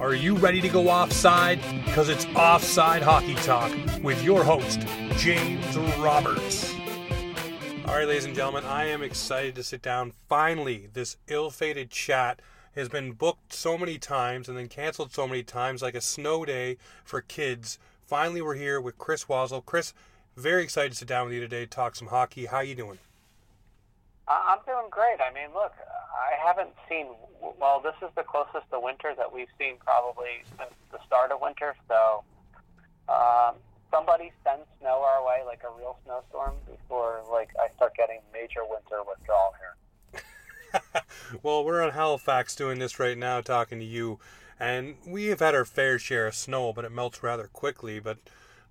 Are 0.00 0.14
you 0.14 0.34
ready 0.34 0.62
to 0.62 0.68
go 0.70 0.88
offside? 0.88 1.60
Because 1.84 2.08
it's 2.08 2.24
Offside 2.34 3.02
Hockey 3.02 3.34
Talk 3.34 3.70
with 4.02 4.24
your 4.24 4.42
host, 4.42 4.80
James 5.18 5.76
Roberts. 5.98 6.74
All 7.84 7.96
right, 7.96 8.08
ladies 8.08 8.24
and 8.24 8.34
gentlemen, 8.34 8.64
I 8.64 8.86
am 8.86 9.02
excited 9.02 9.54
to 9.56 9.62
sit 9.62 9.82
down. 9.82 10.14
Finally, 10.26 10.88
this 10.94 11.18
ill 11.28 11.50
fated 11.50 11.90
chat 11.90 12.40
has 12.74 12.88
been 12.88 13.12
booked 13.12 13.52
so 13.52 13.76
many 13.76 13.98
times 13.98 14.48
and 14.48 14.56
then 14.56 14.68
canceled 14.68 15.12
so 15.12 15.28
many 15.28 15.42
times, 15.42 15.82
like 15.82 15.94
a 15.94 16.00
snow 16.00 16.46
day 16.46 16.78
for 17.04 17.20
kids. 17.20 17.78
Finally, 18.06 18.40
we're 18.40 18.54
here 18.54 18.80
with 18.80 18.96
Chris 18.96 19.26
Wassel. 19.26 19.62
Chris, 19.66 19.92
very 20.34 20.62
excited 20.62 20.92
to 20.92 20.96
sit 20.96 21.08
down 21.08 21.26
with 21.26 21.34
you 21.34 21.40
today, 21.40 21.66
talk 21.66 21.94
some 21.94 22.08
hockey. 22.08 22.46
How 22.46 22.60
you 22.60 22.74
doing? 22.74 23.00
I'm 24.30 24.58
doing 24.64 24.86
great. 24.90 25.18
I 25.20 25.34
mean, 25.34 25.52
look, 25.52 25.72
I 26.14 26.38
haven't 26.38 26.70
seen. 26.88 27.06
Well, 27.58 27.80
this 27.80 27.94
is 28.00 28.14
the 28.16 28.22
closest 28.22 28.70
to 28.70 28.78
winter 28.78 29.12
that 29.16 29.32
we've 29.32 29.50
seen 29.58 29.74
probably 29.80 30.46
since 30.56 30.70
the 30.92 30.98
start 31.06 31.32
of 31.32 31.40
winter. 31.40 31.74
So, 31.88 32.22
um, 33.08 33.56
somebody 33.90 34.30
send 34.44 34.62
snow 34.80 35.02
our 35.02 35.26
way, 35.26 35.40
like 35.44 35.62
a 35.64 35.76
real 35.76 35.98
snowstorm, 36.04 36.54
before 36.70 37.22
like 37.30 37.50
I 37.58 37.74
start 37.74 37.96
getting 37.96 38.20
major 38.32 38.60
winter 38.62 39.02
withdrawal 39.02 39.52
here. 39.58 40.22
well, 41.42 41.64
we're 41.64 41.82
in 41.82 41.90
Halifax 41.90 42.54
doing 42.54 42.78
this 42.78 43.00
right 43.00 43.18
now, 43.18 43.40
talking 43.40 43.80
to 43.80 43.84
you, 43.84 44.20
and 44.60 44.94
we 45.04 45.26
have 45.26 45.40
had 45.40 45.56
our 45.56 45.64
fair 45.64 45.98
share 45.98 46.28
of 46.28 46.34
snow, 46.36 46.72
but 46.72 46.84
it 46.84 46.92
melts 46.92 47.22
rather 47.22 47.48
quickly. 47.48 47.98
But 47.98 48.18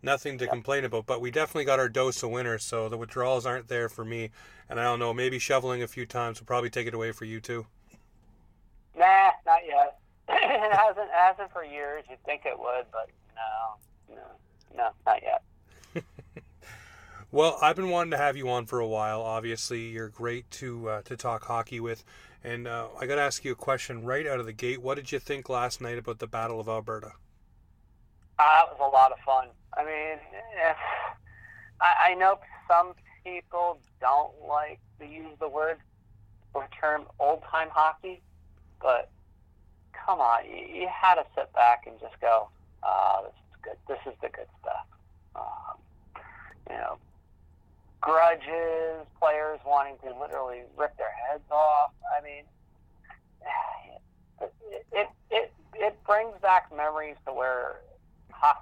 nothing 0.02 0.38
to 0.38 0.48
complain 0.48 0.86
about. 0.86 1.06
But 1.06 1.22
we 1.22 1.32
definitely 1.32 1.66
got 1.66 1.80
our 1.80 1.90
dose 1.90 2.22
of 2.24 2.32
winter, 2.32 2.58
so 2.58 2.90
the 2.90 2.98
withdrawals 2.98 3.46
aren't 3.46 3.68
there 3.68 3.90
for 3.90 4.06
me. 4.06 4.32
And 4.70 4.80
I 4.80 4.84
don't 4.84 5.00
know, 5.00 5.14
maybe 5.14 5.40
shoveling 5.40 5.82
a 5.82 5.88
few 5.88 6.06
times 6.06 6.40
will 6.40 6.48
probably 6.48 6.70
take 6.70 6.88
it 6.88 6.94
away 6.94 7.12
for 7.12 7.26
you 7.26 7.40
too. 7.40 7.66
Nah, 8.98 9.32
not 9.46 9.62
yet. 9.66 10.00
it 10.30 10.74
hasn't 10.74 11.10
hasn't 11.12 11.52
for 11.52 11.64
years. 11.64 12.04
You'd 12.10 12.24
think 12.24 12.46
it 12.46 12.58
would, 12.58 12.86
but 12.92 13.10
no, 13.36 14.16
no, 14.16 14.78
no, 14.78 14.90
not 15.06 15.22
yet. 15.24 16.04
well, 17.32 17.58
I've 17.62 17.76
been 17.76 17.90
wanting 17.90 18.12
to 18.12 18.18
have 18.18 18.38
you 18.38 18.50
on 18.50 18.66
for 18.66 18.80
a 18.80 18.88
while. 18.88 19.22
Obviously, 19.22 19.90
you're 19.90 20.10
great 20.10 20.50
to 20.52 20.90
uh, 20.90 21.02
to 21.04 21.18
talk 21.18 21.46
hockey 21.46 21.80
with, 21.80 22.04
and 22.44 22.68
uh, 22.68 22.90
I 23.00 23.08
got 23.08 23.16
to 23.16 23.22
ask 23.22 23.44
you 23.44 23.54
a 23.54 23.56
question 23.56 24.04
right 24.04 24.28
out 24.28 24.40
of 24.40 24.46
the 24.46 24.54
gate. 24.54 24.82
What 24.82 24.96
did 24.96 25.12
you 25.12 25.20
think 25.20 25.50
last 25.50 25.82
night 25.82 25.98
about 25.98 26.20
the 26.20 26.28
Battle 26.28 26.60
of 26.60 26.68
Alberta? 26.68 27.14
Uh, 28.40 28.64
it 28.64 28.80
was 28.80 28.80
a 28.80 28.96
lot 28.96 29.12
of 29.12 29.18
fun. 29.26 29.50
I 29.78 29.84
mean, 29.84 30.18
if, 30.56 30.78
I, 31.82 32.12
I 32.12 32.16
know 32.16 32.40
some 32.70 32.94
people 33.26 33.80
don't 34.00 34.32
like 34.48 34.80
to 35.00 35.06
use 35.06 35.36
the 35.42 35.50
word 35.50 35.78
or 36.54 36.68
term 36.80 37.04
old 37.20 37.44
time 37.52 37.68
hockey, 37.70 38.22
but 38.82 39.12
come 39.92 40.20
on, 40.22 40.46
you, 40.46 40.82
you 40.84 40.88
had 40.88 41.16
to 41.16 41.26
sit 41.36 41.52
back 41.54 41.84
and 41.86 42.00
just 42.00 42.20
go, 42.22 42.48
uh, 42.82 43.24
this 43.24 43.34
is 43.34 43.58
good. 43.62 43.78
This 43.88 44.14
is 44.14 44.20
the 44.22 44.30
good 44.30 44.48
stuff. 44.62 44.88
Um, 45.36 45.78
you 46.70 46.78
know, 46.78 46.98
grudges, 48.00 49.06
players 49.20 49.60
wanting 49.66 49.96
to 50.06 50.18
literally 50.18 50.62
rip 50.78 50.96
their 50.98 51.12
heads 51.30 51.44
off. 51.52 51.92
I 52.18 52.24
mean, 52.24 52.44
it, 54.42 54.54
it, 54.94 55.08
it, 55.30 55.54
it 55.76 56.04
brings 56.08 56.34
back 56.42 56.72
memories 56.76 57.18
to 57.28 57.34
where 57.34 57.82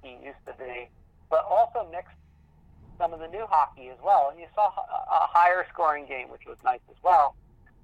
hockey 0.07 0.25
used 0.25 0.45
to 0.45 0.53
be, 0.63 0.89
but 1.29 1.45
also 1.49 1.87
mixed 1.91 2.15
some 2.97 3.13
of 3.13 3.19
the 3.19 3.27
new 3.27 3.45
hockey 3.47 3.89
as 3.89 3.97
well. 4.03 4.29
And 4.31 4.39
you 4.39 4.47
saw 4.55 4.67
a 4.67 5.27
higher 5.27 5.65
scoring 5.71 6.05
game, 6.07 6.29
which 6.29 6.45
was 6.47 6.57
nice 6.63 6.79
as 6.89 6.95
well, 7.03 7.35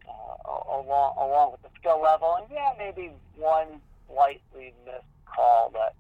uh, 0.08 0.80
along 0.80 1.16
along 1.18 1.52
with 1.52 1.62
the 1.62 1.70
skill 1.80 2.02
level. 2.02 2.38
And 2.40 2.48
yeah, 2.52 2.74
maybe 2.78 3.12
one 3.36 3.82
slightly 4.08 4.74
missed 4.86 5.06
call, 5.26 5.70
but 5.72 5.96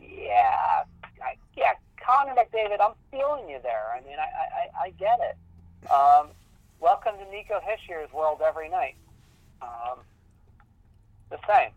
yeah, 0.00 0.84
I, 1.22 1.36
yeah, 1.56 1.72
Connor 2.04 2.34
McDavid, 2.34 2.80
I'm 2.80 2.94
feeling 3.10 3.48
you 3.48 3.58
there. 3.62 3.92
I 3.94 4.00
mean, 4.06 4.18
I 4.18 4.82
I, 4.82 4.86
I 4.86 4.90
get 4.90 5.18
it. 5.20 5.90
Um, 5.90 6.28
welcome 6.80 7.14
to 7.18 7.30
Nico 7.30 7.60
Hischier's 7.60 8.12
world 8.12 8.40
every 8.44 8.68
night. 8.68 8.96
Um, 9.60 9.98
the 11.30 11.38
same. 11.48 11.70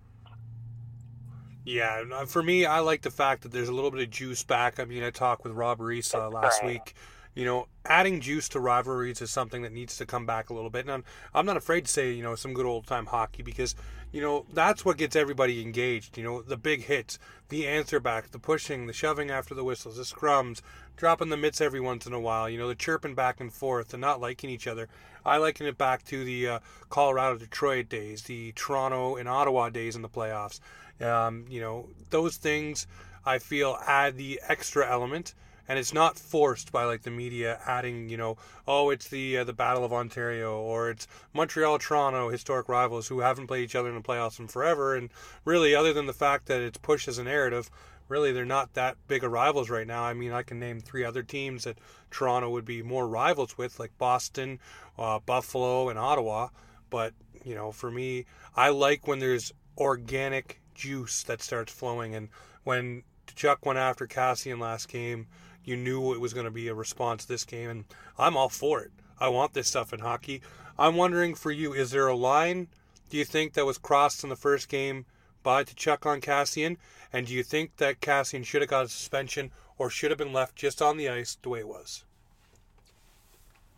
Yeah, 1.68 2.06
uh, 2.14 2.26
for 2.26 2.42
me, 2.42 2.66
I 2.66 2.80
like 2.80 3.02
the 3.02 3.12
fact 3.12 3.44
that 3.44 3.52
there's 3.52 3.68
a 3.68 3.74
little 3.74 3.92
bit 3.92 4.02
of 4.02 4.10
juice 4.10 4.42
back. 4.42 4.80
I 4.80 4.86
mean, 4.86 5.04
I 5.04 5.10
talked 5.10 5.44
with 5.44 5.52
Rob 5.52 5.82
Reese 5.82 6.16
uh, 6.16 6.30
last 6.30 6.64
week. 6.64 6.94
You 7.36 7.44
know, 7.44 7.68
adding 7.86 8.22
juice 8.22 8.48
to 8.50 8.62
rivalries 8.62 9.22
is 9.22 9.32
something 9.32 9.64
that 9.64 9.74
needs 9.74 9.98
to 9.98 10.06
come 10.06 10.26
back 10.26 10.50
a 10.50 10.54
little 10.54 10.70
bit. 10.70 10.86
And 10.86 10.92
I'm, 10.92 11.04
I'm 11.34 11.46
not 11.46 11.58
afraid 11.58 11.84
to 11.84 11.92
say, 11.92 12.14
you 12.14 12.24
know, 12.24 12.36
some 12.36 12.54
good 12.54 12.66
old 12.66 12.88
time 12.88 13.08
hockey 13.08 13.44
because, 13.44 13.76
you 14.14 14.22
know, 14.22 14.46
that's 14.54 14.86
what 14.86 14.96
gets 14.96 15.18
everybody 15.18 15.62
engaged. 15.62 16.18
You 16.18 16.24
know, 16.24 16.42
the 16.42 16.56
big 16.56 16.86
hits, 16.86 17.20
the 17.50 17.68
answer 17.68 18.00
back, 18.00 18.32
the 18.32 18.40
pushing, 18.40 18.88
the 18.88 18.94
shoving 18.94 19.30
after 19.30 19.54
the 19.54 19.66
whistles, 19.66 19.98
the 19.98 20.04
scrums, 20.04 20.62
dropping 20.96 21.28
the 21.28 21.38
mitts 21.38 21.60
every 21.60 21.82
once 21.82 22.08
in 22.08 22.14
a 22.14 22.20
while, 22.20 22.50
you 22.50 22.58
know, 22.58 22.70
the 22.70 22.76
chirping 22.76 23.14
back 23.14 23.42
and 23.42 23.52
forth 23.52 23.94
and 23.94 24.00
not 24.00 24.22
liking 24.22 24.50
each 24.50 24.68
other. 24.68 24.88
I 25.26 25.36
liken 25.36 25.66
it 25.68 25.78
back 25.78 26.06
to 26.06 26.24
the 26.24 26.48
uh, 26.48 26.60
Colorado 26.90 27.38
Detroit 27.38 27.90
days, 27.90 28.22
the 28.22 28.54
Toronto 28.54 29.18
and 29.18 29.28
Ottawa 29.28 29.70
days 29.70 29.98
in 29.98 30.02
the 30.02 30.08
playoffs. 30.08 30.62
Um, 31.02 31.46
you 31.50 31.62
know, 31.62 31.90
those 32.10 32.38
things 32.38 32.88
I 33.26 33.40
feel 33.40 33.78
add 33.86 34.18
the 34.18 34.40
extra 34.48 34.90
element, 34.90 35.34
and 35.68 35.78
it's 35.78 35.94
not 35.94 36.18
forced 36.18 36.72
by 36.72 36.86
like 36.86 37.02
the 37.04 37.12
media 37.12 37.60
adding, 37.66 38.10
you 38.10 38.16
know, 38.18 38.38
oh, 38.68 38.90
it's 38.90 39.10
the 39.10 39.40
uh, 39.40 39.44
the 39.44 39.54
Battle 39.54 39.84
of 39.84 39.92
Ontario 39.92 40.60
or 40.60 40.90
it's 40.90 41.08
Montreal 41.34 41.78
Toronto, 41.78 42.30
historic 42.30 42.70
rivals 42.70 43.08
who 43.10 43.20
haven't 43.20 43.48
played 43.48 43.64
each 43.64 43.76
other 43.76 43.90
in 43.90 43.96
the 43.96 44.02
playoffs 44.02 44.40
in 44.40 44.48
forever, 44.48 44.96
and 44.96 45.10
really, 45.46 45.76
other 45.76 45.94
than 45.94 46.06
the 46.06 46.14
fact 46.14 46.46
that 46.48 46.62
it's 46.62 46.78
pushed 46.78 47.08
as 47.08 47.18
a 47.18 47.24
narrative. 47.24 47.70
Really, 48.08 48.32
they're 48.32 48.46
not 48.46 48.76
that 48.76 48.96
big 49.10 49.26
of 49.26 49.34
rivals 49.34 49.70
right 49.70 49.86
now. 49.86 50.04
I 50.04 50.14
mean, 50.14 50.32
I 50.32 50.42
can 50.42 50.60
name 50.60 50.80
three 50.80 51.04
other 51.04 51.24
teams 51.24 51.66
that 51.66 51.78
Toronto 52.10 52.50
would 52.50 52.64
be 52.64 52.82
more 52.82 53.06
rivals 53.06 53.58
with, 53.58 53.82
like 53.82 53.98
Boston, 53.98 54.60
uh, 54.98 55.20
Buffalo, 55.20 55.90
and 55.90 56.00
Ottawa. 56.00 56.48
But 56.90 57.14
you 57.44 57.54
know, 57.54 57.74
for 57.74 57.92
me, 57.92 58.26
I 58.56 58.70
like 58.70 59.08
when 59.08 59.20
there's 59.20 59.52
organic 59.78 60.62
juice 60.78 61.24
that 61.24 61.42
starts 61.42 61.74
flowing. 61.74 62.16
And 62.16 62.30
when 62.64 63.04
Chuck 63.36 63.66
went 63.66 63.80
after 63.80 64.08
Kassian 64.08 64.60
last 64.60 64.88
game, 64.88 65.28
you 65.64 65.76
knew 65.76 66.14
it 66.14 66.22
was 66.22 66.34
going 66.34 66.46
to 66.46 66.52
be 66.52 66.70
a 66.70 66.74
response 66.74 67.26
this 67.26 67.44
game, 67.44 67.70
and 67.70 67.86
I'm 68.18 68.38
all 68.38 68.50
for 68.50 68.82
it. 68.82 68.92
I 69.20 69.28
want 69.28 69.54
this 69.54 69.68
stuff 69.68 69.92
in 69.92 70.00
hockey. 70.00 70.42
I'm 70.80 70.96
wondering 70.96 71.36
for 71.36 71.52
you, 71.52 71.74
is 71.74 71.92
there 71.92 72.08
a 72.08 72.16
line 72.16 72.68
do 73.10 73.18
you 73.18 73.26
think 73.26 73.54
that 73.54 73.66
was 73.66 73.78
crossed 73.78 74.24
in 74.24 74.30
the 74.30 74.36
first 74.36 74.68
game 74.68 75.06
by 75.42 75.64
Chuck 75.64 76.06
on 76.06 76.20
Kassian? 76.20 76.78
And 77.14 77.28
do 77.28 77.34
you 77.34 77.44
think 77.44 77.78
that 77.78 78.02
Kassian 78.02 78.46
should 78.46 78.62
have 78.62 78.70
got 78.70 78.86
a 78.86 78.90
suspension 78.90 79.52
or 79.78 79.90
should 79.90 80.12
have 80.12 80.18
been 80.18 80.34
left 80.34 80.56
just 80.56 80.82
on 80.82 80.98
the 80.98 81.08
ice 81.08 81.38
the 81.42 81.50
way 81.50 81.60
it 81.60 81.68
was? 81.68 82.04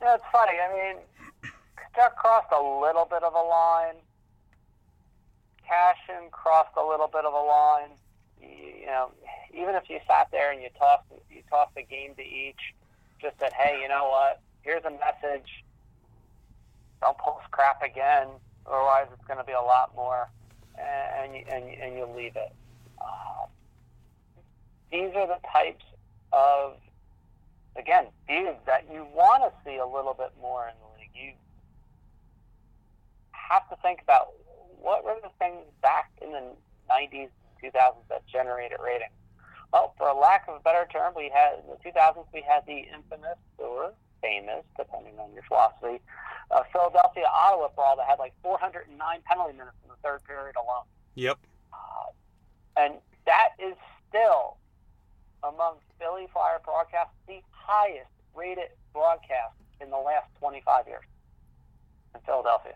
Yeah, 0.01 0.15
it's 0.15 0.23
funny. 0.31 0.53
I 0.57 0.73
mean, 0.73 1.51
Chuck 1.95 2.15
crossed 2.15 2.51
a 2.51 2.61
little 2.61 3.05
bit 3.05 3.23
of 3.23 3.33
a 3.33 3.41
line. 3.41 3.95
Kassian 5.69 6.31
crossed 6.31 6.75
a 6.77 6.85
little 6.85 7.07
bit 7.07 7.25
of 7.25 7.33
a 7.33 7.37
line. 7.37 7.91
You, 8.41 8.47
you 8.81 8.85
know, 8.87 9.11
even 9.53 9.75
if 9.75 9.89
you 9.89 9.99
sat 10.07 10.29
there 10.31 10.51
and 10.51 10.61
you 10.61 10.69
tossed 10.77 11.03
you 11.29 11.43
tossed 11.49 11.77
a 11.77 11.83
game 11.83 12.15
to 12.15 12.23
each, 12.23 12.73
just 13.21 13.39
said, 13.39 13.53
hey, 13.53 13.79
you 13.81 13.87
know 13.87 14.09
what? 14.09 14.41
Here's 14.61 14.83
a 14.85 14.91
message. 14.91 15.63
Don't 17.01 17.17
post 17.17 17.49
crap 17.51 17.81
again, 17.81 18.27
otherwise 18.65 19.07
it's 19.13 19.25
going 19.25 19.39
to 19.39 19.45
be 19.45 19.53
a 19.53 19.61
lot 19.61 19.95
more, 19.95 20.29
and 20.77 21.35
and 21.35 21.47
and, 21.47 21.81
and 21.81 21.97
you 21.97 22.05
leave 22.05 22.35
it. 22.35 22.53
Uh, 22.99 23.45
these 24.91 25.11
are 25.15 25.27
the 25.27 25.39
types 25.53 25.85
of 26.33 26.75
again 27.77 28.07
views 28.27 28.55
that 28.65 28.85
you 28.91 29.05
want 29.13 29.43
to 29.43 29.51
see 29.63 29.77
a 29.77 29.85
little 29.85 30.13
bit 30.13 30.31
more 30.41 30.67
in 30.67 30.73
the 30.81 30.99
league. 30.99 31.09
You 31.13 31.33
have 33.31 33.67
to 33.69 33.77
think 33.81 34.01
about 34.01 34.33
what 34.81 35.03
were 35.03 35.17
the 35.21 35.29
things 35.39 35.65
back 35.81 36.11
in 36.21 36.31
the 36.31 36.43
90s, 36.89 37.29
2000s 37.63 37.95
that 38.09 38.25
generated 38.27 38.77
ratings? 38.83 39.11
Well, 39.71 39.93
for 39.97 40.07
a 40.07 40.17
lack 40.17 40.47
of 40.47 40.55
a 40.55 40.59
better 40.59 40.87
term, 40.91 41.13
we 41.15 41.29
had 41.33 41.59
in 41.59 41.69
the 41.69 41.77
2000s 41.77 42.25
we 42.33 42.41
had 42.41 42.65
the 42.65 42.87
infamous 42.93 43.37
or 43.57 43.93
famous, 44.21 44.65
depending 44.77 45.13
on 45.19 45.31
your 45.33 45.43
philosophy, 45.43 46.01
uh, 46.51 46.63
Philadelphia 46.71 47.25
Ottawa 47.29 47.69
brawl 47.75 47.95
that 47.97 48.07
had 48.07 48.19
like 48.19 48.33
409 48.41 48.89
penalty 49.25 49.53
minutes 49.53 49.77
in 49.83 49.89
the 49.89 49.99
third 50.03 50.23
period 50.25 50.55
alone. 50.55 50.85
Yep. 51.15 51.37
Uh, 51.71 52.11
and 52.77 52.93
that 53.25 53.49
is 53.59 53.75
still 54.07 54.57
among 55.43 55.75
Philly 55.99 56.27
Flyer 56.33 56.59
broadcasts 56.63 57.13
the 57.27 57.41
highest 57.51 58.09
rated 58.35 58.69
broadcast 58.93 59.55
in 59.79 59.89
the 59.89 59.97
last 59.97 60.27
25 60.39 60.87
years 60.87 61.05
in 62.15 62.21
Philadelphia. 62.21 62.73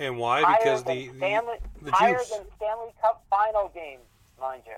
And 0.00 0.18
why? 0.18 0.40
Because 0.40 0.82
the, 0.82 1.10
Stanley, 1.16 1.56
the, 1.78 1.84
the 1.86 1.92
higher 1.92 2.16
juice. 2.16 2.30
than 2.30 2.46
Stanley 2.56 2.92
Cup 3.00 3.24
final 3.30 3.70
games, 3.74 4.02
mind 4.40 4.62
you. 4.66 4.74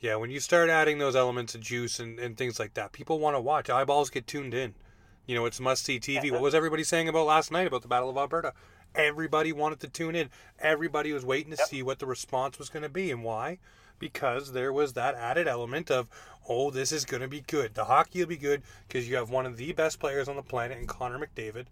Yeah, 0.00 0.16
when 0.16 0.30
you 0.30 0.40
start 0.40 0.70
adding 0.70 0.98
those 0.98 1.16
elements 1.16 1.54
of 1.54 1.60
juice 1.60 1.98
and, 1.98 2.18
and 2.18 2.36
things 2.36 2.60
like 2.60 2.74
that, 2.74 2.92
people 2.92 3.18
want 3.18 3.34
to 3.34 3.40
watch. 3.40 3.68
Eyeballs 3.68 4.10
get 4.10 4.26
tuned 4.26 4.54
in. 4.54 4.74
You 5.26 5.34
know, 5.34 5.44
it's 5.46 5.58
must 5.58 5.84
see 5.84 5.98
TV. 5.98 6.30
What 6.30 6.40
was 6.40 6.54
everybody 6.54 6.84
saying 6.84 7.08
about 7.08 7.26
last 7.26 7.50
night 7.50 7.66
about 7.66 7.82
the 7.82 7.88
Battle 7.88 8.08
of 8.08 8.16
Alberta? 8.16 8.52
everybody 8.96 9.52
wanted 9.52 9.80
to 9.80 9.88
tune 9.88 10.16
in. 10.16 10.30
Everybody 10.58 11.12
was 11.12 11.24
waiting 11.24 11.50
to 11.52 11.58
Yep. 11.58 11.68
see 11.68 11.82
what 11.82 11.98
the 11.98 12.06
response 12.06 12.58
was 12.58 12.68
going 12.68 12.82
to 12.82 12.88
be 12.88 13.10
and 13.10 13.22
why. 13.22 13.58
Because 13.98 14.52
there 14.52 14.72
was 14.72 14.92
that 14.92 15.14
added 15.14 15.48
element 15.48 15.90
of, 15.90 16.08
oh, 16.48 16.70
this 16.70 16.92
is 16.92 17.04
going 17.04 17.22
to 17.22 17.28
be 17.28 17.40
good. 17.40 17.74
The 17.74 17.86
hockey 17.86 18.20
will 18.20 18.26
be 18.26 18.36
good 18.36 18.62
because 18.86 19.08
you 19.08 19.16
have 19.16 19.30
one 19.30 19.46
of 19.46 19.56
the 19.56 19.72
best 19.72 19.98
players 19.98 20.28
on 20.28 20.36
the 20.36 20.42
planet 20.42 20.78
in 20.78 20.86
Connor 20.86 21.18
McDavid. 21.18 21.66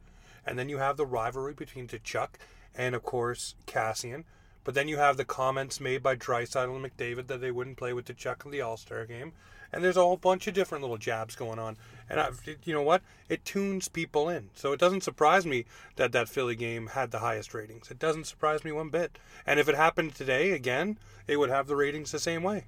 And 0.46 0.58
then 0.58 0.69
you 0.69 0.79
have 0.79 0.96
the 0.96 1.06
rivalry 1.06 1.55
between 1.55 1.88
Tkachuk 1.88 2.31
and, 2.75 2.94
of 2.94 3.02
course, 3.02 3.55
Kassian. 3.67 4.25
But 4.64 4.75
then 4.75 4.88
you 4.88 4.96
have 4.96 5.17
the 5.17 5.25
comments 5.25 5.81
made 5.81 6.02
by 6.02 6.17
Draisaitl 6.17 6.75
and 6.75 6.85
McDavid 6.85 7.26
that 7.26 7.41
they 7.41 7.50
wouldn't 7.50 7.76
play 7.76 7.93
with 7.93 8.06
Tkachuk 8.06 8.44
in 8.44 8.50
the 8.50 8.62
All 8.62 8.76
Star 8.76 9.05
game. 9.05 9.32
And 9.73 9.82
there's 9.82 9.96
a 9.96 10.02
whole 10.02 10.17
bunch 10.17 10.46
of 10.46 10.55
different 10.55 10.82
little 10.82 10.99
jabs 10.99 11.35
going 11.35 11.58
on. 11.58 11.76
And 12.08 12.20
I, 12.20 12.31
you 12.64 12.73
know 12.73 12.82
what? 12.82 13.02
It 13.29 13.44
tunes 13.44 13.88
people 13.88 14.29
in. 14.29 14.50
So 14.55 14.73
it 14.73 14.81
doesn't 14.81 15.02
surprise 15.02 15.44
me 15.44 15.64
that 15.96 16.12
that 16.12 16.29
Philly 16.29 16.55
game 16.55 16.88
had 16.88 17.11
the 17.11 17.19
highest 17.19 17.52
ratings. 17.55 17.90
It 17.90 17.99
doesn't 17.99 18.25
surprise 18.25 18.64
me 18.64 18.73
one 18.73 18.88
bit. 18.88 19.19
And 19.47 19.58
if 19.58 19.69
it 19.69 19.75
happened 19.75 20.14
today 20.14 20.52
again, 20.52 20.99
it 21.26 21.38
would 21.38 21.50
have 21.50 21.67
the 21.67 21.76
ratings 21.76 22.12
the 22.12 22.20
same 22.20 22.43
way. 22.43 22.67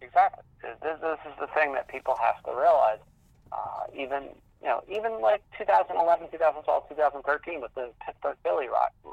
Exactly. 0.00 0.42
This, 0.62 0.98
this 1.00 1.18
is 1.26 1.38
the 1.38 1.46
thing 1.54 1.72
that 1.74 1.86
people 1.88 2.16
have 2.20 2.42
to 2.44 2.50
realize. 2.50 2.98
Uh, 3.52 3.84
even 3.96 4.28
you 4.62 4.68
know, 4.68 4.82
even 4.88 5.20
like 5.20 5.42
2011, 5.56 6.28
2012, 6.30 6.88
2013 6.88 7.60
with 7.60 7.74
the 7.74 7.90
Pittsburgh 8.04 8.36
Philly 8.42 8.66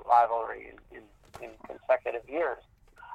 rivalry 0.06 0.74
in, 0.92 0.98
in, 0.98 1.04
in 1.44 1.50
consecutive 1.66 2.28
years. 2.30 2.60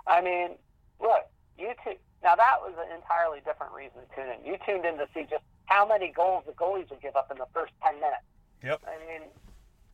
I 0.07 0.21
mean, 0.21 0.57
look, 1.01 1.29
you 1.59 1.73
two. 1.85 1.95
Now 2.23 2.37
that 2.37 2.63
was 2.63 2.73
an 2.79 2.95
entirely 2.95 3.41
different 3.45 3.73
reason 3.75 4.01
to 4.01 4.09
tune 4.15 4.31
in. 4.33 4.47
You 4.47 4.57
tuned 4.65 4.85
in 4.87 4.97
to 4.99 5.07
see 5.13 5.27
just 5.29 5.45
how 5.67 5.87
many 5.87 6.09
goals 6.09 6.45
the 6.47 6.53
goalies 6.53 6.89
would 6.91 7.03
give 7.03 7.17
up 7.17 7.31
in 7.31 7.39
the 7.39 7.47
first 7.53 7.73
10 7.83 7.95
minutes. 7.97 8.25
Yep. 8.63 8.81
I 8.87 8.97
mean, 9.07 9.23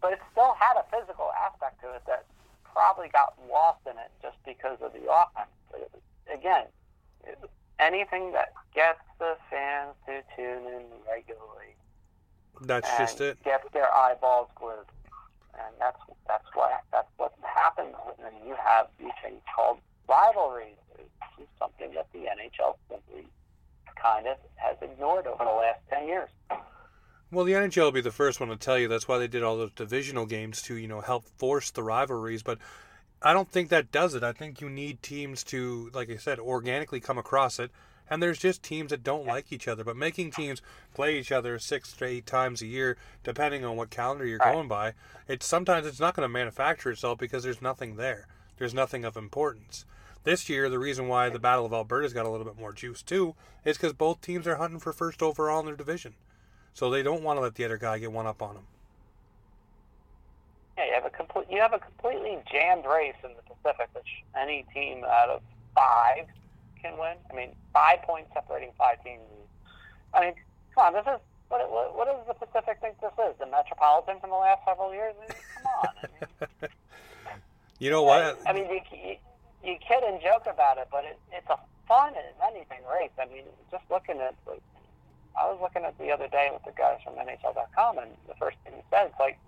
but 0.00 0.12
it 0.12 0.20
still 0.32 0.54
had 0.58 0.76
a 0.76 0.84
physical 0.94 1.32
aspect 1.34 1.80
to 1.82 1.90
it 1.94 2.02
that 2.06 2.26
probably 2.64 3.08
got 3.08 3.34
lost 3.50 3.80
in 3.86 3.96
it 3.98 4.12
just 4.22 4.36
because 4.44 4.78
of 4.80 4.92
the 4.92 5.10
offense. 5.10 5.50
But 5.72 5.80
it- 5.88 6.02
again, 6.32 6.66
it- 7.24 7.50
anything 7.78 8.32
that 8.32 8.52
gets 8.74 9.00
the 9.18 9.36
fans 9.50 9.94
to 10.06 10.22
tune 10.36 10.66
in 10.66 10.84
regularly 11.08 11.74
That's 12.60 12.88
just 12.98 13.20
it. 13.20 13.42
gets 13.44 13.64
their 13.72 13.92
eyeballs 13.94 14.48
glued, 14.56 14.86
and 15.54 15.74
that's 15.78 15.98
that's 16.26 16.44
what 16.54 16.82
that's 16.92 17.08
what 17.16 17.34
happens 17.42 17.94
when 18.16 18.32
you 18.46 18.54
have 18.54 18.88
these 18.98 19.12
things 19.22 19.40
called 19.54 19.78
rivalries. 20.08 20.76
It's 21.38 21.48
something 21.58 21.92
that 21.94 22.08
the 22.12 22.20
NHL 22.20 22.74
simply 22.90 23.26
kind 24.00 24.26
of 24.26 24.36
has 24.56 24.76
ignored 24.82 25.26
over 25.26 25.44
the 25.44 25.50
last 25.50 25.80
ten 25.90 26.06
years. 26.06 26.30
Well, 27.30 27.44
the 27.44 27.52
NHL 27.52 27.84
will 27.84 27.92
be 27.92 28.00
the 28.00 28.10
first 28.10 28.40
one 28.40 28.48
to 28.48 28.56
tell 28.56 28.78
you 28.78 28.88
that's 28.88 29.06
why 29.06 29.18
they 29.18 29.28
did 29.28 29.42
all 29.42 29.58
those 29.58 29.72
divisional 29.72 30.24
games 30.24 30.62
to, 30.62 30.76
you 30.76 30.88
know, 30.88 31.02
help 31.02 31.26
force 31.36 31.70
the 31.70 31.82
rivalries. 31.82 32.42
But 32.42 32.58
I 33.20 33.34
don't 33.34 33.50
think 33.50 33.68
that 33.68 33.92
does 33.92 34.14
it. 34.14 34.22
I 34.22 34.32
think 34.32 34.62
you 34.62 34.70
need 34.70 35.02
teams 35.02 35.44
to, 35.44 35.90
like 35.92 36.10
I 36.10 36.16
said, 36.16 36.38
organically 36.38 37.00
come 37.00 37.18
across 37.18 37.58
it. 37.58 37.70
And 38.10 38.22
there's 38.22 38.38
just 38.38 38.62
teams 38.62 38.90
that 38.90 39.04
don't 39.04 39.26
like 39.26 39.52
each 39.52 39.68
other. 39.68 39.84
But 39.84 39.96
making 39.96 40.30
teams 40.30 40.62
play 40.94 41.18
each 41.18 41.30
other 41.32 41.58
six 41.58 41.92
to 41.92 42.04
eight 42.04 42.26
times 42.26 42.62
a 42.62 42.66
year, 42.66 42.96
depending 43.22 43.64
on 43.64 43.76
what 43.76 43.90
calendar 43.90 44.24
you're 44.24 44.38
Right. 44.38 44.52
going 44.52 44.68
by, 44.68 44.94
it's 45.26 45.46
sometimes 45.46 45.86
it's 45.86 46.00
not 46.00 46.14
going 46.14 46.24
to 46.24 46.32
manufacture 46.32 46.90
itself 46.90 47.18
because 47.18 47.42
there's 47.42 47.62
nothing 47.62 47.96
there. 47.96 48.26
There's 48.56 48.74
nothing 48.74 49.04
of 49.04 49.16
importance. 49.16 49.84
This 50.24 50.48
year, 50.48 50.68
the 50.68 50.78
reason 50.78 51.08
why 51.08 51.28
the 51.28 51.38
Battle 51.38 51.64
of 51.66 51.72
Alberta's 51.72 52.12
got 52.12 52.26
a 52.26 52.28
little 52.28 52.44
bit 52.46 52.58
more 52.58 52.72
juice 52.72 53.02
too 53.02 53.34
is 53.64 53.76
because 53.76 53.92
both 53.92 54.20
teams 54.20 54.46
are 54.46 54.56
hunting 54.56 54.80
for 54.80 54.92
first 54.92 55.22
overall 55.22 55.60
in 55.60 55.66
their 55.66 55.76
division. 55.76 56.14
So 56.74 56.90
they 56.90 57.02
don't 57.02 57.22
want 57.22 57.36
to 57.36 57.40
let 57.40 57.54
the 57.54 57.64
other 57.64 57.78
guy 57.78 57.98
get 57.98 58.12
one 58.12 58.26
up 58.26 58.42
on 58.42 58.54
them. 58.54 58.66
Yeah, 60.76 60.86
you 60.86 60.92
have 60.94 61.04
a 61.06 61.10
complete 61.10 61.46
you 61.50 61.60
have 61.60 61.72
a 61.72 61.78
completely 61.78 62.38
jammed 62.50 62.84
race 62.86 63.16
in 63.24 63.30
the 63.34 63.42
Pacific, 63.42 63.88
which 63.94 64.06
any 64.36 64.64
team 64.72 65.04
out 65.04 65.28
of 65.28 65.42
five 65.74 66.26
can 66.78 66.98
win. 66.98 67.16
I 67.30 67.34
mean, 67.34 67.54
five 67.72 68.02
points 68.02 68.30
separating 68.34 68.70
five 68.78 69.02
teams. 69.04 69.22
I 70.14 70.20
mean, 70.20 70.34
come 70.74 70.86
on, 70.86 70.92
this 70.94 71.06
is 71.06 71.20
what 71.48 71.70
what, 71.70 71.96
what 71.96 72.06
does 72.06 72.26
the 72.26 72.34
Pacific 72.34 72.78
think 72.80 73.00
this 73.00 73.12
is? 73.18 73.34
The 73.38 73.46
Metropolitan 73.46 74.20
from 74.20 74.30
the 74.30 74.36
last 74.36 74.62
several 74.66 74.92
years? 74.92 75.14
I 75.16 75.20
mean, 75.20 75.38
come 75.54 75.66
on. 75.82 75.88
I 75.88 76.06
mean, 76.62 76.70
You 77.78 77.90
know 77.90 78.02
what? 78.02 78.38
I 78.46 78.52
mean, 78.52 78.66
you, 78.68 78.80
you, 78.90 79.16
you 79.62 79.76
kid 79.78 80.02
and 80.02 80.20
joke 80.20 80.46
about 80.50 80.78
it, 80.78 80.88
but 80.90 81.04
it, 81.04 81.18
it's 81.32 81.48
a 81.48 81.58
fun 81.86 82.12
as 82.14 82.34
anything 82.50 82.80
race. 82.90 83.14
I 83.20 83.26
mean, 83.26 83.44
just 83.70 83.84
looking 83.90 84.18
at, 84.18 84.34
like, 84.46 84.62
I 85.38 85.46
was 85.46 85.58
looking 85.62 85.84
at 85.84 85.96
the 85.98 86.10
other 86.10 86.26
day 86.26 86.50
with 86.52 86.64
the 86.64 86.72
guys 86.76 86.98
from 87.04 87.14
NHL.com, 87.14 87.98
and 87.98 88.10
the 88.26 88.34
first 88.34 88.56
thing 88.64 88.74
he 88.74 88.82
said, 88.90 89.06
it's 89.06 89.20
like, 89.20 89.38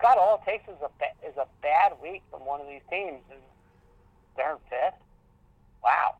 God, 0.00 0.18
all 0.18 0.40
it 0.40 0.48
takes 0.48 0.68
is 0.68 0.78
a 0.80 0.90
ba- 1.02 1.18
is 1.26 1.36
a 1.36 1.46
bad 1.62 1.92
week 2.00 2.22
from 2.30 2.46
one 2.46 2.60
of 2.60 2.68
these 2.68 2.86
teams, 2.88 3.20
and 3.30 3.40
they're 4.36 4.52
in 4.52 4.58
fifth. 4.70 5.02
Wow. 5.82 6.14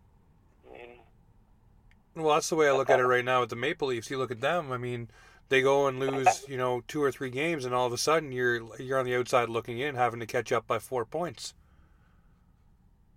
Well, 2.16 2.34
that's 2.34 2.48
the 2.48 2.56
way 2.56 2.68
I 2.68 2.72
look 2.72 2.90
at 2.90 3.00
it 3.00 3.06
right 3.06 3.24
now 3.24 3.40
with 3.40 3.50
the 3.50 3.56
Maple 3.56 3.88
Leafs. 3.88 4.10
You 4.10 4.18
look 4.18 4.30
at 4.32 4.40
them. 4.40 4.72
I 4.72 4.78
mean, 4.78 5.08
they 5.48 5.62
go 5.62 5.86
and 5.86 5.98
lose, 5.98 6.44
you 6.48 6.56
know, 6.56 6.82
two 6.88 7.02
or 7.02 7.12
three 7.12 7.30
games, 7.30 7.64
and 7.64 7.74
all 7.74 7.86
of 7.86 7.92
a 7.92 7.98
sudden 7.98 8.32
you're 8.32 8.60
you're 8.78 8.98
on 8.98 9.04
the 9.04 9.14
outside 9.16 9.48
looking 9.48 9.78
in, 9.78 9.94
having 9.94 10.20
to 10.20 10.26
catch 10.26 10.52
up 10.52 10.66
by 10.66 10.78
four 10.78 11.04
points. 11.04 11.54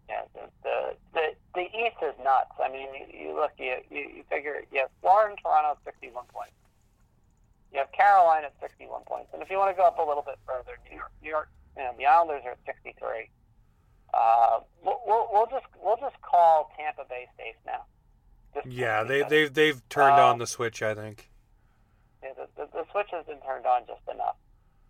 yeah, 0.10 0.22
the, 0.34 0.42
the 0.64 0.96
the 1.14 1.36
the 1.56 1.66
East 1.78 1.98
is 2.02 2.14
nuts. 2.24 2.54
I 2.64 2.70
mean, 2.72 2.88
you, 2.94 3.28
you 3.30 3.36
look, 3.36 3.52
you, 3.58 3.78
you 3.90 4.24
figure 4.30 4.64
you 4.72 4.80
have 4.82 4.90
Florida 5.02 5.32
and 5.32 5.40
Toronto 5.42 5.78
61 5.86 6.26
points. 6.34 6.54
You 7.72 7.80
have 7.80 7.92
Carolina 7.92 8.48
at 8.48 8.54
61 8.62 9.04
points, 9.06 9.30
and 9.34 9.42
if 9.42 9.50
you 9.50 9.58
want 9.58 9.76
to 9.76 9.78
go 9.80 9.86
up 9.88 9.98
a 9.98 10.04
little 10.04 10.24
bit 10.24 10.38
further, 10.46 10.78
New 10.90 10.98
York, 10.98 11.12
New 11.24 11.30
York, 11.30 11.50
you 11.76 11.84
know, 11.84 11.92
the 11.98 12.06
Islanders 12.06 12.44
are 12.46 12.52
at 12.52 12.60
63. 12.66 13.30
Uh, 14.14 14.60
we'll, 14.84 15.00
we'll, 15.08 15.28
we'll 15.32 15.48
just 15.48 15.66
we'll 15.84 15.98
just 15.98 16.22
call 16.22 16.72
Tampa 16.78 17.04
Bay 17.10 17.28
safe 17.38 17.56
now. 17.66 17.84
Just 18.54 18.68
Yeah, 18.68 19.04
they 19.04 19.24
they've 19.24 19.54
they've 19.54 19.82
turned 19.90 20.20
Uh, 20.20 20.28
on 20.30 20.38
the 20.38 20.48
switch. 20.48 20.82
I 20.84 20.94
think. 20.94 21.30
yeah, 22.24 22.30
the, 22.38 22.48
the, 22.56 22.70
the 22.72 22.86
switch 22.92 23.08
has 23.12 23.26
been 23.26 23.40
turned 23.42 23.66
on 23.66 23.82
just 23.88 24.02
enough. 24.14 24.36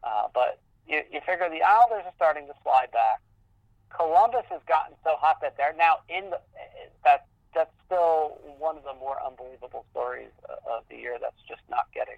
Uh, 0.04 0.28
but 0.34 0.60
you, 0.88 1.02
you 1.12 1.22
figure 1.26 1.50
the 1.50 1.64
Islanders 1.64 2.04
are 2.06 2.14
starting 2.16 2.46
to 2.48 2.54
slide 2.64 2.92
back. 2.92 3.22
Columbus 3.90 4.44
has 4.50 4.60
gotten 4.68 4.96
so 5.04 5.16
hot 5.18 5.38
that 5.42 5.56
they're 5.56 5.76
now 5.78 6.00
in 6.10 6.30
the. 6.30 6.40
That 7.06 7.28
that's 7.56 7.72
still 7.86 8.40
one 8.58 8.76
of 8.78 8.84
the 8.84 8.94
more 8.96 9.18
unbelievable 9.26 9.86
stories 9.92 10.32
of 10.68 10.84
the 10.90 10.98
year. 10.98 11.18
That's 11.22 11.40
just 11.48 11.62
not 11.70 11.86
getting. 11.94 12.18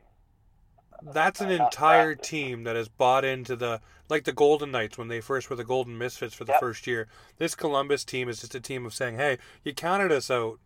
That's 1.02 1.42
an 1.42 1.52
entire 1.52 2.16
team 2.16 2.64
that 2.64 2.76
has 2.76 2.88
bought 2.88 3.26
into 3.26 3.56
the 3.56 3.82
like 4.10 4.24
the 4.24 4.34
Golden 4.34 4.72
Knights 4.72 4.98
when 4.98 5.08
they 5.08 5.20
first 5.22 5.50
were 5.50 5.56
the 5.56 5.64
Golden 5.64 5.98
Misfits 5.98 6.36
for 6.36 6.44
the 6.46 6.54
Yep. 6.54 6.60
first 6.60 6.88
year. 6.88 7.08
This 7.38 7.56
Columbus 7.56 8.04
team 8.06 8.30
is 8.30 8.42
just 8.42 8.56
a 8.56 8.60
team 8.60 8.86
of 8.86 8.94
saying, 8.94 9.16
"Hey, 9.18 9.38
you 9.64 9.74
counted 9.74 10.12
us 10.12 10.30
out. 10.30 10.60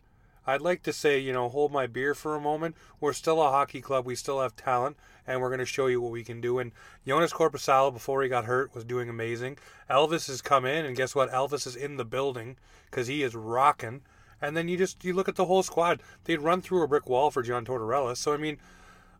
I'd 0.45 0.61
like 0.61 0.83
to 0.83 0.93
say, 0.93 1.19
you 1.19 1.31
know, 1.31 1.47
hold 1.47 1.71
my 1.71 1.85
beer 1.87 2.15
for 2.15 2.35
a 2.35 2.41
moment. 2.41 2.75
We're 2.99 3.13
still 3.13 3.41
a 3.41 3.49
hockey 3.49 3.81
club. 3.81 4.05
We 4.05 4.15
still 4.15 4.41
have 4.41 4.55
talent, 4.55 4.97
and 5.27 5.39
we're 5.41 5.49
going 5.49 5.59
to 5.59 5.65
show 5.65 5.87
you 5.87 6.01
what 6.01 6.11
we 6.11 6.23
can 6.23 6.41
do." 6.41 6.59
And 6.59 6.71
Joonas 7.05 7.31
Korpisalo, 7.33 7.93
before 7.93 8.21
he 8.23 8.29
got 8.29 8.45
hurt, 8.45 8.73
was 8.75 8.83
doing 8.83 9.09
amazing. 9.09 9.57
Elvis 9.89 10.27
has 10.27 10.41
come 10.41 10.65
in, 10.65 10.85
and 10.85 10.97
guess 10.97 11.15
what? 11.15 11.31
Elvis 11.31 11.65
is 11.67 11.75
in 11.75 11.97
the 11.97 12.05
building 12.05 12.57
because 12.89 13.07
he 13.07 13.23
is 13.23 13.35
rocking. 13.35 14.01
And 14.41 14.55
then 14.55 14.67
you 14.67 14.77
just 14.77 15.03
you 15.03 15.13
look 15.13 15.27
at 15.29 15.35
the 15.35 15.45
whole 15.45 15.63
squad. 15.63 16.01
They'd 16.23 16.41
run 16.41 16.61
through 16.61 16.83
a 16.83 16.87
brick 16.87 17.07
wall 17.07 17.29
for 17.31 17.41
John 17.43 17.65
Tortorella. 17.65 18.15
So 18.17 18.33
I 18.33 18.37
mean, 18.37 18.57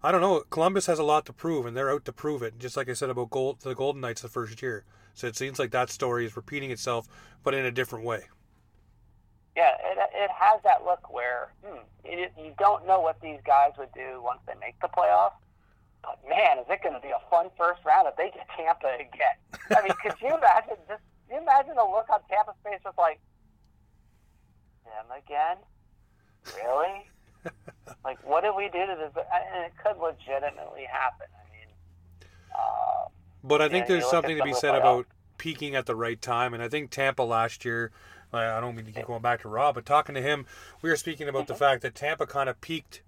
I 0.01 0.11
don't 0.11 0.21
know. 0.21 0.43
Columbus 0.49 0.85
has 0.85 0.99
a 0.99 1.03
lot 1.03 1.25
to 1.25 1.33
prove, 1.33 1.65
and 1.65 1.75
they're 1.75 1.91
out 1.91 2.05
to 2.05 2.13
prove 2.13 2.41
it. 2.41 2.57
Just 2.57 2.77
like 2.77 2.89
I 2.89 2.93
said 2.93 3.09
about 3.09 3.29
Gold, 3.29 3.59
the 3.61 3.75
Golden 3.75 4.01
Knights 4.01 4.21
the 4.21 4.29
first 4.29 4.61
year. 4.61 4.85
So 5.13 5.27
it 5.27 5.35
seems 5.35 5.59
like 5.59 5.71
that 5.71 5.89
story 5.89 6.25
is 6.25 6.37
repeating 6.37 6.71
itself, 6.71 7.07
but 7.43 7.53
in 7.53 7.65
a 7.65 7.71
different 7.71 8.05
way. 8.05 8.23
Yeah, 9.57 9.75
it, 9.83 9.97
it 10.13 10.31
has 10.31 10.61
that 10.63 10.85
look 10.85 11.11
where 11.13 11.51
hmm, 11.65 11.79
it, 12.05 12.31
you 12.37 12.53
don't 12.57 12.87
know 12.87 13.01
what 13.01 13.19
these 13.19 13.39
guys 13.45 13.71
would 13.77 13.91
do 13.93 14.21
once 14.23 14.39
they 14.47 14.53
make 14.61 14.79
the 14.79 14.87
playoffs. 14.87 15.35
But 16.01 16.19
man, 16.29 16.59
is 16.59 16.65
it 16.69 16.81
going 16.81 16.95
to 16.95 17.01
be 17.01 17.09
a 17.09 17.29
fun 17.29 17.49
first 17.57 17.83
round 17.83 18.07
if 18.07 18.15
they 18.15 18.31
get 18.31 18.47
Tampa 18.55 18.95
again? 18.95 19.35
I 19.75 19.83
mean, 19.83 19.93
could 20.01 20.15
you 20.21 20.29
imagine? 20.29 20.77
Just 20.87 21.03
can 21.27 21.35
you 21.35 21.41
imagine 21.43 21.75
the 21.75 21.83
look 21.83 22.07
on 22.09 22.21
Tampa's 22.29 22.55
face 22.63 22.79
was 22.85 22.95
like, 22.97 23.19
them 24.85 25.11
again? 25.11 25.57
Really? 26.55 27.05
like, 28.03 28.25
what 28.27 28.43
did 28.43 28.55
we 28.55 28.65
do 28.65 28.85
to 28.85 28.95
this? 28.97 29.25
And 29.53 29.65
it 29.65 29.73
could 29.83 29.97
legitimately 29.97 30.85
happen. 30.91 31.27
I 31.33 31.51
mean, 31.51 31.67
uh, 32.53 33.09
But 33.43 33.61
I 33.61 33.69
think 33.69 33.87
there's 33.87 34.09
something 34.09 34.37
to 34.37 34.43
be 34.43 34.53
said 34.53 34.75
about 34.75 35.07
peaking 35.37 35.75
at 35.75 35.85
the 35.85 35.95
right 35.95 36.21
time, 36.21 36.53
and 36.53 36.61
I 36.61 36.69
think 36.69 36.91
Tampa 36.91 37.23
last 37.23 37.65
year. 37.65 37.91
I 38.31 38.57
I 38.57 38.59
don't 38.59 38.75
mean 38.75 38.85
to 38.85 38.91
keep 38.91 39.07
going 39.07 39.21
back 39.21 39.41
to 39.41 39.49
Rob, 39.49 39.75
but 39.75 39.85
talking 39.85 40.15
to 40.15 40.21
him, 40.21 40.45
we 40.81 40.89
were 40.89 40.95
speaking 40.95 41.27
about 41.27 41.47
the 41.47 41.55
fact 41.55 41.81
that 41.81 41.95
Tampa 41.95 42.27
kind 42.27 42.47
of 42.47 42.61
peaked, 42.61 43.01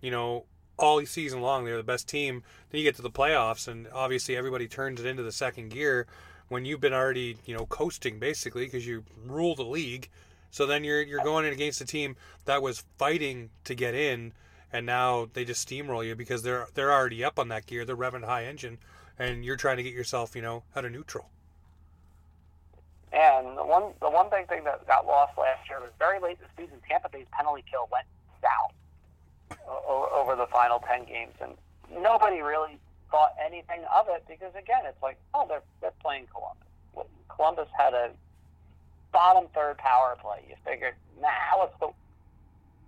you 0.00 0.10
know, 0.10 0.46
all 0.76 1.04
season 1.06 1.40
long. 1.40 1.64
They're 1.64 1.76
the 1.76 1.82
best 1.82 2.08
team. 2.08 2.42
Then 2.70 2.80
you 2.80 2.84
get 2.84 2.96
to 2.96 3.02
the 3.02 3.10
playoffs, 3.10 3.68
and 3.68 3.86
obviously 3.92 4.36
everybody 4.36 4.66
turns 4.66 5.00
it 5.00 5.06
into 5.06 5.22
the 5.22 5.32
second 5.32 5.70
gear 5.70 6.06
when 6.48 6.64
you've 6.64 6.80
been 6.80 6.92
already, 6.92 7.36
you 7.46 7.56
know, 7.56 7.66
coasting 7.66 8.18
basically 8.18 8.64
because 8.64 8.86
you 8.86 9.04
rule 9.26 9.54
the 9.54 9.64
league. 9.64 10.08
So 10.54 10.66
then 10.66 10.84
you're 10.84 11.02
you're 11.02 11.24
going 11.24 11.44
in 11.44 11.52
against 11.52 11.80
a 11.80 11.84
team 11.84 12.14
that 12.44 12.62
was 12.62 12.84
fighting 12.96 13.50
to 13.64 13.74
get 13.74 13.96
in, 13.96 14.32
and 14.72 14.86
now 14.86 15.28
they 15.32 15.44
just 15.44 15.68
steamroll 15.68 16.06
you 16.06 16.14
because 16.14 16.44
they're 16.44 16.68
they're 16.74 16.92
already 16.92 17.24
up 17.24 17.40
on 17.40 17.48
that 17.48 17.66
gear. 17.66 17.84
They're 17.84 17.96
revving 17.96 18.22
high 18.22 18.44
engine, 18.44 18.78
and 19.18 19.44
you're 19.44 19.56
trying 19.56 19.78
to 19.78 19.82
get 19.82 19.92
yourself, 19.92 20.36
you 20.36 20.42
know, 20.42 20.62
out 20.76 20.84
of 20.84 20.92
neutral. 20.92 21.28
And 23.12 23.58
the 23.58 23.64
one 23.64 23.94
the 24.00 24.08
one 24.08 24.30
big 24.30 24.46
thing 24.46 24.62
that 24.62 24.86
got 24.86 25.06
lost 25.06 25.36
last 25.36 25.68
year 25.68 25.80
was 25.80 25.90
very 25.98 26.20
late 26.20 26.38
the 26.38 26.46
season. 26.56 26.78
Tampa 26.88 27.08
Bay's 27.08 27.26
penalty 27.32 27.64
kill 27.68 27.88
went 27.90 28.06
south 28.40 29.58
over 30.14 30.36
the 30.36 30.46
final 30.46 30.78
ten 30.78 31.04
games, 31.04 31.34
and 31.40 31.54
nobody 32.00 32.42
really 32.42 32.78
thought 33.10 33.34
anything 33.44 33.80
of 33.92 34.06
it 34.08 34.22
because 34.28 34.54
again, 34.54 34.82
it's 34.84 35.02
like, 35.02 35.18
oh, 35.34 35.46
they're 35.48 35.64
they're 35.80 35.98
playing 36.00 36.28
Columbus. 36.32 37.10
Columbus 37.28 37.66
had 37.76 37.92
a 37.92 38.12
bottom 39.14 39.46
third 39.54 39.78
power 39.78 40.18
play. 40.20 40.44
You 40.48 40.56
figured, 40.66 40.94
nah, 41.22 41.30
what's 41.56 41.78
the 41.80 41.88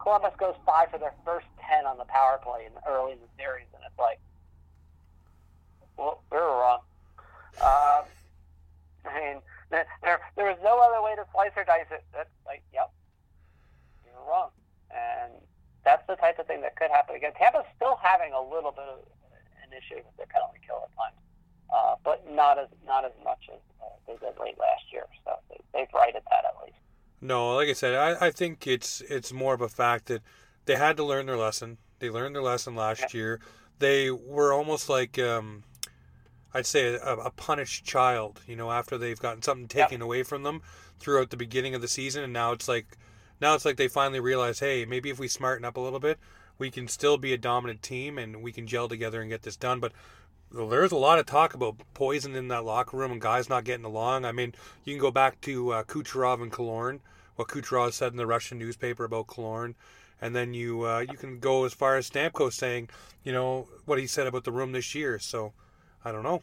Columbus 0.02 0.34
goes 0.36 0.54
five 0.66 0.90
for 0.90 0.98
their 0.98 1.14
first 1.24 1.46
ten 1.62 1.86
on 1.86 1.96
the 1.96 2.04
power 2.04 2.38
play 2.42 2.66
in 2.66 2.72
early 2.86 3.12
in 3.12 3.18
the 3.18 3.30
series, 3.38 3.66
and 3.72 3.82
it's 3.86 3.98
like, 3.98 4.20
well, 5.96 6.20
we 6.30 6.36
were 6.36 6.44
wrong. 6.44 6.80
Uh, 7.62 8.02
I 9.06 9.20
mean 9.20 9.40
there, 9.70 9.86
there 10.36 10.46
was 10.46 10.58
no 10.62 10.78
other 10.78 11.02
way 11.02 11.14
to 11.16 11.24
slice 11.32 11.50
or 11.56 11.64
dice 11.64 11.90
it. 11.90 12.04
That's 12.12 12.30
like, 12.44 12.62
yep, 12.72 12.92
you 14.04 14.12
were 14.14 14.30
wrong. 14.30 14.50
And 14.90 15.32
that's 15.84 16.06
the 16.06 16.16
type 16.16 16.38
of 16.38 16.46
thing 16.46 16.60
that 16.62 16.76
could 16.76 16.90
happen 16.90 17.16
again. 17.16 17.32
Tampa's 17.38 17.66
still 17.74 17.98
having 18.02 18.32
a 18.32 18.42
little 18.42 18.70
bit 18.70 18.86
of 18.86 19.02
an 19.62 19.70
issue 19.74 19.98
with 19.98 20.16
their 20.16 20.30
penalty 20.30 20.58
kill 20.64 20.86
at 20.86 20.90
times, 20.94 21.18
uh, 21.74 21.94
but 22.04 22.24
not 22.30 22.58
as 22.58 22.68
not 22.86 23.04
as 23.04 23.12
much 23.24 23.48
as 23.52 23.60
uh, 23.82 23.86
they 24.06 24.14
did 24.14 24.38
late 24.40 24.58
last 24.58 24.84
year. 24.92 25.04
So 25.24 25.32
they, 25.48 25.60
they've 25.72 25.94
righted 25.94 26.22
that 26.30 26.44
at 26.44 26.64
least. 26.64 26.78
No, 27.20 27.54
like 27.54 27.68
I 27.68 27.72
said, 27.72 27.94
I, 27.94 28.26
I 28.26 28.30
think 28.30 28.66
it's 28.66 29.00
it's 29.02 29.32
more 29.32 29.54
of 29.54 29.60
a 29.60 29.68
fact 29.68 30.06
that 30.06 30.22
they 30.66 30.76
had 30.76 30.96
to 30.96 31.04
learn 31.04 31.26
their 31.26 31.36
lesson. 31.36 31.78
They 31.98 32.10
learned 32.10 32.34
their 32.34 32.42
lesson 32.42 32.74
last 32.74 33.00
yeah. 33.00 33.18
year. 33.18 33.40
They 33.78 34.10
were 34.10 34.52
almost 34.52 34.88
like 34.88 35.18
um, 35.18 35.64
I'd 36.56 36.64
say 36.64 36.94
a, 36.94 37.16
a, 37.16 37.30
punished 37.30 37.84
child, 37.84 38.40
you 38.46 38.56
know, 38.56 38.70
after 38.70 38.96
they've 38.96 39.20
gotten 39.20 39.42
something 39.42 39.68
taken 39.68 40.00
away 40.00 40.22
from 40.22 40.42
them 40.42 40.62
throughout 40.98 41.28
the 41.28 41.36
beginning 41.36 41.74
of 41.74 41.82
the 41.82 41.88
season, 41.88 42.24
and 42.24 42.32
now 42.32 42.52
it's 42.52 42.66
like, 42.66 42.96
now 43.42 43.54
it's 43.54 43.66
like 43.66 43.76
they 43.76 43.88
finally 43.88 44.20
realize, 44.20 44.60
hey, 44.60 44.86
maybe 44.86 45.10
if 45.10 45.18
we 45.18 45.28
smarten 45.28 45.66
up 45.66 45.76
a 45.76 45.80
little 45.80 46.00
bit, 46.00 46.18
we 46.56 46.70
can 46.70 46.88
still 46.88 47.18
be 47.18 47.34
a 47.34 47.38
dominant 47.38 47.82
team 47.82 48.16
and 48.16 48.42
we 48.42 48.52
can 48.52 48.66
gel 48.66 48.88
together 48.88 49.20
and 49.20 49.28
get 49.28 49.42
this 49.42 49.56
done. 49.56 49.80
But 49.80 49.92
there's 50.50 50.92
a 50.92 50.96
lot 50.96 51.18
of 51.18 51.26
talk 51.26 51.54
about 51.54 51.76
poison 51.94 52.34
in 52.34 52.48
that 52.48 52.64
locker 52.64 52.96
room 52.96 53.12
and 53.12 53.20
guys 53.20 53.48
not 53.48 53.64
getting 53.64 53.84
along. 53.84 54.24
I 54.24 54.32
mean, 54.32 54.54
you 54.84 54.94
can 54.94 55.00
go 55.00 55.10
back 55.10 55.40
to 55.42 55.72
uh, 55.72 55.82
Kucherov 55.84 56.42
and 56.42 56.52
Killorn, 56.52 57.00
what 57.36 57.48
Kucherov 57.48 57.92
said 57.92 58.12
in 58.12 58.16
the 58.16 58.26
Russian 58.26 58.58
newspaper 58.58 59.04
about 59.04 59.26
Killorn, 59.26 59.74
and 60.20 60.34
then 60.34 60.54
you 60.54 60.86
uh, 60.86 61.00
you 61.00 61.16
can 61.16 61.38
go 61.38 61.64
as 61.64 61.72
far 61.72 61.96
as 61.96 62.08
Stamkos 62.08 62.54
saying, 62.54 62.88
you 63.24 63.32
know, 63.32 63.68
what 63.84 63.98
he 63.98 64.06
said 64.06 64.26
about 64.26 64.44
the 64.44 64.52
room 64.52 64.72
this 64.72 64.94
year. 64.94 65.18
So 65.18 65.52
I 66.04 66.12
don't 66.12 66.22
know. 66.22 66.42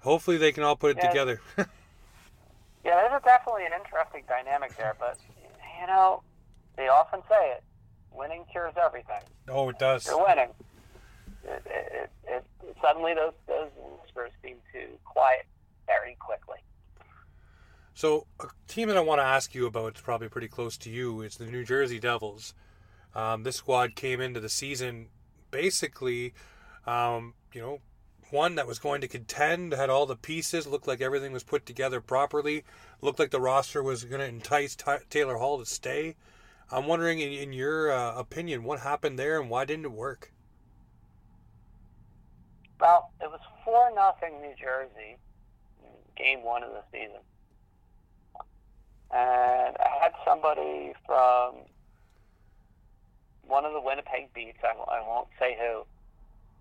Hopefully, 0.00 0.36
they 0.36 0.52
can 0.52 0.62
all 0.62 0.76
put 0.76 0.92
it 0.92 0.98
yeah. 1.02 1.08
together. 1.08 1.40
yeah, 1.58 3.08
there's 3.08 3.22
definitely 3.22 3.66
an 3.66 3.72
interesting 3.72 4.22
dynamic 4.28 4.76
there, 4.76 4.94
but 4.98 5.18
you 5.80 5.86
know, 5.86 6.22
they 6.76 6.88
often 6.88 7.20
say 7.28 7.52
it: 7.52 7.62
winning 8.12 8.44
cures 8.50 8.74
everything. 8.82 9.22
Oh, 9.48 9.68
it 9.68 9.78
does. 9.78 10.06
You're 10.06 10.24
winning. 10.24 10.50
It, 11.44 11.62
it, 11.66 12.10
it, 12.26 12.44
suddenly, 12.80 13.14
those 13.14 13.34
those 13.46 13.70
whispers 14.02 14.30
seem 14.42 14.56
to 14.72 14.86
quiet 15.04 15.46
very 15.86 16.16
quickly. 16.18 16.58
So, 17.94 18.26
a 18.40 18.46
team 18.66 18.88
that 18.88 18.96
I 18.96 19.00
want 19.00 19.20
to 19.20 19.24
ask 19.24 19.54
you 19.54 19.66
about 19.66 19.96
is 19.96 20.00
probably 20.00 20.28
pretty 20.28 20.48
close 20.48 20.76
to 20.78 20.90
you. 20.90 21.22
Is 21.22 21.36
the 21.36 21.46
New 21.46 21.64
Jersey 21.64 21.98
Devils. 21.98 22.54
Um, 23.14 23.44
this 23.44 23.56
squad 23.56 23.94
came 23.94 24.20
into 24.20 24.40
the 24.40 24.48
season 24.48 25.08
basically, 25.54 26.34
um, 26.84 27.32
you 27.52 27.60
know, 27.60 27.80
one 28.30 28.56
that 28.56 28.66
was 28.66 28.80
going 28.80 29.00
to 29.00 29.06
contend, 29.06 29.72
had 29.72 29.88
all 29.88 30.04
the 30.04 30.16
pieces, 30.16 30.66
looked 30.66 30.88
like 30.88 31.00
everything 31.00 31.30
was 31.30 31.44
put 31.44 31.64
together 31.64 32.00
properly, 32.00 32.64
looked 33.00 33.20
like 33.20 33.30
the 33.30 33.40
roster 33.40 33.80
was 33.80 34.02
going 34.02 34.20
to 34.20 34.26
entice 34.26 34.74
T- 34.74 35.06
Taylor 35.08 35.36
Hall 35.36 35.60
to 35.60 35.64
stay. 35.64 36.16
I'm 36.72 36.86
wondering, 36.86 37.20
in, 37.20 37.32
in 37.32 37.52
your 37.52 37.92
uh, 37.92 38.18
opinion, 38.18 38.64
what 38.64 38.80
happened 38.80 39.16
there 39.16 39.40
and 39.40 39.48
why 39.48 39.64
didn't 39.64 39.84
it 39.84 39.92
work? 39.92 40.32
Well, 42.80 43.10
it 43.20 43.30
was 43.30 43.40
4 43.64 43.94
nothing 43.94 44.40
New 44.40 44.54
Jersey, 44.60 45.16
game 46.16 46.42
one 46.42 46.62
of 46.62 46.70
the 46.70 46.82
season. 46.92 47.22
And 49.10 49.76
I 49.78 50.02
had 50.02 50.12
somebody 50.26 50.92
from 51.06 51.54
one 53.46 53.64
of 53.64 53.72
the 53.72 53.80
Winnipeg 53.80 54.32
beats, 54.34 54.58
I, 54.64 54.72
I 54.72 55.00
won't 55.06 55.28
say 55.38 55.56
who, 55.58 55.84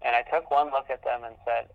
and 0.05 0.15
I 0.15 0.21
took 0.29 0.51
one 0.51 0.67
look 0.67 0.89
at 0.89 1.03
them 1.03 1.23
and 1.23 1.35
said, 1.45 1.69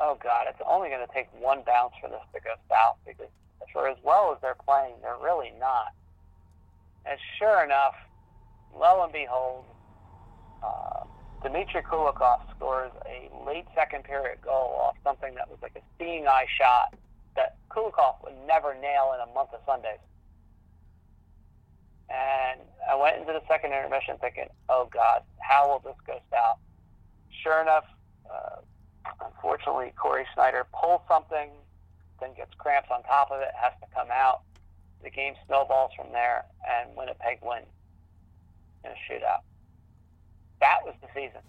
oh, 0.00 0.16
God, 0.22 0.46
it's 0.48 0.60
only 0.66 0.88
going 0.88 1.06
to 1.06 1.12
take 1.12 1.28
one 1.32 1.62
bounce 1.66 1.94
for 2.00 2.08
this 2.08 2.22
to 2.34 2.40
go 2.40 2.54
south 2.68 2.96
because 3.06 3.30
for 3.72 3.88
as 3.88 3.96
well 4.04 4.32
as 4.32 4.38
they're 4.40 4.56
playing, 4.64 4.94
they're 5.02 5.18
really 5.22 5.52
not. 5.58 5.88
And 7.06 7.18
sure 7.38 7.64
enough, 7.64 7.94
lo 8.78 9.02
and 9.02 9.12
behold, 9.12 9.64
uh, 10.62 11.04
Dmitry 11.46 11.82
Kulikov 11.82 12.40
scores 12.56 12.92
a 13.06 13.30
late 13.46 13.66
second 13.74 14.04
period 14.04 14.38
goal 14.42 14.80
off 14.82 14.96
something 15.04 15.34
that 15.34 15.48
was 15.48 15.58
like 15.62 15.76
a 15.76 15.82
seeing 15.98 16.26
eye 16.26 16.46
shot 16.58 16.94
that 17.36 17.56
Kulikov 17.70 18.16
would 18.24 18.34
never 18.46 18.74
nail 18.74 19.12
in 19.14 19.20
a 19.20 19.32
month 19.34 19.50
of 19.52 19.60
Sundays. 19.66 20.00
And 22.08 22.60
I 22.90 22.94
went 22.96 23.18
into 23.18 23.32
the 23.32 23.42
second 23.48 23.72
intermission 23.72 24.16
thinking, 24.20 24.48
oh 24.68 24.88
God, 24.92 25.22
how 25.38 25.68
will 25.68 25.80
this 25.80 25.96
go 26.06 26.18
south? 26.30 26.58
sure 27.44 27.60
enough, 27.60 27.84
uh, 28.32 28.60
unfortunately, 29.20 29.92
Cory 29.96 30.26
Schneider 30.34 30.66
pulls 30.72 31.02
something, 31.06 31.50
then 32.20 32.30
gets 32.34 32.54
cramps 32.56 32.88
on 32.90 33.02
top 33.02 33.30
of 33.30 33.40
it, 33.40 33.50
has 33.54 33.72
to 33.80 33.86
come 33.94 34.08
out. 34.10 34.40
The 35.02 35.10
game 35.10 35.34
snowballs 35.46 35.92
from 35.94 36.10
there, 36.12 36.44
and 36.66 36.96
Winnipeg 36.96 37.38
wins 37.42 37.66
in 38.84 38.90
a 38.90 38.94
shootout. 39.04 39.44
That 40.64 40.80
was 40.82 40.94
the 41.02 41.08
season. 41.08 41.42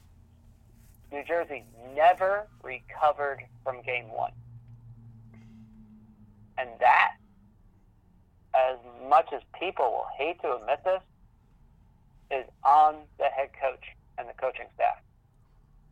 New 1.10 1.24
Jersey 1.24 1.64
never 1.96 2.48
recovered 2.62 3.40
from 3.64 3.82
game 3.82 4.12
one. 4.12 4.34
And 6.58 6.70
that, 6.82 7.14
as 8.54 8.78
much 9.08 9.30
as 9.34 9.42
people 9.58 9.86
will 9.86 10.08
hate 10.18 10.42
to 10.42 10.58
admit 10.58 10.84
this, 10.84 11.02
is 12.30 12.46
on 12.66 12.96
the 13.18 13.30
head 13.34 13.52
coach 13.62 13.86
and 14.18 14.28
the 14.28 14.34
coaching 14.34 14.66
staff. 14.76 14.98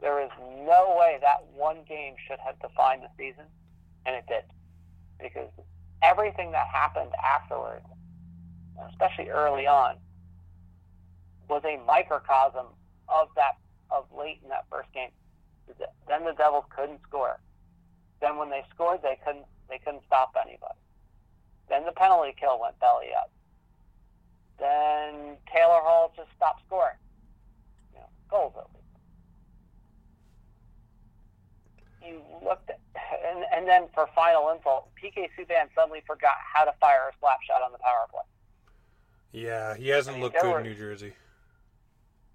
There 0.02 0.22
is 0.22 0.32
no 0.66 0.98
way 1.00 1.18
that 1.22 1.46
one 1.56 1.78
game 1.88 2.16
should 2.28 2.40
have 2.40 2.60
defined 2.60 3.04
the 3.04 3.10
season, 3.18 3.46
and 4.06 4.18
it 4.18 4.26
did. 4.28 4.44
Because 5.22 5.50
everything 6.02 6.52
that 6.52 6.68
happened 6.68 7.12
afterwards, 7.24 7.86
especially 8.90 9.30
early 9.30 9.66
on, 9.66 9.96
was 11.48 11.62
a 11.64 11.80
microcosm 11.88 12.66
of 13.10 13.30
that 13.36 13.58
of 13.92 14.06
late 14.16 14.40
in 14.44 14.50
that 14.50 14.66
first 14.70 14.92
game. 14.94 15.10
Then 16.08 16.26
the 16.26 16.34
Devils 16.34 16.66
couldn't 16.76 17.00
score. 17.08 17.40
Then 18.22 18.38
when 18.38 18.50
they 18.50 18.64
scored, 18.74 19.02
they 19.02 19.18
couldn't 19.26 19.46
they 19.70 19.78
couldn't 19.80 20.04
stop 20.06 20.36
anybody. 20.40 20.80
Then 21.70 21.86
the 21.86 21.92
penalty 21.92 22.36
kill 22.40 22.60
went 22.60 22.80
belly 22.80 23.10
up. 23.18 23.32
Then 24.60 25.38
Taylor 25.52 25.82
Hall 25.82 26.14
just 26.16 26.30
stopped 26.36 26.62
scoring. 26.68 26.98
You 27.94 28.00
know, 28.00 28.10
goals 28.30 28.54
at 28.58 28.68
least. 28.74 28.84
you 32.06 32.22
looked 32.44 32.70
at, 32.70 32.80
and, 33.26 33.46
and 33.54 33.68
then 33.68 33.88
for 33.94 34.08
final 34.16 34.50
insult, 34.50 34.90
PK 35.02 35.30
Subban 35.38 35.68
suddenly 35.76 36.02
forgot 36.06 36.36
how 36.54 36.66
to 36.66 36.74
fire 36.80 37.10
a 37.10 37.14
slap 37.20 37.38
shot 37.48 37.62
on 37.62 37.72
the 37.72 37.78
power 37.80 38.06
play. 38.10 38.22
Yeah, 39.32 39.76
he 39.76 39.90
hasn't 39.90 40.16
I 40.16 40.20
mean, 40.20 40.24
looked 40.24 40.42
good 40.42 40.52
were, 40.52 40.60
in 40.60 40.66
New 40.66 40.76
Jersey. 40.76 41.14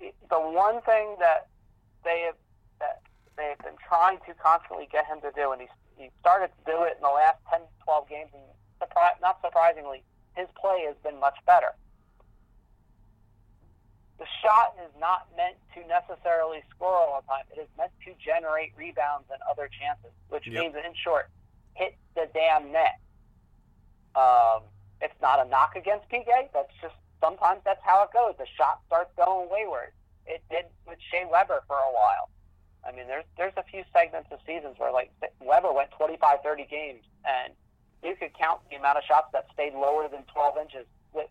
The 0.00 0.38
one 0.38 0.80
thing 0.82 1.16
that 1.20 1.48
they 2.04 2.22
have 2.26 2.36
that 2.80 3.02
they 3.36 3.48
have 3.50 3.58
been 3.58 3.78
trying 3.86 4.18
to 4.26 4.34
constantly 4.34 4.88
get 4.90 5.06
him 5.06 5.20
to 5.22 5.32
do, 5.34 5.52
and 5.52 5.62
he 5.62 5.68
he 5.96 6.10
started 6.20 6.50
to 6.54 6.72
do 6.72 6.82
it 6.84 6.94
in 6.96 7.02
the 7.02 7.10
last 7.10 7.38
10, 7.50 7.60
12 7.82 8.08
games, 8.08 8.30
and 8.32 8.42
surpri- 8.78 9.20
not 9.20 9.40
surprisingly, 9.42 10.04
his 10.36 10.46
play 10.54 10.84
has 10.86 10.94
been 11.02 11.18
much 11.18 11.34
better 11.44 11.74
the 14.18 14.26
shot 14.42 14.74
is 14.84 14.90
not 15.00 15.28
meant 15.36 15.56
to 15.74 15.80
necessarily 15.86 16.62
score 16.74 16.94
all 16.94 17.22
the 17.22 17.26
time. 17.26 17.44
It 17.56 17.60
is 17.60 17.68
meant 17.78 17.92
to 18.04 18.12
generate 18.18 18.72
rebounds 18.76 19.26
and 19.30 19.40
other 19.48 19.70
chances, 19.70 20.10
which 20.28 20.46
yep. 20.46 20.60
means, 20.60 20.74
in 20.74 20.92
short, 20.94 21.30
hit 21.74 21.96
the 22.14 22.28
damn 22.34 22.72
net. 22.72 22.98
Um, 24.16 24.66
it's 25.00 25.14
not 25.22 25.44
a 25.44 25.48
knock 25.48 25.76
against 25.76 26.10
PK. 26.10 26.50
That's 26.52 26.74
just 26.82 26.94
sometimes 27.20 27.60
that's 27.64 27.82
how 27.84 28.04
it 28.04 28.10
goes. 28.12 28.34
The 28.38 28.46
shot 28.56 28.80
starts 28.86 29.10
going 29.16 29.48
wayward. 29.50 29.92
It 30.26 30.42
did 30.50 30.66
with 30.86 30.98
Shea 31.10 31.24
Weber 31.30 31.62
for 31.66 31.76
a 31.76 31.92
while. 31.92 32.30
I 32.86 32.92
mean, 32.92 33.06
there's 33.06 33.24
there's 33.36 33.56
a 33.56 33.64
few 33.64 33.82
segments 33.92 34.28
of 34.30 34.38
seasons 34.46 34.76
where 34.78 34.92
like 34.92 35.10
Weber 35.40 35.72
went 35.72 35.90
25, 35.92 36.38
30 36.42 36.66
games, 36.70 37.02
and 37.24 37.52
you 38.02 38.14
could 38.16 38.32
count 38.38 38.60
the 38.70 38.76
amount 38.76 38.98
of 38.98 39.04
shots 39.04 39.28
that 39.32 39.46
stayed 39.52 39.74
lower 39.74 40.08
than 40.08 40.22
12 40.32 40.58
inches 40.58 40.86
with 41.12 41.26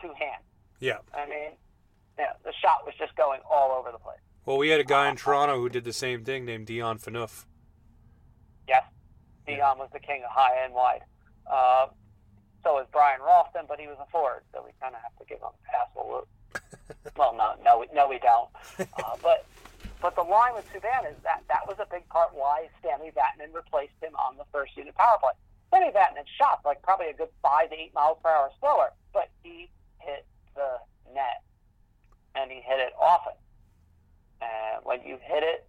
two 0.00 0.12
hands. 0.18 0.44
Yeah. 0.80 0.98
I 1.14 1.26
mean, 1.26 1.52
yeah, 2.18 2.32
the 2.44 2.52
shot 2.60 2.84
was 2.84 2.94
just 2.98 3.16
going 3.16 3.40
all 3.50 3.72
over 3.72 3.90
the 3.90 3.98
place. 3.98 4.18
Well, 4.44 4.58
we 4.58 4.68
had 4.68 4.80
a 4.80 4.84
guy 4.84 5.08
in 5.08 5.16
Toronto 5.16 5.58
who 5.58 5.68
did 5.68 5.84
the 5.84 5.92
same 5.92 6.24
thing 6.24 6.44
named 6.44 6.66
Dion 6.66 6.98
Phaneuf. 6.98 7.46
Yes, 8.68 8.82
Dion 9.46 9.78
was 9.78 9.88
the 9.92 10.00
king 10.00 10.22
of 10.24 10.30
high 10.30 10.64
and 10.64 10.74
wide. 10.74 11.02
Uh, 11.46 11.86
so 12.64 12.74
was 12.74 12.86
Brian 12.92 13.20
Rolston, 13.20 13.66
but 13.66 13.80
he 13.80 13.86
was 13.86 13.96
a 14.00 14.06
forward, 14.10 14.42
so 14.52 14.62
we 14.64 14.70
kind 14.80 14.94
of 14.94 15.02
have 15.02 15.16
to 15.18 15.24
give 15.26 15.38
him 15.38 15.50
a 15.50 15.62
pass. 15.66 15.88
Well, 15.94 16.26
well 17.16 17.34
no, 17.34 17.54
no, 17.64 17.78
we, 17.78 17.86
no, 17.94 18.08
we 18.08 18.18
don't. 18.18 18.48
Uh, 18.78 19.16
but 19.22 19.46
but 20.00 20.16
the 20.16 20.22
line 20.22 20.54
with 20.54 20.66
Subban 20.74 21.10
is 21.10 21.16
that 21.22 21.42
that 21.48 21.66
was 21.66 21.76
a 21.78 21.86
big 21.90 22.08
part 22.08 22.34
why 22.34 22.68
Stanley 22.80 23.12
Vatanen 23.14 23.54
replaced 23.54 23.94
him 24.02 24.14
on 24.16 24.36
the 24.36 24.44
first 24.50 24.76
unit 24.76 24.94
power 24.94 25.18
play. 25.20 25.32
Stanley 25.68 25.92
Vatanen 25.94 26.26
shot 26.38 26.60
like 26.64 26.82
probably 26.82 27.06
a 27.06 27.14
good 27.14 27.30
five 27.42 27.70
to 27.70 27.76
eight 27.76 27.94
miles 27.94 28.18
per 28.22 28.30
hour 28.30 28.50
slower, 28.60 28.90
but 29.12 29.30
he 29.42 29.70
hit 29.98 30.26
the 30.54 30.78
net, 31.14 31.42
and 32.34 32.50
he 32.50 32.60
hit 32.60 32.80
it 32.80 32.92
often. 33.00 33.34
And 34.40 34.84
when 34.84 35.02
you 35.06 35.18
hit 35.22 35.42
it 35.42 35.66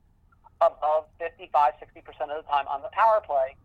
above 0.61 1.05
55, 1.19 1.73
60% 1.77 2.21
of 2.33 2.43
the 2.43 2.49
time 2.49 2.67
on 2.67 2.81
the 2.81 2.89
power 2.91 3.21
play, 3.21 3.55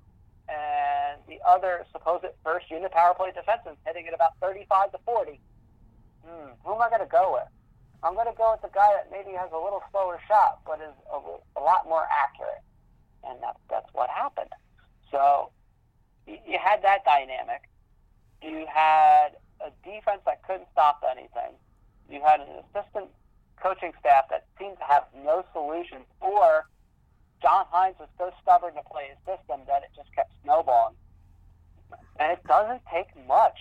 and 0.49 0.98
the 1.29 1.39
other 1.47 1.85
supposed 1.93 2.25
first 2.43 2.71
unit 2.71 2.91
power 2.91 3.15
play 3.15 3.31
defenseman 3.31 3.77
hitting 3.87 4.07
it 4.07 4.15
about 4.15 4.33
35 4.41 4.93
to 4.93 4.99
40. 5.05 5.41
Hmm, 6.25 6.51
who 6.65 6.75
am 6.75 6.83
I 6.83 6.89
going 6.89 7.05
to 7.05 7.11
go 7.11 7.35
with? 7.35 7.49
I'm 8.03 8.15
going 8.15 8.27
to 8.27 8.37
go 8.37 8.53
with 8.53 8.63
the 8.63 8.75
guy 8.75 8.89
that 8.95 9.11
maybe 9.11 9.37
has 9.37 9.51
a 9.53 9.59
little 9.59 9.83
slower 9.91 10.21
shot, 10.27 10.61
but 10.65 10.81
is 10.81 10.95
a, 11.13 11.19
a 11.59 11.63
lot 11.63 11.89
more 11.89 12.07
accurate. 12.09 12.63
And 13.25 13.43
that, 13.43 13.57
that's 13.69 13.89
what 13.93 14.09
happened. 14.09 14.51
So 15.11 15.51
you, 16.27 16.39
you 16.47 16.59
had 16.63 16.83
that 16.83 17.05
dynamic. 17.05 17.69
You 18.43 18.67
had 18.73 19.37
a 19.61 19.71
defense 19.85 20.23
that 20.27 20.43
couldn't 20.47 20.69
stop 20.73 21.03
anything. 21.05 21.59
You 22.09 22.23
had 22.25 22.41
an 22.41 22.63
assistant 22.65 23.11
coaching 23.61 23.93
staff 23.99 24.31
that 24.31 24.47
seemed 24.59 24.79
to 24.79 24.85
have 24.85 25.05
no 25.25 25.45
solutions, 25.53 26.07
or 26.21 26.69
John 27.43 27.67
Hynes 27.73 27.99
was 27.99 28.09
so 28.17 28.31
stubborn 28.41 28.75
to 28.75 28.83
play 28.91 29.11
his 29.11 29.19
system 29.27 29.63
that 29.67 29.83
it 29.83 29.91
just 29.97 30.15
kept 30.15 30.31
snowballing. 30.45 30.95
And 32.19 32.33
it 32.33 32.43
doesn't 32.47 32.83
take 32.93 33.09
much. 33.27 33.59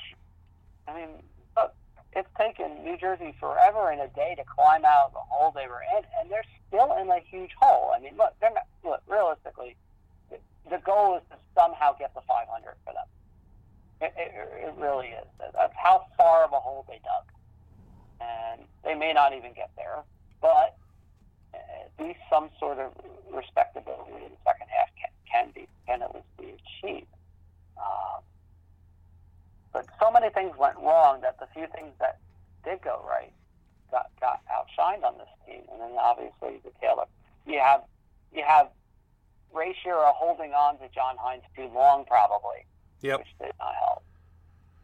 I 0.88 0.96
mean, 0.96 1.10
look, 1.56 1.74
it's 2.14 2.30
taken 2.38 2.84
New 2.84 2.98
Jersey 2.98 3.36
forever 3.40 3.92
and 3.92 4.02
a 4.02 4.08
day 4.08 4.36
to 4.38 4.44
climb 4.44 4.86
out 4.86 5.08
of 5.08 5.14
the 5.14 5.20
hole 5.20 5.52
they 5.56 5.68
were 5.68 5.82
in, 5.98 6.04
and 6.20 6.32
they're 6.32 6.46
still 6.68 6.96
in 6.98 7.10
a 7.10 7.20
huge 7.20 7.52
hole. 7.60 7.92
I 7.96 8.00
mean, 8.00 8.16
look, 8.18 8.34
they're 8.42 8.54
not, 8.54 8.66
look, 8.84 9.02
realistically, 9.08 9.76
the 10.70 10.78
goal 10.84 11.18
is 11.18 11.24
to 11.30 11.38
somehow 11.56 11.96
get 11.98 12.14
the 12.14 12.22
500 12.28 12.76
for 12.86 12.94
them. 12.94 13.08
It, 14.02 14.14
it, 14.18 14.32
it 14.68 14.74
really 14.78 15.08
is. 15.08 15.26
That's 15.40 15.74
how 15.76 16.06
far 16.18 16.44
of 16.44 16.54
a 16.54 16.60
hole 16.60 16.86
they 16.88 17.00
dug. 17.04 17.26
And 18.20 18.62
they 18.84 18.96
may 18.96 19.14
not 19.14 19.34
even 19.34 19.54
get 19.54 19.72
there, 19.76 20.04
but 20.42 20.78
at 21.54 21.92
least 22.00 22.20
some 22.30 22.50
sort 22.60 22.80
of 22.80 22.92
respectability 23.32 24.14
in 24.14 24.32
the 24.32 24.42
second 24.46 24.68
half 24.70 24.90
can, 25.00 25.12
can 25.32 25.52
be 25.54 25.68
can 25.88 26.02
at 26.02 26.14
least 26.14 26.38
be 26.38 26.54
achieved. 26.58 27.08
Um, 27.78 28.22
but 29.74 29.86
so 30.00 30.12
many 30.12 30.30
things 30.30 30.58
went 30.58 30.78
wrong 30.78 31.22
that 31.22 31.40
the 31.40 31.48
few 31.54 31.68
things 31.68 31.94
that 32.00 32.20
did 32.64 32.82
go 32.82 33.04
right 33.08 33.34
got 33.92 34.10
got 34.20 34.42
outshined 34.52 35.04
on 35.04 35.18
this 35.18 35.30
team. 35.46 35.62
And 35.72 35.82
then 35.82 35.92
obviously 36.00 36.60
the 36.64 36.72
Taylor, 36.82 37.06
you 37.46 37.60
have 37.60 37.84
you 38.34 38.44
have 38.46 38.70
Ray 39.54 39.76
Shero 39.84 40.14
holding 40.14 40.54
on 40.54 40.78
to 40.80 40.90
John 40.94 41.16
Hynes 41.18 41.44
too 41.56 41.70
long, 41.74 42.06
probably, 42.06 42.66
yep. 43.02 43.20
which 43.20 43.28
did 43.40 43.54
not 43.60 43.74
help. 43.76 44.04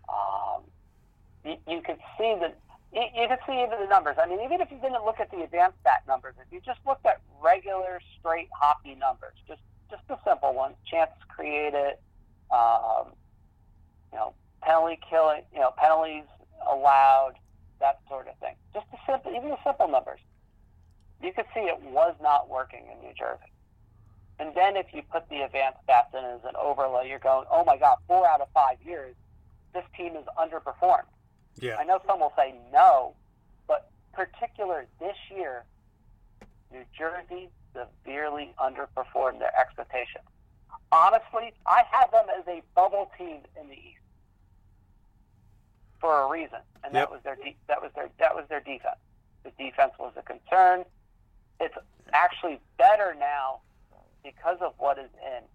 Um, 0.09 0.63
you, 1.45 1.57
you 1.75 1.81
could 1.81 1.99
see 2.17 2.35
that 2.39 2.57
you, 2.93 3.03
you 3.15 3.27
could 3.27 3.39
see 3.45 3.61
even 3.61 3.79
the 3.79 3.87
numbers. 3.87 4.17
I 4.19 4.27
mean, 4.27 4.39
even 4.43 4.61
if 4.61 4.71
you 4.71 4.77
didn't 4.77 5.03
look 5.03 5.19
at 5.19 5.31
the 5.31 5.43
advanced 5.43 5.79
stat 5.81 6.03
numbers, 6.07 6.35
if 6.39 6.51
you 6.51 6.61
just 6.65 6.79
looked 6.85 7.05
at 7.05 7.19
regular 7.41 7.99
straight 8.19 8.49
hockey 8.53 8.95
numbers, 8.95 9.35
just 9.47 9.61
just 9.89 10.07
the 10.07 10.17
simple 10.25 10.53
ones, 10.53 10.75
chances 10.89 11.17
created, 11.27 11.97
um, 12.49 13.13
you 14.11 14.17
know, 14.17 14.33
penalty 14.83 15.01
killing, 15.09 15.41
you 15.53 15.59
know, 15.59 15.71
penalties 15.77 16.23
allowed, 16.69 17.33
that 17.79 17.99
sort 18.09 18.27
of 18.27 18.37
thing. 18.39 18.55
Just 18.73 18.85
the 18.91 18.97
simple, 19.07 19.31
even 19.35 19.49
the 19.49 19.57
simple 19.63 19.87
numbers. 19.87 20.19
You 21.21 21.31
could 21.33 21.45
see 21.53 21.61
it 21.61 21.81
was 21.81 22.15
not 22.21 22.49
working 22.49 22.85
in 22.91 22.99
New 23.07 23.13
Jersey. 23.17 23.51
And 24.39 24.53
then 24.55 24.75
if 24.75 24.87
you 24.93 25.01
put 25.11 25.29
the 25.29 25.41
advanced 25.41 25.79
stats 25.87 26.13
in 26.17 26.23
as 26.25 26.43
an 26.43 26.55
overlay, 26.59 27.07
you're 27.07 27.19
going, 27.19 27.45
oh 27.51 27.63
my 27.63 27.77
God, 27.77 27.97
four 28.07 28.27
out 28.27 28.41
of 28.41 28.47
five 28.53 28.77
years, 28.85 29.15
this 29.73 29.83
team 29.95 30.15
is 30.15 30.25
underperformed. 30.37 31.07
Yeah. 31.59 31.77
I 31.77 31.83
know 31.83 31.99
some 32.07 32.19
will 32.19 32.33
say 32.35 32.55
no, 32.71 33.15
but 33.67 33.89
particular 34.11 34.85
this 34.99 35.15
year, 35.33 35.65
New 36.71 36.83
Jersey 36.97 37.49
severely 37.73 38.53
underperformed 38.59 39.39
their 39.39 39.57
expectations. 39.59 40.25
Honestly, 40.91 41.53
I 41.65 41.83
had 41.89 42.11
them 42.11 42.25
as 42.37 42.45
a 42.47 42.61
bubble 42.75 43.11
team 43.17 43.41
in 43.59 43.67
the 43.67 43.75
East 43.75 44.02
for 46.03 46.23
a 46.23 46.27
reason, 46.29 46.59
and 46.83 46.93
Yep. 46.93 47.01
that 47.07 47.11
was 47.11 47.21
their 47.23 47.35
de- 47.37 47.55
that 47.67 47.81
was 47.81 47.89
their 47.93 48.09
that 48.17 48.35
was 48.35 48.45
their 48.49 48.59
defense. 48.59 48.99
The 49.43 49.51
defense 49.51 49.93
was 49.97 50.11
a 50.17 50.21
concern. 50.21 50.83
It's 51.61 51.77
actually 52.11 52.59
better 52.77 53.15
now 53.15 53.61
because 54.21 54.57
of 54.59 54.77
what 54.79 54.99
is 54.99 55.09
in. 55.15 55.47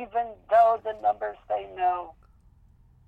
Even 0.00 0.28
though 0.48 0.80
the 0.84 0.92
numbers 1.02 1.36
say 1.48 1.66
no, 1.74 2.14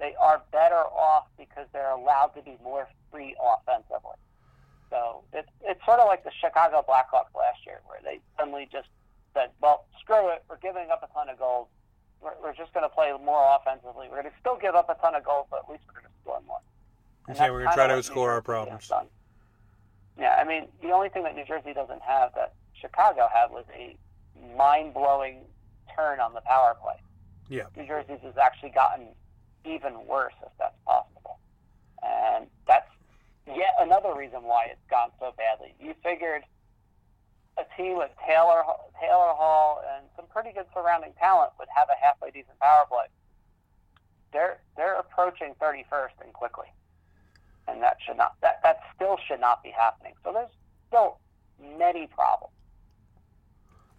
they 0.00 0.16
are 0.16 0.42
better 0.50 0.82
off 0.90 1.28
because 1.38 1.68
they're 1.72 1.90
allowed 1.92 2.34
to 2.34 2.42
be 2.42 2.56
more 2.64 2.88
free 3.12 3.36
offensively. 3.40 4.16
So 4.90 5.22
it's 5.32 5.50
it's 5.60 5.84
sort 5.84 6.00
of 6.00 6.08
like 6.08 6.24
the 6.24 6.32
Chicago 6.32 6.82
Blackhawks 6.88 7.32
last 7.32 7.64
year, 7.64 7.80
where 7.86 8.00
they 8.02 8.18
suddenly 8.36 8.68
just 8.72 8.88
said, 9.34 9.52
"Well, 9.60 9.84
screw 10.00 10.30
it, 10.30 10.42
we're 10.48 10.56
giving 10.58 10.90
up 10.90 11.04
a 11.04 11.06
ton 11.14 11.28
of 11.28 11.38
goals. 11.38 11.68
We're, 12.22 12.32
we're 12.42 12.54
just 12.54 12.72
going 12.74 12.84
to 12.84 12.94
play 12.94 13.12
more 13.24 13.56
offensively. 13.56 14.08
We're 14.10 14.22
going 14.22 14.32
to 14.32 14.38
still 14.40 14.56
give 14.60 14.74
up 14.74 14.88
a 14.90 14.94
ton 15.00 15.14
of 15.14 15.24
goals, 15.24 15.46
but 15.50 15.64
at 15.64 15.70
least 15.70 15.84
we're 15.88 16.00
going 16.00 16.12
to 16.12 16.20
score 16.22 16.40
more." 16.46 16.60
And 17.28 17.36
Okay, 17.36 17.50
we're 17.50 17.62
gonna 17.64 17.74
try 17.74 17.86
to 17.86 17.94
outscore 17.94 18.28
our 18.28 18.42
problems. 18.42 18.90
Yeah, 20.18 20.36
I 20.38 20.44
mean, 20.44 20.68
the 20.82 20.90
only 20.90 21.08
thing 21.08 21.22
that 21.22 21.34
New 21.34 21.44
Jersey 21.44 21.72
doesn't 21.72 22.02
have 22.02 22.34
that 22.34 22.54
Chicago 22.74 23.28
had 23.32 23.50
was 23.50 23.64
a 23.74 23.96
mind-blowing 24.56 25.38
turn 25.94 26.20
on 26.20 26.34
the 26.34 26.40
power 26.42 26.76
play. 26.82 26.96
Yeah. 27.48 27.64
New 27.76 27.86
Jersey's 27.86 28.20
has 28.22 28.36
actually 28.36 28.70
gotten 28.70 29.08
even 29.64 30.06
worse, 30.06 30.34
if 30.42 30.52
that's 30.58 30.76
possible. 30.86 31.38
And 32.02 32.46
that's 32.66 32.88
yet 33.46 33.74
another 33.80 34.14
reason 34.14 34.42
why 34.42 34.66
it's 34.70 34.84
gone 34.90 35.10
so 35.18 35.32
badly. 35.36 35.74
You 35.80 35.94
figured 36.02 36.42
a 37.58 37.64
team 37.76 37.96
with 37.96 38.10
Taylor 38.26 38.62
Taylor 39.00 39.32
Hall 39.34 39.82
and 39.96 40.06
some 40.16 40.26
pretty 40.26 40.52
good 40.52 40.66
surrounding 40.74 41.12
talent 41.18 41.52
would 41.58 41.68
have 41.74 41.88
a 41.88 42.04
halfway 42.04 42.30
decent 42.30 42.58
power 42.58 42.84
play. 42.88 43.06
They're 44.32 44.60
they're 44.76 44.98
approaching 44.98 45.54
31st 45.60 46.22
and 46.22 46.32
quickly, 46.32 46.66
and 47.66 47.82
that 47.82 47.96
should 48.06 48.16
not 48.16 48.36
that 48.42 48.60
that 48.62 48.80
still 48.94 49.18
should 49.26 49.40
not 49.40 49.62
be 49.62 49.70
happening. 49.70 50.14
So 50.24 50.32
there's 50.32 50.50
still 50.88 51.18
many 51.78 52.06
problems. 52.06 52.54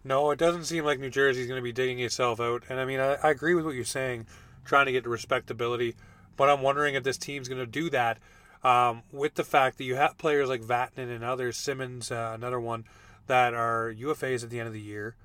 No, 0.04 0.30
it 0.32 0.38
doesn't 0.38 0.64
seem 0.64 0.84
like 0.84 0.98
New 0.98 1.10
Jersey's 1.10 1.46
going 1.46 1.58
to 1.58 1.62
be 1.62 1.72
digging 1.72 2.00
itself 2.00 2.40
out. 2.40 2.64
And 2.68 2.80
I 2.80 2.84
mean, 2.84 2.98
I, 2.98 3.14
I 3.22 3.30
agree 3.30 3.54
with 3.54 3.64
what 3.64 3.76
you're 3.76 3.84
saying, 3.84 4.26
trying 4.64 4.86
to 4.86 4.92
get 4.92 5.04
to 5.04 5.10
respectability. 5.10 5.94
But 6.36 6.50
I'm 6.50 6.60
wondering 6.60 6.96
if 6.96 7.04
this 7.04 7.18
team's 7.18 7.48
going 7.48 7.60
to 7.60 7.66
do 7.66 7.88
that 7.90 8.18
um, 8.64 9.02
with 9.12 9.34
the 9.34 9.44
fact 9.44 9.78
that 9.78 9.84
you 9.84 9.94
have 9.96 10.18
players 10.18 10.48
like 10.48 10.62
Vatanen 10.62 11.14
and 11.14 11.22
others, 11.22 11.56
Simmonds, 11.56 12.10
uh, 12.10 12.32
another 12.34 12.58
one, 12.58 12.84
that 13.26 13.54
are 13.54 13.92
UFAs 13.92 14.42
at 14.44 14.50
the 14.50 14.58
end 14.58 14.68
of 14.68 14.74
the 14.74 14.80
year. 14.80 15.16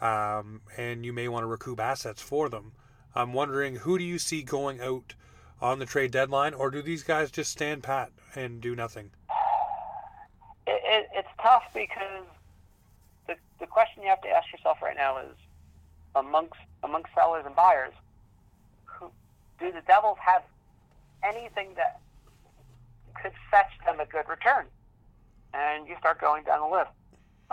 Um, 0.00 0.62
and 0.76 1.04
you 1.04 1.12
may 1.12 1.28
want 1.28 1.44
to 1.44 1.46
recoup 1.46 1.80
assets 1.80 2.20
for 2.20 2.48
them. 2.48 2.72
I'm 3.14 3.32
wondering 3.32 3.76
who 3.76 3.96
do 3.98 4.04
you 4.04 4.18
see 4.18 4.42
going 4.42 4.80
out 4.80 5.14
on 5.60 5.78
the 5.78 5.86
trade 5.86 6.10
deadline, 6.10 6.52
or 6.52 6.70
do 6.70 6.82
these 6.82 7.02
guys 7.02 7.30
just 7.30 7.50
stand 7.50 7.82
pat 7.82 8.10
and 8.34 8.60
do 8.60 8.74
nothing? 8.74 9.10
It, 10.66 10.82
it, 10.84 11.08
it's 11.14 11.28
tough 11.40 11.64
because 11.72 12.26
the, 13.26 13.36
the 13.60 13.66
question 13.66 14.02
you 14.02 14.08
have 14.08 14.20
to 14.22 14.28
ask 14.28 14.50
yourself 14.52 14.82
right 14.82 14.96
now 14.96 15.18
is 15.18 15.36
amongst 16.16 16.58
amongst 16.82 17.14
sellers 17.14 17.44
and 17.46 17.56
buyers, 17.56 17.94
who, 18.84 19.10
do 19.58 19.72
the 19.72 19.80
Devils 19.86 20.18
have 20.20 20.42
anything 21.22 21.70
that 21.76 22.00
could 23.22 23.32
fetch 23.50 23.72
them 23.86 24.00
a 24.00 24.06
good 24.06 24.28
return? 24.28 24.66
And 25.54 25.88
you 25.88 25.96
start 25.98 26.20
going 26.20 26.44
down 26.44 26.68
the 26.68 26.76
list. 26.76 26.90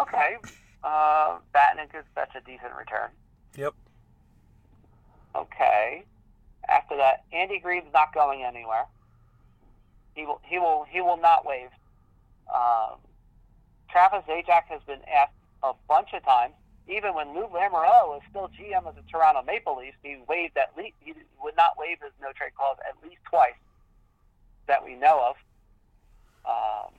Okay, 0.01 0.37
uh, 0.83 1.37
could 1.91 2.03
fetch 2.15 2.31
a 2.35 2.41
decent 2.41 2.73
return. 2.77 3.09
Yep. 3.57 3.73
Okay. 5.35 6.03
After 6.67 6.95
that, 6.97 7.23
Andy 7.33 7.59
Greene's 7.59 7.91
not 7.93 8.13
going 8.13 8.43
anywhere. 8.43 8.85
He 10.15 10.25
will. 10.25 10.41
He 10.43 10.57
will. 10.57 10.85
He 10.89 11.01
will 11.01 11.17
not 11.17 11.45
waive. 11.45 11.69
Um, 12.53 12.97
Travis 13.89 14.23
Zajac 14.27 14.63
has 14.69 14.81
been 14.87 15.01
asked 15.13 15.33
a 15.63 15.73
bunch 15.87 16.09
of 16.13 16.23
times. 16.23 16.53
Even 16.87 17.13
when 17.13 17.33
Lou 17.33 17.47
Lamoriello 17.47 18.07
was 18.07 18.21
still 18.29 18.49
GM 18.49 18.85
of 18.85 18.95
the 18.95 19.03
Toronto 19.09 19.43
Maple 19.43 19.77
Leafs, 19.77 19.97
he 20.03 20.17
waived 20.27 20.57
at 20.57 20.71
least. 20.75 20.95
He 20.99 21.13
would 21.41 21.55
not 21.55 21.77
waive 21.77 21.99
his 22.01 22.11
no 22.21 22.31
trade 22.33 22.55
clause 22.55 22.77
at 22.87 22.95
least 23.07 23.21
twice 23.23 23.53
that 24.67 24.83
we 24.83 24.95
know 24.95 25.33
of. 25.33 25.35
Um, 26.45 26.93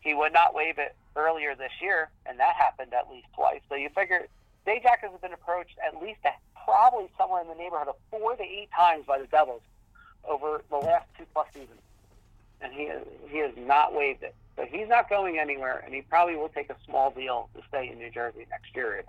he 0.00 0.14
would 0.14 0.32
not 0.32 0.54
waive 0.54 0.78
it 0.78 0.94
earlier 1.16 1.54
this 1.54 1.72
year, 1.80 2.10
and 2.26 2.38
that 2.38 2.54
happened 2.54 2.92
at 2.94 3.10
least 3.10 3.26
twice. 3.34 3.60
So 3.68 3.74
you 3.74 3.88
figure 3.90 4.26
Zajac 4.66 5.00
has 5.00 5.20
been 5.20 5.32
approached 5.32 5.78
at 5.86 6.00
least 6.02 6.20
a, 6.24 6.30
probably 6.64 7.08
somewhere 7.16 7.42
in 7.42 7.48
the 7.48 7.54
neighborhood 7.54 7.88
of 7.88 7.96
four 8.10 8.36
to 8.36 8.42
eight 8.42 8.68
times 8.74 9.04
by 9.06 9.18
the 9.18 9.26
Devils 9.26 9.62
over 10.28 10.62
the 10.70 10.76
last 10.76 11.06
two 11.16 11.24
plus 11.32 11.46
seasons, 11.54 11.80
and 12.60 12.72
he 12.72 12.90
he 13.28 13.38
has 13.38 13.52
not 13.56 13.94
waived 13.94 14.22
it. 14.22 14.34
So 14.56 14.64
he's 14.64 14.88
not 14.88 15.08
going 15.08 15.38
anywhere, 15.38 15.82
and 15.84 15.94
he 15.94 16.02
probably 16.02 16.36
will 16.36 16.48
take 16.48 16.70
a 16.70 16.76
small 16.86 17.10
deal 17.10 17.48
to 17.54 17.62
stay 17.68 17.90
in 17.90 17.98
New 17.98 18.10
Jersey 18.10 18.46
next 18.50 18.74
year. 18.74 19.04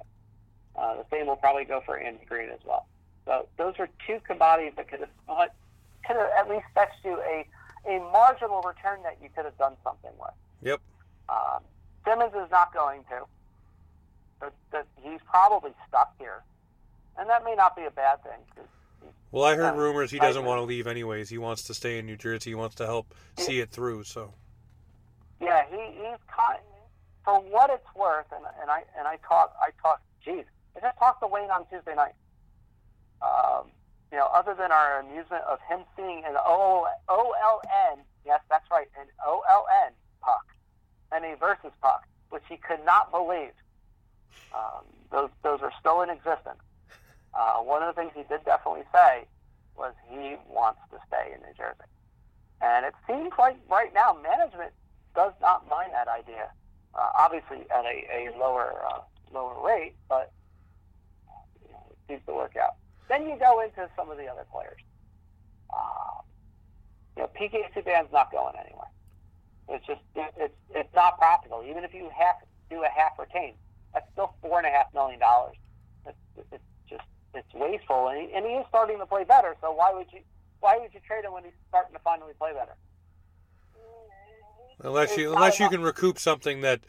Uh, 0.76 0.98
the 0.98 1.06
same 1.10 1.28
will 1.28 1.38
probably 1.38 1.64
go 1.64 1.82
for 1.86 1.98
Andy 1.98 2.26
Greene 2.26 2.50
as 2.50 2.60
well. 2.66 2.86
So 3.26 3.48
those 3.58 3.74
are 3.80 3.90
two 4.06 4.20
commodities 4.26 4.74
that 4.78 4.90
could 4.90 5.00
have 5.00 5.50
could 6.06 6.16
have 6.16 6.30
at 6.38 6.50
least 6.50 6.66
fetched 6.76 7.04
you 7.04 7.20
a 7.22 7.46
a 7.90 8.00
marginal 8.12 8.62
return 8.62 9.02
that 9.04 9.18
you 9.22 9.30
could 9.34 9.46
have 9.46 9.58
done 9.58 9.74
something 9.84 10.12
with. 10.20 10.34
Yep. 10.62 10.82
Um, 11.30 11.64
Simmonds 12.08 12.36
is 12.36 12.50
not 12.52 12.74
going 12.74 13.04
to. 13.10 13.26
But, 14.40 14.54
but 14.72 14.88
he's 15.02 15.20
probably 15.30 15.72
stuck 15.88 16.14
here, 16.20 16.44
and 17.18 17.28
that 17.28 17.44
may 17.44 17.56
not 17.56 17.76
be 17.76 17.86
a 17.86 17.92
bad 17.92 18.24
thing. 18.24 18.68
Well, 19.32 19.44
I 19.44 19.56
heard 19.56 19.76
rumors 19.76 20.12
he 20.12 20.20
doesn't 20.20 20.46
want 20.46 20.60
to 20.60 20.64
leave 20.64 20.86
anyways. 20.86 21.30
He 21.30 21.40
wants 21.40 21.64
to 21.64 21.74
stay 21.74 21.98
in 21.98 22.06
New 22.06 22.18
Jersey. 22.18 22.52
He 22.52 22.56
wants 22.56 22.76
to 22.76 22.86
help 22.86 23.16
see 23.38 23.60
it 23.60 23.72
through. 23.72 24.04
So. 24.04 24.34
Yeah, 25.42 25.64
he, 25.70 25.76
he's 25.76 26.20
kind. 26.28 26.60
For 27.26 27.40
what 27.40 27.72
it's 27.72 27.96
worth, 27.96 28.28
and, 28.32 28.46
and 28.62 28.70
I 28.70 28.84
and 28.98 29.08
I 29.08 29.18
talk 29.28 29.54
I 29.60 29.72
talk. 29.82 30.02
Geez, 30.24 30.46
I 30.78 30.80
just 30.80 30.98
talked 30.98 31.22
to 31.22 31.28
Wayne 31.28 31.50
on 31.50 31.66
Tuesday 31.66 31.96
night. 31.96 32.14
Um, 33.22 33.72
you 34.12 34.18
know, 34.18 34.30
other 34.34 34.54
than 34.54 34.72
our 34.72 35.00
amusement 35.00 35.44
of 35.50 35.60
him 35.68 35.80
seeing 35.98 36.24
an 36.26 36.36
O 36.38 36.88
O 37.10 37.34
L 37.44 37.62
N, 37.92 38.00
yes, 38.24 38.40
that's 38.50 38.70
right, 38.72 38.88
an 38.98 39.08
O 39.26 39.42
L 39.50 39.66
N 39.88 39.92
puck 40.22 40.46
and 41.12 41.26
a 41.26 41.36
versus 41.38 41.72
puck, 41.82 42.08
which 42.30 42.44
he 42.50 42.58
could 42.58 42.84
not 42.86 43.12
believe. 43.12 43.54
Um, 44.54 44.84
those 45.12 45.30
those 45.44 45.62
are 45.62 45.72
still 45.80 46.02
in 46.02 46.10
existence. 46.10 46.62
Uh, 47.34 47.58
one 47.58 47.84
of 47.84 47.96
the 47.96 48.02
things 48.02 48.12
he 48.16 48.24
did 48.24 48.44
definitely 48.46 48.84
say 48.94 49.26
was 49.76 49.94
he 50.10 50.36
wants 50.50 50.80
to 50.92 50.98
stay 51.08 51.34
in 51.34 51.42
New 51.42 51.54
Jersey, 51.58 51.90
and 52.62 52.86
it 52.86 52.94
seems 53.08 53.32
like 53.38 53.58
right 53.70 53.94
now 53.94 54.18
management 54.22 54.72
does 55.16 55.34
not 55.42 55.68
mind 55.70 55.92
that 55.94 56.08
idea. 56.08 56.50
Uh, 56.96 57.10
obviously, 57.18 57.60
at 57.70 57.86
a, 57.86 58.32
a 58.32 58.38
lower 58.38 58.82
uh, 58.90 59.02
lower 59.34 59.56
rate, 59.66 59.96
but 60.10 60.32
you 61.64 61.72
know, 61.72 61.84
it 61.92 61.98
seems 62.08 62.22
to 62.26 62.34
work 62.34 62.56
out. 62.56 62.76
Then 63.10 63.28
you 63.28 63.38
go 63.40 63.62
into 63.62 63.90
some 63.96 64.10
of 64.10 64.18
the 64.18 64.28
other 64.28 64.46
players. 64.52 64.82
Uh, 65.74 66.22
you 67.16 67.24
know, 67.24 67.30
PK 67.40 67.72
Subban's 67.74 68.12
not 68.12 68.32
going 68.32 68.56
anywhere. 68.56 68.90
It's 69.70 69.86
just 69.86 70.02
it, 70.16 70.34
it's 70.38 70.56
it's 70.72 70.94
not 70.96 71.18
practical. 71.18 71.64
Even 71.68 71.84
if 71.84 71.94
you 71.94 72.10
have 72.18 72.36
do 72.70 72.84
a 72.84 72.90
half 72.90 73.18
retain, 73.20 73.54
that's 73.94 74.06
still 74.14 74.34
four 74.42 74.60
and 74.60 74.68
a 74.68 74.72
half 74.72 74.94
million 74.94 75.20
dollars. 75.20 75.56
It's, 76.06 76.18
it's 76.52 76.64
just 76.90 77.04
it's 77.34 77.54
wasteful, 77.54 78.08
and 78.10 78.22
he, 78.22 78.34
and 78.34 78.46
he 78.46 78.54
is 78.54 78.66
starting 78.70 78.98
to 79.00 79.06
play 79.06 79.24
better. 79.24 79.56
So 79.62 79.72
why 79.72 79.94
would 79.94 80.08
you 80.12 80.20
why 80.60 80.78
would 80.78 80.94
you 80.94 81.00
trade 81.06 81.26
him 81.26 81.34
when 81.34 81.44
he's 81.44 81.54
starting 81.70 81.94
to 81.94 82.00
finally 82.00 82.34
play 82.40 82.54
better? 82.54 82.76
Unless 84.80 85.18
you 85.18 85.34
unless 85.34 85.60
you 85.60 85.70
can 85.70 85.82
recoup 85.82 86.20
something 86.20 86.62
that 86.62 86.82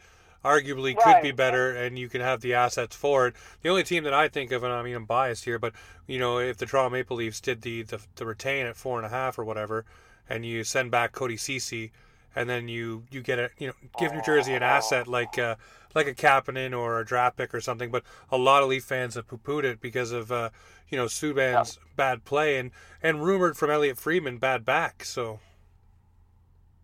arguably 0.43 0.97
could 0.97 1.05
Right. 1.05 1.23
be 1.23 1.31
better 1.31 1.71
and 1.75 1.99
you 1.99 2.07
can 2.07 2.21
have 2.21 2.39
the 2.41 2.53
assets 2.53 2.95
for 2.95 3.27
it. 3.27 3.35
The 3.61 3.69
only 3.69 3.83
team 3.83 4.05
that 4.05 4.13
I 4.13 4.29
think 4.29 4.51
of, 4.51 4.63
and 4.63 4.71
I 4.71 4.81
mean 4.83 4.95
I'm 4.95 5.05
biased 5.05 5.45
here, 5.45 5.59
but 5.59 5.73
you 6.07 6.19
know 6.19 6.39
if 6.39 6.57
the 6.57 6.65
Toronto 6.65 6.91
Maple 6.91 7.17
Leafs 7.17 7.41
did 7.41 7.61
the 7.61 7.81
the, 7.83 7.99
the 8.15 8.25
retain 8.25 8.65
at 8.65 8.77
four 8.77 8.97
and 8.97 9.05
a 9.05 9.09
half 9.09 9.37
or 9.37 9.43
whatever, 9.43 9.85
and 10.29 10.45
you 10.45 10.63
send 10.63 10.91
back 10.91 11.11
Cody 11.11 11.35
Ceci, 11.35 11.91
and 12.35 12.49
then 12.49 12.67
you 12.67 13.03
you 13.11 13.21
get 13.21 13.39
a 13.39 13.49
you 13.57 13.67
know 13.67 13.73
give 13.99 14.13
New 14.13 14.21
Jersey 14.21 14.53
an 14.53 14.63
asset 14.63 15.07
like 15.07 15.37
uh, 15.37 15.55
like 15.95 16.07
a 16.07 16.13
Kapanen 16.13 16.77
or 16.77 16.99
a 16.99 17.05
draft 17.05 17.37
pick 17.37 17.53
or 17.53 17.61
something. 17.61 17.91
But 17.91 18.03
a 18.31 18.37
lot 18.37 18.63
of 18.63 18.69
Leaf 18.69 18.83
fans 18.83 19.15
have 19.15 19.27
poo 19.27 19.37
pooed 19.37 19.63
it 19.63 19.81
because 19.81 20.11
of 20.11 20.31
uh, 20.31 20.49
you 20.89 20.97
know 20.97 21.05
Subban's 21.05 21.79
bad 21.95 22.25
play 22.25 22.57
and 22.57 22.71
and 23.01 23.23
rumored 23.23 23.57
from 23.57 23.69
Elliotte 23.69 23.97
Friedman 23.97 24.37
bad 24.37 24.65
back. 24.65 25.03
So 25.03 25.39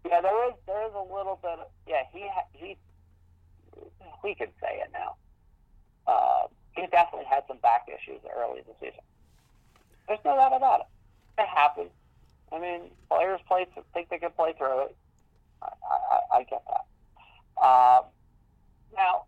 Yeah, 0.07 0.21
there 0.21 0.49
is 0.49 0.55
there 0.65 0.85
is 0.87 0.93
a 0.93 1.13
little 1.13 1.39
bit. 1.41 1.59
Of, 1.59 1.67
yeah, 1.87 2.03
he 2.11 2.29
he 2.53 2.77
we 4.23 4.35
can 4.35 4.47
say 4.61 4.81
it 4.83 4.89
now. 4.93 5.15
Uh, 6.07 6.47
he 6.75 6.85
definitely 6.87 7.25
had 7.29 7.43
some 7.47 7.57
back 7.57 7.87
issues 7.87 8.19
early 8.35 8.59
in 8.59 8.65
the 8.67 8.73
season. 8.79 9.01
There's 10.07 10.19
no 10.25 10.35
doubt 10.35 10.55
about 10.55 10.81
it. 10.81 11.41
It 11.41 11.47
happens. 11.47 11.89
I 12.51 12.59
mean, 12.59 12.81
players 13.09 13.39
play 13.47 13.65
th- 13.73 13.85
think 13.93 14.09
they 14.09 14.17
can 14.17 14.31
play 14.31 14.53
through 14.57 14.85
it. 14.85 14.95
I, 15.61 15.67
I, 15.91 16.37
I 16.37 16.43
get 16.43 16.61
that. 16.67 17.65
Um, 17.65 18.05
now, 18.95 19.23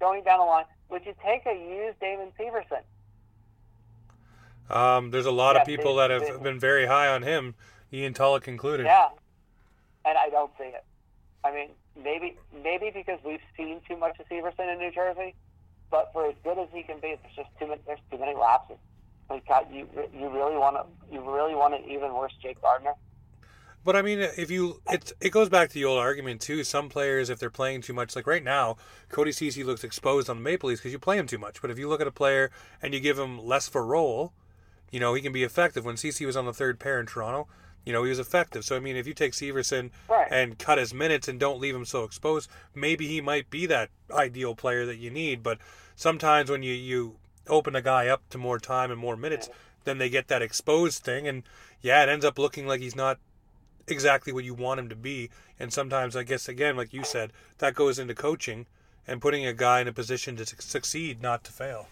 going 0.00 0.24
down 0.24 0.40
the 0.40 0.44
line, 0.44 0.64
would 0.90 1.04
you 1.06 1.14
take 1.24 1.46
a 1.46 1.54
used 1.54 1.98
Damon 2.00 2.32
Severson? 2.38 2.82
Um, 4.74 5.10
there's 5.10 5.26
a 5.26 5.30
lot 5.30 5.54
Yeah, 5.56 5.62
of 5.62 5.66
people 5.66 5.96
they- 5.96 6.08
that 6.08 6.10
have 6.10 6.38
they- 6.38 6.42
been 6.42 6.58
very 6.58 6.86
high 6.86 7.08
on 7.08 7.22
him, 7.22 7.54
Ian 7.92 8.12
Tulloch 8.12 8.48
included. 8.48 8.86
Yeah, 8.86 9.08
and 10.04 10.18
I 10.18 10.28
don't 10.30 10.50
see 10.58 10.64
it. 10.64 10.84
I 11.44 11.52
mean, 11.52 11.70
maybe 11.96 12.36
maybe 12.52 12.90
because 12.90 13.20
we've 13.24 13.40
seen 13.56 13.80
too 13.88 13.96
much 13.96 14.18
of 14.18 14.26
Severson 14.28 14.72
in 14.72 14.78
New 14.78 14.90
Jersey, 14.90 15.34
but 15.90 16.12
for 16.12 16.26
as 16.26 16.34
good 16.42 16.58
as 16.58 16.68
he 16.72 16.82
can 16.82 16.96
be, 16.98 17.14
there's 17.22 17.36
just 17.36 17.50
too 17.58 17.68
many. 17.68 17.80
There's 17.86 18.00
too 18.10 18.18
many 18.18 18.34
lapses. 18.34 18.78
Like 19.30 19.46
God, 19.46 19.72
you 19.72 19.88
you 20.12 20.28
really 20.28 20.56
want 20.56 20.76
to 20.76 21.14
you 21.14 21.20
really 21.20 21.54
want 21.54 21.74
an 21.74 21.84
even 21.88 22.12
worse 22.14 22.32
Jake 22.42 22.60
Gardiner? 22.60 22.94
But 23.84 23.96
I 23.96 24.02
mean, 24.02 24.18
if 24.18 24.50
you, 24.50 24.80
it's 24.88 25.12
it 25.20 25.28
goes 25.30 25.50
back 25.50 25.68
to 25.68 25.74
the 25.74 25.84
old 25.84 25.98
argument 26.00 26.40
too. 26.40 26.64
Some 26.64 26.88
players, 26.88 27.28
if 27.28 27.38
they're 27.38 27.50
playing 27.50 27.82
too 27.82 27.92
much, 27.92 28.16
like 28.16 28.26
right 28.26 28.42
now, 28.42 28.76
Cody 29.10 29.30
Ceci 29.30 29.62
looks 29.62 29.84
exposed 29.84 30.30
on 30.30 30.36
the 30.36 30.42
Maple 30.42 30.70
Leafs 30.70 30.80
because 30.80 30.92
you 30.92 30.98
play 30.98 31.18
him 31.18 31.26
too 31.26 31.36
much. 31.38 31.60
But 31.60 31.70
if 31.70 31.78
you 31.78 31.86
look 31.88 32.00
at 32.00 32.06
a 32.06 32.10
player 32.12 32.50
and 32.80 32.94
you 32.94 33.00
give 33.00 33.18
him 33.18 33.38
less 33.38 33.68
of 33.68 33.74
a 33.76 33.82
role, 33.82 34.32
you 34.94 35.00
know 35.00 35.12
he 35.14 35.20
can 35.20 35.32
be 35.32 35.42
effective. 35.42 35.84
When 35.84 35.96
Ceci 35.96 36.24
was 36.24 36.36
on 36.36 36.46
the 36.46 36.52
third 36.52 36.78
pair 36.78 37.00
in 37.00 37.06
Toronto, 37.06 37.48
you 37.84 37.92
know 37.92 38.04
he 38.04 38.10
was 38.10 38.20
effective. 38.20 38.64
So 38.64 38.76
I 38.76 38.78
mean, 38.78 38.94
if 38.96 39.08
you 39.08 39.12
take 39.12 39.32
Severson 39.32 39.90
Right. 40.08 40.28
and 40.30 40.56
cut 40.56 40.78
his 40.78 40.94
minutes 40.94 41.26
and 41.26 41.40
don't 41.40 41.60
leave 41.60 41.74
him 41.74 41.84
so 41.84 42.04
exposed, 42.04 42.48
maybe 42.74 43.08
he 43.08 43.20
might 43.20 43.50
be 43.50 43.66
that 43.66 43.90
ideal 44.12 44.54
player 44.54 44.86
that 44.86 44.98
you 44.98 45.10
need. 45.10 45.42
But 45.42 45.58
sometimes 45.96 46.48
when 46.48 46.62
you 46.62 46.72
you 46.72 47.16
open 47.48 47.74
a 47.74 47.82
guy 47.82 48.06
up 48.06 48.22
to 48.30 48.38
more 48.38 48.60
time 48.60 48.92
and 48.92 49.00
more 49.00 49.16
minutes, 49.16 49.50
then 49.82 49.98
they 49.98 50.08
get 50.08 50.28
that 50.28 50.42
exposed 50.42 51.02
thing, 51.02 51.26
and 51.26 51.42
yeah, 51.80 52.04
it 52.04 52.08
ends 52.08 52.24
up 52.24 52.38
looking 52.38 52.66
like 52.68 52.80
he's 52.80 52.96
not 52.96 53.18
exactly 53.88 54.32
what 54.32 54.44
you 54.44 54.54
want 54.54 54.78
him 54.80 54.88
to 54.88 54.96
be. 54.96 55.28
And 55.58 55.72
sometimes, 55.72 56.14
I 56.16 56.22
guess, 56.22 56.48
again, 56.48 56.76
like 56.76 56.94
you 56.94 57.04
said, 57.04 57.32
that 57.58 57.74
goes 57.74 57.98
into 57.98 58.14
coaching 58.14 58.66
and 59.06 59.20
putting 59.20 59.44
a 59.44 59.52
guy 59.52 59.80
in 59.80 59.88
a 59.88 59.92
position 59.92 60.36
to 60.36 60.46
succeed, 60.46 61.20
not 61.20 61.44
to 61.44 61.52
fail. 61.52 61.88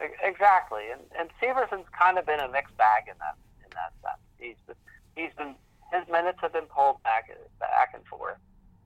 Exactly, 0.00 0.90
and 0.92 1.00
and 1.18 1.28
Severson's 1.40 1.86
kind 1.98 2.18
of 2.18 2.26
been 2.26 2.38
a 2.40 2.48
mixed 2.48 2.76
bag 2.76 3.04
in 3.08 3.18
that 3.18 3.34
in 3.64 3.70
that 3.74 3.92
sense. 4.02 4.22
He's 4.38 4.56
been, 4.66 4.76
he's 5.16 5.34
been 5.36 5.54
his 5.92 6.06
minutes 6.10 6.38
have 6.40 6.52
been 6.52 6.66
pulled 6.66 7.02
back 7.02 7.30
back 7.58 7.90
and 7.94 8.04
forth 8.06 8.38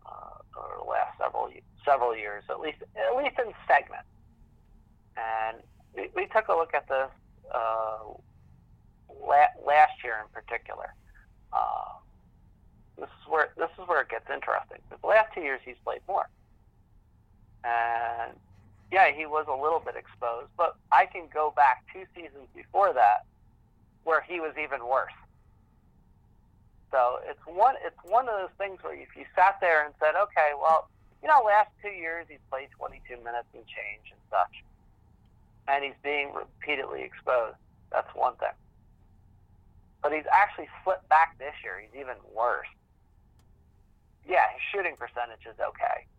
uh, 0.07 0.59
over 0.59 0.75
the 0.79 0.89
last 0.89 1.19
several 1.19 1.51
several 1.85 2.17
years, 2.17 2.45
at 2.49 2.61
least 2.61 2.79
at 2.97 3.17
least 3.17 3.39
in 3.39 3.53
segments. 3.69 4.09
And 5.17 5.59
we, 5.95 6.09
we 6.17 6.27
took 6.27 6.49
a 6.49 6.55
look 6.55 6.73
at 6.73 6.89
this 6.89 7.11
uh, 7.55 8.09
la- 9.21 9.55
last 9.67 9.93
year 10.03 10.17
in 10.23 10.29
particular. 10.33 10.95
Uh, 11.53 12.01
this 12.97 13.09
is 13.09 13.29
where 13.29 13.51
this 13.59 13.71
is 13.79 13.87
where 13.87 14.01
it 14.01 14.09
gets 14.09 14.31
interesting. 14.33 14.79
The 14.89 15.07
last 15.07 15.35
two 15.35 15.43
years 15.43 15.61
he's 15.65 15.77
played 15.85 16.01
more, 16.09 16.29
and 17.65 18.33
yeah, 18.93 19.11
he 19.11 19.25
was 19.25 19.47
a 19.49 19.57
little 19.57 19.81
bit 19.81 19.97
exposed, 19.97 20.53
but 20.59 20.77
I 20.93 21.07
can 21.07 21.25
go 21.33 21.51
back 21.57 21.83
two 21.93 22.05
seasons 22.15 22.45
before 22.55 22.93
that 22.93 23.25
where 24.05 24.21
he 24.21 24.39
was 24.39 24.53
even 24.63 24.87
worse. 24.87 25.17
So 26.93 27.17
it's 27.25 27.41
one 27.49 27.75
it's 27.81 27.97
one 28.05 28.29
of 28.29 28.37
those 28.37 28.53
things 28.59 28.85
where 28.85 28.93
if 28.93 29.09
you 29.17 29.25
sat 29.35 29.57
there 29.65 29.87
and 29.87 29.95
said, 29.99 30.13
okay, 30.13 30.53
well, 30.61 30.93
you 31.23 31.29
know, 31.29 31.41
last 31.41 31.73
two 31.81 31.89
years 31.89 32.27
he's 32.29 32.45
played 32.53 32.69
22 32.77 33.17
minutes 33.25 33.49
and 33.57 33.65
change 33.65 34.13
and 34.13 34.21
such, 34.29 34.61
and 35.73 35.83
he's 35.83 35.97
being 36.05 36.37
repeatedly 36.37 37.01
exposed. 37.01 37.57
That's 37.91 38.13
one 38.13 38.37
thing. 38.37 38.53
But 40.03 40.13
he's 40.13 40.29
actually 40.29 40.69
slipped 40.85 41.09
back 41.09 41.39
this 41.39 41.57
year. 41.65 41.81
He's 41.81 41.97
even 41.97 42.21
worse. 42.37 42.69
Yeah, 44.29 44.45
his 44.53 44.61
shooting 44.69 45.01
percentage 45.01 45.49
is 45.49 45.57
okay 45.57 46.12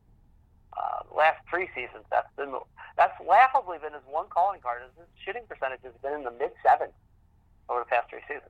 uh, 0.77 1.03
last 1.15 1.37
three 1.49 1.69
seasons, 1.75 2.05
that's 2.09 2.29
been 2.35 2.53
that's 2.97 3.13
laughably 3.27 3.77
been 3.79 3.93
his 3.93 4.03
one 4.09 4.25
calling 4.29 4.59
card. 4.61 4.81
Is 4.85 4.91
his 4.97 5.07
shooting 5.23 5.43
percentage 5.47 5.79
has 5.83 5.93
been 6.01 6.13
in 6.13 6.23
the 6.23 6.31
mid 6.31 6.51
sevens 6.63 6.93
over 7.69 7.79
the 7.81 7.85
past 7.85 8.09
three 8.09 8.21
seasons. 8.27 8.49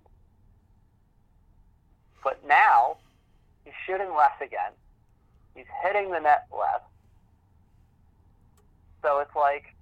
But 2.24 2.40
now 2.48 2.98
he's 3.66 3.74
shooting 3.86 4.14
less 4.16 4.34
again. 4.42 4.72
He's 5.56 5.66
hitting 5.84 6.12
the 6.12 6.20
net 6.20 6.46
less. 6.52 6.82
So 9.04 9.20
it's 9.20 9.36
like 9.36 9.76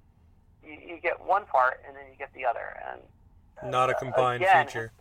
you, 0.66 0.74
you 0.96 1.00
get 1.02 1.24
one 1.24 1.46
part 1.46 1.82
and 1.88 1.96
then 1.96 2.04
you 2.12 2.18
get 2.18 2.34
the 2.34 2.46
other, 2.46 2.78
and 2.92 3.72
Not 3.72 3.90
a 3.90 3.94
combined 3.94 4.42
again, 4.42 4.66
feature. 4.66 4.92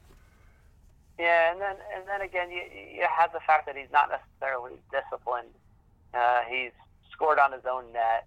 yeah, 1.18 1.50
and 1.52 1.60
then 1.60 1.76
and 1.96 2.06
then 2.06 2.20
again, 2.20 2.50
you 2.50 2.62
you 2.96 3.06
have 3.10 3.32
the 3.32 3.40
fact 3.40 3.66
that 3.66 3.76
he's 3.76 3.90
not 3.92 4.10
necessarily 4.10 4.72
disciplined. 4.92 5.48
Uh, 6.12 6.40
he's 6.48 6.72
scored 7.20 7.38
on 7.38 7.52
his 7.52 7.62
own 7.70 7.84
net. 7.92 8.26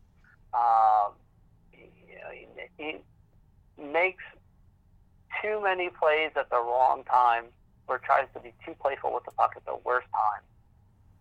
Um, 0.53 1.13
you 1.73 2.15
know, 2.15 2.29
he, 2.32 2.45
he 2.77 3.84
makes 3.84 4.23
too 5.41 5.62
many 5.63 5.89
plays 5.89 6.32
at 6.36 6.49
the 6.51 6.58
wrong 6.58 7.03
time 7.10 7.45
or 7.88 7.97
tries 7.97 8.27
to 8.36 8.39
be 8.39 8.53
too 8.63 8.75
playful 8.79 9.13
with 9.13 9.25
the 9.25 9.32
puck 9.32 9.53
at 9.58 9.65
the 9.65 9.75
worst 9.84 10.08
time. 10.13 10.41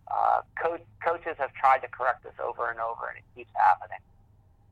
Uh, 0.07 0.41
coach, 0.61 0.81
coaches 1.03 1.35
have 1.39 1.51
tried 1.53 1.79
to 1.79 1.87
correct 1.87 2.23
this 2.23 2.33
over 2.43 2.69
and 2.69 2.79
over, 2.79 3.07
and 3.09 3.17
it 3.17 3.23
keeps 3.35 3.49
happening. 3.55 3.97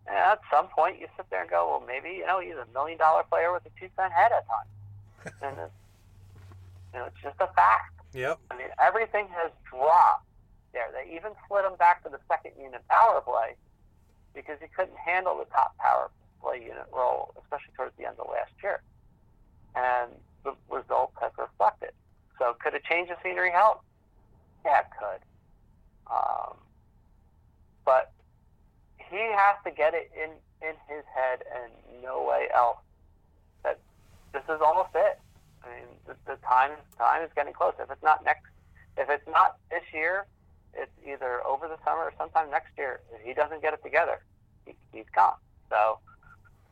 And 0.06 0.16
at 0.16 0.40
some 0.52 0.68
point, 0.68 1.00
you 1.00 1.08
sit 1.18 1.26
there 1.32 1.42
and 1.42 1.50
go, 1.50 1.70
well, 1.70 1.84
maybe 1.88 2.16
you 2.18 2.26
know 2.26 2.40
he's 2.40 2.54
a 2.54 2.68
million 2.74 2.98
dollar 2.98 3.24
player 3.24 3.52
with 3.52 3.66
a 3.66 3.70
two 3.80 3.90
cent 3.96 4.14
head 4.14 4.32
at 4.32 4.46
times, 4.48 5.36
and 5.42 5.58
it's, 5.58 5.74
you 6.94 7.00
know, 7.00 7.06
it's 7.06 7.22
just 7.24 7.38
a 7.40 7.48
fact. 7.56 7.96
Yep. 8.14 8.40
I 8.52 8.58
mean, 8.58 8.68
everything 8.80 9.28
has 9.34 9.52
dropped 9.70 10.26
there. 10.74 10.90
They 10.92 11.16
even 11.16 11.32
slid 11.48 11.66
him 11.66 11.76
back 11.78 12.04
to 12.04 12.10
the 12.10 12.20
second 12.28 12.54
unit 12.62 12.82
power 12.90 13.22
play 13.22 13.56
because 14.34 14.58
he 14.62 14.68
couldn't 14.68 14.98
handle 14.98 15.38
the 15.38 15.46
top 15.52 15.78
power 15.78 16.10
play 16.42 16.62
unit 16.62 16.88
role, 16.92 17.34
especially 17.42 17.74
towards 17.76 17.96
the 17.98 18.06
end 18.06 18.16
of 18.20 18.28
last 18.30 18.54
year. 18.64 18.82
And 19.76 20.12
the 20.44 20.56
results 20.70 21.14
have 21.22 21.32
reflected. 21.38 21.92
So, 22.40 22.56
could 22.62 22.74
a 22.74 22.80
change 22.80 23.10
of 23.10 23.18
scenery 23.24 23.52
help? 23.52 23.82
Yeah, 24.66 24.80
it 24.80 24.86
could. 24.98 25.22
Um, 26.12 26.58
but 27.86 28.12
he 28.98 29.18
has 29.18 29.56
to 29.66 29.72
get 29.72 29.94
it 29.94 30.12
in, 30.16 30.32
in 30.68 30.76
his 30.88 31.04
head 31.16 31.44
and 31.54 31.72
no 32.04 32.24
way 32.24 32.48
else 32.54 32.78
that 33.64 33.80
this 34.34 34.44
is 34.44 34.62
almost 34.64 34.90
it. 34.96 35.20
I 35.64 35.70
mean, 35.70 35.86
the, 36.08 36.16
the 36.26 36.38
time 36.48 36.72
time 36.98 37.24
is 37.24 37.30
getting 37.36 37.54
close. 37.54 37.74
If 37.80 37.92
it's 37.92 38.04
not 38.04 38.26
next, 38.26 38.50
if 38.98 39.10
it's 39.10 39.28
not 39.28 39.58
this 39.70 39.84
year, 39.94 40.26
it's 40.74 40.92
either 41.06 41.46
over 41.46 41.68
the 41.68 41.78
summer 41.84 42.04
or 42.04 42.14
sometime 42.18 42.50
next 42.50 42.72
year. 42.78 43.02
If 43.14 43.22
he 43.26 43.34
doesn't 43.34 43.62
get 43.62 43.74
it 43.74 43.84
together, 43.84 44.22
he, 44.66 44.76
he's 44.92 45.10
gone. 45.14 45.36
So, 45.70 46.00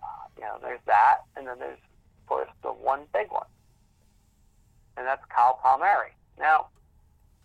uh, 0.03 0.27
you 0.37 0.43
know, 0.43 0.57
there's 0.61 0.79
that, 0.85 1.19
and 1.35 1.47
then 1.47 1.59
there's, 1.59 1.77
of 1.77 2.27
course, 2.27 2.49
the 2.63 2.69
one 2.69 3.01
big 3.13 3.31
one, 3.31 3.47
and 4.97 5.05
that's 5.05 5.23
Kyle 5.33 5.59
Palmieri. 5.61 6.11
Now, 6.37 6.67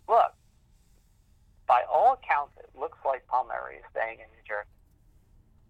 look, 0.07 0.33
by 1.67 1.83
all 1.91 2.13
accounts, 2.13 2.53
it 2.59 2.69
looks 2.79 2.97
like 3.05 3.25
Palmieri 3.27 3.77
is 3.77 3.83
staying 3.91 4.19
in 4.19 4.27
New 4.31 4.43
Jersey, 4.47 4.69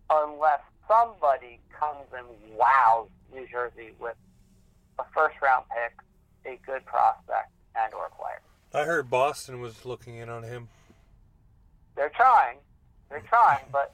unless 0.10 0.62
somebody 0.88 1.60
comes 1.78 2.06
and 2.16 2.28
wows 2.58 3.10
New 3.34 3.48
Jersey 3.48 3.94
with 4.00 4.16
a 5.00 5.04
first 5.14 5.36
round 5.42 5.66
pick, 5.70 5.94
a 6.46 6.60
good 6.66 6.86
prospect, 6.86 7.52
and 7.76 7.94
or 7.94 8.10
player. 8.18 8.42
I 8.76 8.84
heard 8.84 9.10
Boston 9.10 9.62
was 9.62 9.86
looking 9.86 10.16
in 10.18 10.28
on 10.30 10.44
him. 10.44 10.68
They're 11.96 12.12
trying. 12.16 12.58
They're 13.10 13.24
trying, 13.30 13.64
but 13.72 13.94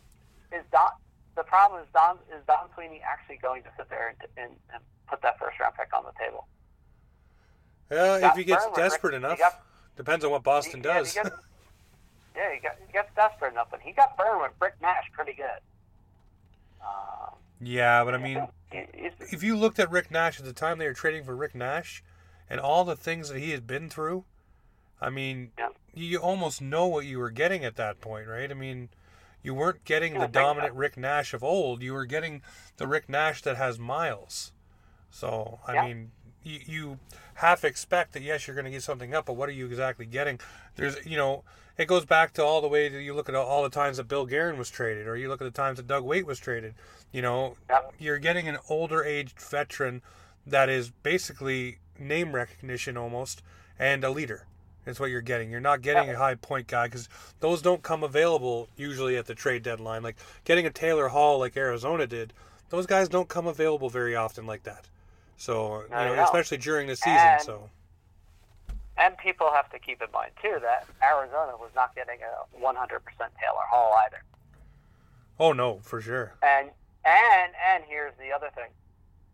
is 0.52 0.64
Don 0.72 0.90
the 1.36 1.44
problem 1.44 1.82
is 1.82 1.88
Don 1.94 2.18
is 2.36 2.44
Don 2.48 2.68
Sweeney 2.74 3.02
actually 3.08 3.38
going 3.38 3.64
to 3.64 3.70
sit 3.78 3.90
there 3.90 4.10
and, 4.10 4.18
and, 4.38 4.52
and 4.74 4.84
put 5.08 5.22
that 5.22 5.38
first 5.40 5.60
round 5.60 5.76
pick 5.76 5.94
on 5.96 6.04
the 6.04 6.12
table? 6.20 6.48
Yeah, 7.92 8.30
if 8.32 8.38
he 8.38 8.44
gets 8.44 8.66
with 8.66 8.76
desperate 8.76 9.14
enough. 9.14 9.38
got- 9.38 9.64
Depends 9.98 10.24
on 10.26 10.32
what 10.32 10.44
Boston 10.44 10.82
he- 10.82 10.88
yeah, 10.88 10.98
does. 11.00 11.14
he 11.14 11.22
gets- 11.22 11.36
yeah, 12.36 12.54
he, 12.54 12.60
got, 12.60 12.76
he 12.88 12.92
gets 12.94 13.10
desperate 13.16 13.52
enough, 13.52 13.68
but 13.70 13.82
he 13.82 13.92
got 13.92 14.18
burned 14.18 14.42
with 14.42 14.52
Rick 14.60 14.76
Nash 14.82 15.04
pretty 15.14 15.34
good. 15.34 15.60
Um, 16.82 17.36
yeah, 17.62 18.04
but 18.04 18.16
I 18.16 18.18
mean, 18.18 18.48
if 18.72 19.44
you 19.44 19.56
looked 19.58 19.78
at 19.80 19.92
Rick 19.92 20.10
Nash 20.10 20.40
at 20.40 20.46
the 20.46 20.54
time 20.54 20.80
they 20.80 20.88
were 20.88 20.94
trading 20.94 21.24
for 21.24 21.36
Rick 21.36 21.54
Nash 21.54 22.04
and 22.50 22.60
all 22.60 22.84
the 22.86 22.96
things 22.96 23.30
that 23.30 23.38
he 23.38 23.52
had 23.52 23.68
been 23.68 23.90
through, 23.90 24.24
I 25.02 25.10
mean, 25.10 25.52
Yeah. 25.58 25.70
you 25.94 26.20
almost 26.20 26.62
know 26.62 26.88
what 26.88 27.06
you 27.06 27.20
were 27.20 27.32
getting 27.32 27.66
at 27.66 27.76
that 27.78 28.00
point, 28.02 28.28
right? 28.28 28.50
I 28.50 28.54
mean, 28.54 28.90
you 29.44 29.54
weren't 29.56 29.84
getting 29.84 30.14
Yeah, 30.14 30.22
the 30.22 30.28
dominant 30.28 30.76
Rick 30.76 30.98
Nash 30.98 31.34
of 31.34 31.44
old. 31.44 31.82
You 31.82 31.94
were 31.94 32.06
getting 32.06 32.44
the 32.78 32.88
Rick 32.88 33.10
Nash 33.10 33.42
that 33.42 33.58
has 33.58 33.80
miles. 33.80 34.52
So, 35.10 35.60
I 35.68 35.74
Yeah. 35.74 35.82
mean, 35.86 36.12
you, 36.44 36.60
you 36.66 37.00
half 37.36 37.64
expect 37.64 38.14
that, 38.14 38.22
yes, 38.22 38.46
you're 38.48 38.56
going 38.56 38.66
to 38.66 38.72
get 38.72 38.84
something 38.84 39.14
up, 39.14 39.26
but 39.26 39.34
what 39.34 39.50
are 39.50 39.54
you 39.54 39.66
exactly 39.66 40.06
getting? 40.06 40.40
There's, 40.76 41.04
you 41.06 41.18
know, 41.18 41.44
it 41.78 41.86
goes 41.88 42.06
back 42.06 42.34
to 42.34 42.44
all 42.44 42.62
the 42.62 42.68
way 42.68 42.88
that 42.90 43.02
you 43.02 43.14
look 43.14 43.30
at 43.30 43.36
all 43.36 43.64
the 43.64 43.70
times 43.70 43.98
that 43.98 44.08
Bill 44.08 44.26
Guerin 44.26 44.58
was 44.58 44.70
traded, 44.70 45.08
or 45.08 45.16
you 45.16 45.30
look 45.30 45.42
at 45.42 45.46
the 45.46 45.52
times 45.52 45.78
that 45.78 45.88
Doug 45.88 46.04
Weight 46.04 46.26
was 46.26 46.40
traded. 46.40 46.76
You 47.12 47.22
know, 47.24 47.58
Yep. 47.70 47.94
you're 47.98 48.20
getting 48.20 48.48
an 48.48 48.58
older 48.70 49.04
aged 49.04 49.40
veteran 49.40 50.02
that 50.46 50.70
is 50.70 50.92
basically 50.92 51.80
name 51.98 52.34
recognition 52.34 52.98
almost 52.98 53.42
and 53.80 54.04
a 54.04 54.10
leader. 54.12 54.46
That's 54.86 55.00
what 55.00 55.12
you're 55.12 55.22
getting. 55.22 55.52
You're 55.52 55.60
not 55.60 55.82
getting 55.82 56.10
a 56.10 56.18
high 56.18 56.36
point 56.36 56.68
guy 56.68 56.88
because 56.88 57.08
those 57.40 57.62
don't 57.62 57.84
come 57.84 58.04
available 58.04 58.68
usually 58.76 59.16
at 59.18 59.26
the 59.28 59.36
trade 59.36 59.62
deadline. 59.64 60.02
Like 60.02 60.16
getting 60.44 60.66
a 60.66 60.72
Taylor 60.72 61.10
Hall 61.10 61.38
like 61.40 61.56
Arizona 61.56 62.08
did, 62.08 62.34
those 62.70 62.88
guys 62.88 63.08
don't 63.08 63.30
come 63.30 63.46
available 63.48 63.90
very 63.90 64.16
often 64.16 64.46
like 64.48 64.64
that. 64.64 64.88
So, 65.38 65.82
you 65.84 65.90
No, 65.92 66.16
know, 66.16 66.24
especially 66.24 66.58
during 66.58 66.88
the 66.88 66.96
season. 66.96 67.18
And- 67.18 67.42
so, 67.42 67.70
and 68.98 69.18
people 69.18 69.52
have 69.52 69.70
to 69.72 69.80
keep 69.80 70.02
in 70.02 70.12
mind 70.12 70.32
too 70.42 70.58
that 70.62 70.86
Arizona 71.04 71.54
was 71.58 71.72
not 71.76 71.96
getting 71.96 72.20
a 72.22 72.60
100% 72.60 72.74
Taylor 73.40 73.66
Hall 73.70 73.94
either. 74.06 74.24
oh 75.40 75.54
no, 75.54 75.80
for 75.84 76.02
sure. 76.02 76.34
And 76.44 76.70
and 77.04 77.54
and 77.68 77.84
here's 77.88 78.14
the 78.20 78.32
other 78.32 78.50
thing: 78.54 78.70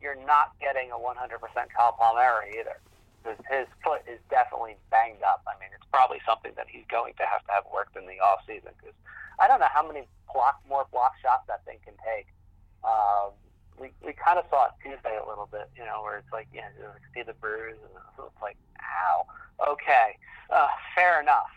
you're 0.01 0.15
not 0.25 0.53
getting 0.61 0.91
a 0.91 0.95
100% 0.95 1.69
Kyle 1.75 1.91
Palmieri 1.99 2.57
either. 2.59 2.79
His, 3.27 3.39
his 3.51 3.67
foot 3.83 4.01
is 4.07 4.19
definitely 4.31 4.79
banged 4.89 5.23
up. 5.23 5.43
I 5.43 5.59
mean, 5.59 5.69
it's 5.75 5.85
probably 5.91 6.23
something 6.25 6.55
that 6.55 6.67
he's 6.71 6.87
going 6.87 7.13
to 7.19 7.25
have 7.27 7.43
to 7.45 7.51
have 7.51 7.67
worked 7.67 7.95
in 7.99 8.07
the 8.07 8.19
off 8.23 8.41
season 8.47 8.71
because 8.79 8.95
I 9.39 9.47
don't 9.47 9.59
know 9.59 9.71
how 9.71 9.85
many 9.85 10.07
block 10.31 10.59
more 10.67 10.87
block 10.91 11.13
shots 11.21 11.43
that 11.47 11.63
thing 11.65 11.79
can 11.83 11.95
take. 12.01 12.27
Um, 12.83 13.35
we 13.77 13.93
we 14.01 14.13
kind 14.13 14.39
of 14.39 14.45
saw 14.49 14.71
it 14.71 14.73
Tuesday 14.81 15.17
a 15.17 15.25
little 15.27 15.47
bit, 15.51 15.69
you 15.77 15.85
know, 15.85 16.01
where 16.01 16.17
it's 16.17 16.31
like, 16.33 16.47
yeah, 16.53 16.69
you 16.77 16.87
see 17.13 17.21
the 17.21 17.37
bruise, 17.37 17.77
and 17.77 17.93
it's 17.93 18.41
like, 18.41 18.57
ow, 18.81 19.25
okay, 19.69 20.17
uh, 20.49 20.71
fair 20.95 21.21
enough. 21.21 21.51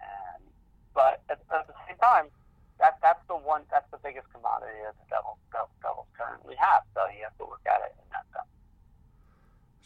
And, 0.00 0.42
but 0.94 1.20
at, 1.28 1.40
at 1.52 1.66
the 1.68 1.76
same 1.84 1.98
time, 2.00 2.32
that 2.80 2.96
that's 3.02 3.20
the 3.28 3.36
one 3.36 3.62
that's 3.70 3.88
the 3.90 4.00
biggest 4.02 4.26
commodity 4.32 4.78
that 4.84 4.96
the 4.96 5.06
Devils, 5.12 5.38
Devils, 5.52 6.08
currently 6.16 6.56
have. 6.56 6.82
So 6.94 7.04
you 7.12 7.22
have 7.28 7.36
to 7.38 7.46
look 7.46 7.62
at 7.68 7.80
it 7.84 7.92
in 8.00 8.06
that 8.12 8.26
sense. 8.32 8.53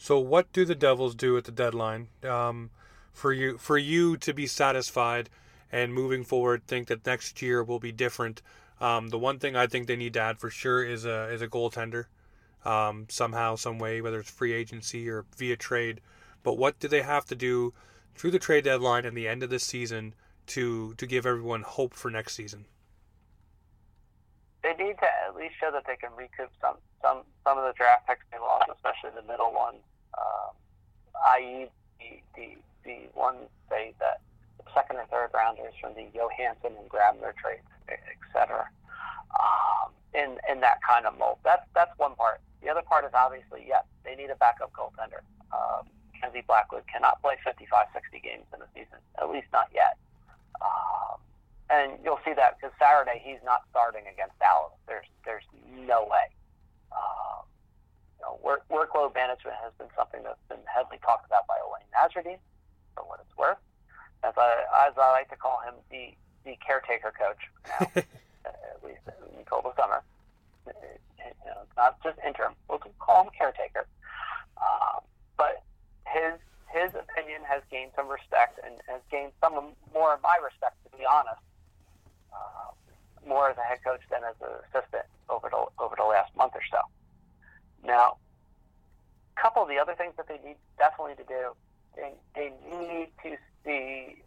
So, 0.01 0.17
what 0.17 0.51
do 0.53 0.63
the 0.63 0.75
Devils 0.75 1.13
do 1.13 1.35
at 1.35 1.43
the 1.43 1.51
deadline 1.51 2.07
um, 2.23 2.69
for 3.11 3.33
you 3.33 3.57
for 3.57 3.77
you 3.77 4.15
to 4.15 4.33
be 4.33 4.47
satisfied 4.47 5.29
and 5.73 5.93
moving 5.93 6.23
forward? 6.23 6.65
Think 6.65 6.87
that 6.87 7.05
next 7.05 7.41
year 7.41 7.61
will 7.61 7.79
be 7.79 7.91
different. 7.91 8.41
Um, 8.79 9.09
the 9.09 9.19
one 9.19 9.39
thing 9.39 9.57
I 9.57 9.67
think 9.67 9.87
they 9.87 9.97
need 9.97 10.13
to 10.13 10.21
add 10.21 10.39
for 10.39 10.49
sure 10.49 10.85
is 10.85 11.03
a 11.03 11.25
is 11.25 11.41
a 11.41 11.49
goaltender, 11.49 12.05
um, 12.63 13.07
somehow, 13.09 13.57
some 13.57 13.77
way, 13.77 13.99
whether 13.99 14.21
it's 14.21 14.31
free 14.31 14.53
agency 14.53 15.09
or 15.09 15.25
via 15.35 15.57
trade. 15.57 15.99
But 16.43 16.57
what 16.57 16.79
do 16.79 16.87
they 16.87 17.01
have 17.01 17.25
to 17.25 17.35
do 17.35 17.73
through 18.15 18.31
the 18.31 18.39
trade 18.39 18.63
deadline 18.63 19.03
and 19.05 19.17
the 19.17 19.27
end 19.27 19.43
of 19.43 19.49
this 19.49 19.65
season 19.65 20.15
to 20.47 20.93
to 20.93 21.05
give 21.05 21.25
everyone 21.25 21.63
hope 21.63 21.93
for 21.93 22.09
next 22.09 22.35
season? 22.35 22.65
They 24.63 24.75
need 24.75 24.99
to 24.99 25.07
at 25.27 25.35
least 25.35 25.55
show 25.59 25.71
that 25.71 25.87
they 25.87 25.95
can 25.95 26.11
recoup 26.15 26.51
some 26.59 26.75
some 27.01 27.23
some 27.43 27.57
of 27.57 27.63
the 27.63 27.73
draft 27.73 28.07
picks 28.07 28.25
they 28.31 28.39
lost, 28.39 28.67
especially 28.73 29.15
the 29.15 29.25
middle 29.25 29.53
ones, 29.53 29.79
um, 30.17 30.51
i.e. 31.39 31.71
the 31.99 32.19
the 32.35 32.47
the 32.83 32.97
ones 33.15 33.47
they 33.69 33.93
that 33.99 34.19
the 34.57 34.67
second 34.73 34.97
or 34.97 35.07
third 35.07 35.31
rounders 35.33 35.73
from 35.79 35.93
the 35.95 36.07
Johansson 36.13 36.75
and 36.75 36.89
Grabner 36.91 37.31
trades, 37.39 37.67
etc. 37.87 38.67
Um, 39.31 39.95
in 40.13 40.37
in 40.51 40.59
that 40.59 40.83
kind 40.83 41.05
of 41.05 41.17
mold. 41.17 41.39
That's 41.43 41.63
that's 41.73 41.95
one 41.97 42.15
part. 42.15 42.41
The 42.61 42.69
other 42.69 42.83
part 42.83 43.05
is 43.05 43.11
obviously 43.13 43.63
yes, 43.65 43.85
they 44.03 44.15
need 44.15 44.29
a 44.29 44.35
backup 44.35 44.73
goaltender. 44.73 45.23
Um, 45.55 45.87
Kenzie 46.19 46.43
Blackwood 46.45 46.83
cannot 46.91 47.21
play 47.21 47.37
55, 47.43 47.87
60 47.93 48.19
games 48.19 48.43
in 48.53 48.61
a 48.61 48.67
season, 48.75 48.99
at 49.21 49.29
least 49.31 49.47
not 49.53 49.71
yet. 49.73 49.95
And 51.69 51.99
you'll 52.03 52.19
see 52.25 52.33
that 52.33 52.57
because 52.57 52.73
Saturday 52.79 53.21
he's 53.23 53.37
not 53.45 53.61
starting 53.69 54.05
against 54.11 54.37
Dallas. 54.39 54.73
There's 54.87 55.05
there's 55.25 55.45
no 55.85 56.01
way. 56.09 56.33
Um, 56.91 57.45
you 58.17 58.25
know, 58.25 58.39
work, 58.41 58.65
workload 58.73 59.13
management 59.13 59.55
has 59.61 59.71
been 59.77 59.87
something 59.95 60.23
that's 60.23 60.41
been 60.49 60.65
heavily 60.65 60.97
talked 61.05 61.25
about 61.29 61.45
by 61.45 61.55
Alain 61.61 61.85
Nasreddine, 61.93 62.41
for 62.95 63.05
what 63.05 63.19
it's 63.21 63.37
worth. 63.37 63.61
As 64.23 64.33
I 64.35 64.65
as 64.89 64.97
I 64.97 65.11
like 65.11 65.29
to 65.29 65.37
call 65.37 65.61
him, 65.61 65.75
the 65.91 66.17
the 66.43 66.57
caretaker 66.65 67.13
coach 67.13 67.37
now, 67.69 67.85
at 68.49 68.81
least 68.83 69.05
until 69.37 69.61
the 69.61 69.73
summer. 69.77 70.01
You 70.65 70.73
know, 71.45 71.61
not 71.77 72.01
just 72.03 72.17
interim. 72.25 72.53
We'll 72.67 72.81
call 72.99 73.23
him 73.23 73.29
caretaker. 73.37 73.85
Um, 74.57 75.01
but 75.37 75.63
his 76.07 76.33
his 76.73 76.93
opinion 76.93 77.41
has 77.45 77.61
gained 77.71 77.91
some 77.95 78.07
respect 78.07 78.59
and 78.65 78.75
has 78.87 79.01
gained 79.09 79.31
some 79.41 79.73
more 79.93 80.13
of 80.13 80.21
my 80.21 80.37
respect, 80.43 80.77
to 80.85 80.97
be 80.97 81.05
honest. 81.05 81.41
Uh, 82.31 82.71
more 83.27 83.49
as 83.49 83.57
a 83.57 83.61
head 83.61 83.79
coach 83.83 84.01
than 84.09 84.21
as 84.23 84.35
an 84.41 84.47
assistant 84.69 85.05
over 85.29 85.49
the 85.49 85.65
over 85.83 85.95
the 85.97 86.03
last 86.03 86.35
month 86.35 86.53
or 86.55 86.63
so. 86.71 86.79
Now, 87.85 88.17
a 89.37 89.41
couple 89.41 89.63
of 89.63 89.69
the 89.69 89.77
other 89.77 89.95
things 89.95 90.13
that 90.17 90.27
they 90.27 90.39
need 90.45 90.57
definitely 90.77 91.15
to 91.15 91.23
do, 91.23 91.55
they, 91.95 92.13
they 92.35 92.51
need 92.69 93.09
to 93.23 93.37
see 93.63 94.21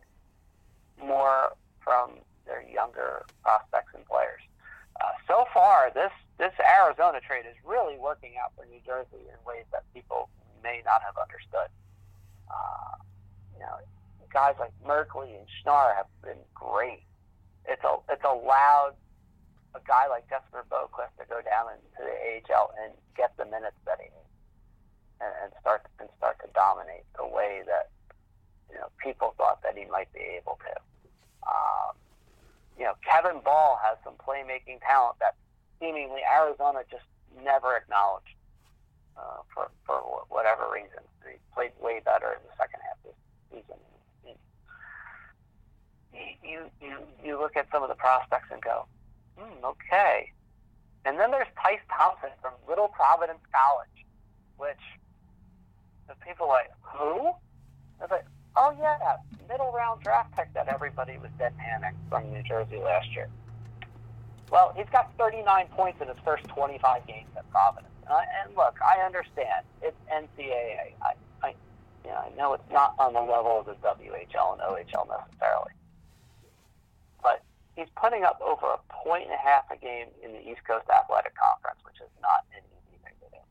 more 1.02 1.52
from 1.82 2.12
their 2.46 2.62
younger 2.62 3.24
prospects 3.42 3.92
and 3.94 4.04
players. 4.06 4.40
Uh, 5.00 5.12
so 5.26 5.44
far, 5.52 5.90
this 5.94 6.12
this 6.38 6.52
Arizona 6.60 7.20
trade 7.20 7.44
is 7.48 7.56
really 7.64 7.98
working 7.98 8.32
out 8.42 8.52
for 8.56 8.66
New 8.66 8.80
Jersey 8.84 9.24
in 9.28 9.36
ways 9.46 9.64
that 9.72 9.82
people 9.94 10.28
may 10.62 10.82
not 10.84 11.02
have 11.02 11.16
understood. 11.16 11.70
Uh, 12.50 12.96
you 13.54 13.60
know, 13.60 13.76
guys 14.32 14.54
like 14.58 14.72
Merkley 14.86 15.36
and 15.36 15.46
Schnarr 15.60 15.94
have 15.94 16.06
been 16.22 16.40
great. 16.54 17.04
It's 17.66 17.82
a 17.84 17.96
it's 18.10 18.24
allowed 18.24 18.94
a 19.74 19.80
guy 19.86 20.06
like 20.08 20.28
Jesper 20.28 20.64
Boqvist 20.68 21.16
to 21.18 21.24
go 21.28 21.40
down 21.40 21.72
into 21.72 22.00
the 22.02 22.14
AHL 22.52 22.72
and 22.82 22.92
get 23.16 23.32
the 23.36 23.44
minutes 23.44 23.78
that 23.86 23.98
he 23.98 24.08
needs 24.10 24.32
and, 25.20 25.32
and 25.44 25.50
start 25.60 25.86
and 26.00 26.08
start 26.18 26.38
to 26.42 26.48
dominate 26.54 27.06
the 27.16 27.24
way 27.26 27.62
that 27.66 27.88
you 28.68 28.76
know 28.76 28.90
people 28.98 29.34
thought 29.38 29.62
that 29.62 29.78
he 29.78 29.86
might 29.86 30.12
be 30.12 30.20
able 30.36 30.58
to. 30.60 30.74
Um, 31.46 31.94
you 32.78 32.84
know, 32.84 32.94
Kevin 33.06 33.40
Bahl 33.44 33.78
has 33.82 33.98
some 34.04 34.14
playmaking 34.18 34.80
talent 34.82 35.18
that 35.20 35.36
seemingly 35.80 36.20
Arizona 36.26 36.82
just 36.90 37.06
never 37.42 37.76
acknowledged 37.76 38.36
uh, 39.16 39.46
for 39.54 39.70
for 39.86 39.98
whatever 40.28 40.68
reason. 40.72 41.00
He 41.24 41.38
played 41.54 41.72
way 41.80 42.00
better 42.04 42.32
in 42.34 42.42
the 42.44 42.54
second 42.58 42.80
half 42.82 42.98
of 43.06 43.14
the 43.14 43.56
season. 43.56 43.78
You 46.14 46.70
you 46.80 46.96
you 47.24 47.38
look 47.38 47.56
at 47.56 47.66
some 47.70 47.82
of 47.82 47.88
the 47.88 47.94
prospects 47.94 48.48
and 48.52 48.60
go, 48.60 48.86
hmm, 49.38 49.64
okay. 49.64 50.30
And 51.04 51.18
then 51.18 51.30
there's 51.30 51.48
Tyce 51.60 51.80
Thompson 51.90 52.30
from 52.40 52.52
Little 52.68 52.88
Providence 52.88 53.40
College, 53.52 54.06
which 54.56 54.78
the 56.08 56.14
people 56.26 56.48
like, 56.48 56.70
who? 56.82 57.32
Was 58.00 58.10
like, 58.10 58.26
oh 58.56 58.74
yeah, 58.80 59.16
middle 59.48 59.72
round 59.72 60.02
draft 60.02 60.34
pick 60.36 60.52
that 60.54 60.68
everybody 60.68 61.18
was 61.18 61.30
dead 61.38 61.56
panic 61.58 61.94
from 62.08 62.32
New 62.32 62.42
Jersey 62.42 62.78
last 62.78 63.08
year. 63.14 63.28
Well, 64.50 64.74
he's 64.76 64.88
got 64.92 65.10
39 65.18 65.66
points 65.68 66.00
in 66.02 66.08
his 66.08 66.16
first 66.24 66.44
25 66.48 67.06
games 67.06 67.28
at 67.36 67.48
Providence. 67.50 67.88
Uh, 68.08 68.20
and 68.44 68.54
look, 68.56 68.76
I 68.82 69.04
understand 69.04 69.64
it's 69.80 69.96
NCAA. 70.12 70.92
I, 71.00 71.12
I, 71.42 71.54
you 72.04 72.10
know, 72.10 72.16
I 72.16 72.30
know 72.36 72.52
it's 72.52 72.70
not 72.70 72.94
on 72.98 73.14
the 73.14 73.20
level 73.20 73.60
of 73.60 73.66
the 73.66 73.74
WHL 73.76 74.52
and 74.52 74.60
OHL 74.60 75.08
necessarily, 75.08 75.72
he's 77.76 77.88
putting 77.96 78.24
up 78.24 78.40
over 78.40 78.66
a 78.66 78.80
point 78.92 79.24
and 79.24 79.32
a 79.32 79.42
half 79.42 79.64
a 79.70 79.76
game 79.76 80.08
in 80.22 80.32
the 80.32 80.40
East 80.40 80.60
Coast 80.66 80.88
Athletic 80.88 81.32
Conference, 81.36 81.80
which 81.84 81.96
is 82.00 82.12
not 82.20 82.44
an 82.56 82.62
easy 82.68 82.98
thing 83.00 83.16
to 83.20 83.28
do. 83.32 83.42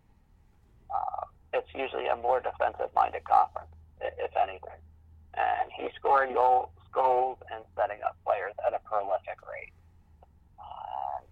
Uh, 0.94 1.26
it's 1.54 1.72
usually 1.74 2.08
a 2.08 2.16
more 2.16 2.40
defensive-minded 2.40 3.24
conference, 3.26 3.74
if 4.00 4.32
anything. 4.38 4.80
And 5.34 5.72
he's 5.74 5.92
scoring 5.98 6.34
goals, 6.34 6.70
goals 6.94 7.40
and 7.52 7.64
setting 7.76 7.98
up 8.06 8.18
players 8.26 8.54
at 8.66 8.74
a 8.74 8.80
prolific 8.86 9.40
rate. 9.48 9.74
And, 10.60 11.26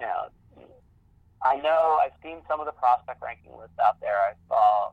you 0.00 0.06
know, 0.06 0.32
I 1.44 1.56
know 1.56 1.98
I've 2.02 2.16
seen 2.22 2.42
some 2.48 2.60
of 2.60 2.66
the 2.66 2.72
prospect 2.72 3.22
ranking 3.22 3.52
lists 3.58 3.78
out 3.78 4.00
there. 4.00 4.16
I 4.16 4.32
saw, 4.48 4.92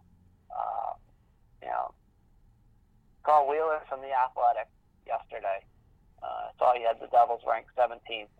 uh, 0.51 0.93
you 1.61 1.69
know, 1.69 1.93
Carl 3.23 3.47
Wheeler 3.47 3.81
from 3.87 4.01
the 4.01 4.11
Athletic 4.11 4.67
yesterday 5.05 5.65
uh, 6.23 6.51
saw 6.57 6.73
he 6.73 6.83
had 6.83 6.99
the 6.99 7.07
Devils 7.07 7.41
ranked 7.47 7.71
17th, 7.77 8.31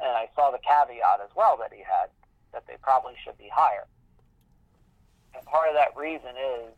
and 0.00 0.12
I 0.14 0.28
saw 0.34 0.50
the 0.50 0.62
caveat 0.62 1.20
as 1.22 1.30
well 1.36 1.56
that 1.58 1.72
he 1.72 1.82
had 1.82 2.10
that 2.52 2.66
they 2.66 2.76
probably 2.82 3.14
should 3.24 3.36
be 3.38 3.50
higher. 3.52 3.86
And 5.34 5.44
part 5.44 5.68
of 5.68 5.74
that 5.74 5.96
reason 5.96 6.32
is 6.34 6.72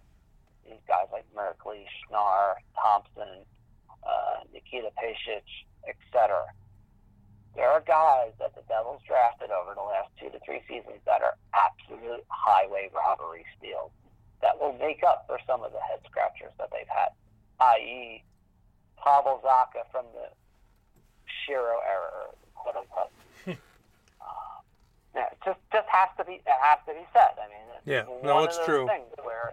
these 0.66 0.82
guys 0.86 1.06
like 1.12 1.24
Merkley, 1.34 1.86
Schnarr, 2.02 2.58
Thompson, 2.76 3.46
uh, 4.02 4.44
Nikita 4.52 4.90
Pasic, 4.98 5.46
etc. 5.86 6.44
There 7.54 7.68
are 7.68 7.80
guys 7.80 8.32
that 8.38 8.54
the 8.54 8.62
Devils 8.68 9.02
drafted 9.06 9.50
over 9.50 9.74
the 9.74 9.82
last 9.82 10.10
two 10.18 10.30
to 10.30 10.38
three 10.44 10.62
seasons 10.68 11.02
that 11.06 11.22
are 11.22 11.34
absolute 11.54 12.24
highway 12.28 12.90
robbery 12.94 13.44
steals 13.58 13.90
that 14.42 14.58
will 14.58 14.72
make 14.78 15.02
up 15.02 15.24
for 15.26 15.38
some 15.46 15.62
of 15.62 15.72
the 15.72 15.80
head 15.80 16.00
scratchers 16.06 16.52
that 16.58 16.70
they've 16.72 16.88
had, 16.88 17.10
i.e., 17.76 18.24
Pavel 18.96 19.40
Zacha 19.44 19.88
from 19.90 20.04
the 20.12 20.28
Shero 21.46 21.78
error, 21.86 22.34
quote 22.54 22.76
unquote. 22.76 23.12
uh, 23.48 24.58
yeah, 25.14 25.32
it 25.32 25.38
just 25.44 25.60
just 25.72 25.88
has 25.88 26.08
to 26.18 26.24
be 26.24 26.40
it 26.44 26.58
has 26.60 26.78
to 26.86 26.92
be 26.92 27.04
said. 27.12 27.34
I 27.40 27.48
mean, 27.48 27.66
it's 27.76 27.86
yeah, 27.86 28.04
no, 28.22 28.44
it's 28.44 28.58
true. 28.64 28.86
Things 28.86 29.10
where 29.22 29.52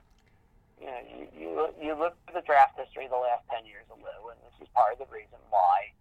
you 0.80 0.88
know 0.88 1.02
you, 1.08 1.23
you 1.34 1.47
you 1.82 1.91
look 1.95 2.15
at 2.28 2.34
the 2.34 2.45
draft 2.45 2.78
history 2.78 3.08
the 3.08 3.17
last 3.17 3.43
ten 3.50 3.65
years 3.65 3.86
of 3.91 3.97
Lou, 4.00 4.30
and 4.30 4.39
this 4.43 4.56
is 4.62 4.67
part 4.76 4.93
of 4.93 5.00
the 5.00 5.10
reason 5.13 5.39
why 5.50 5.91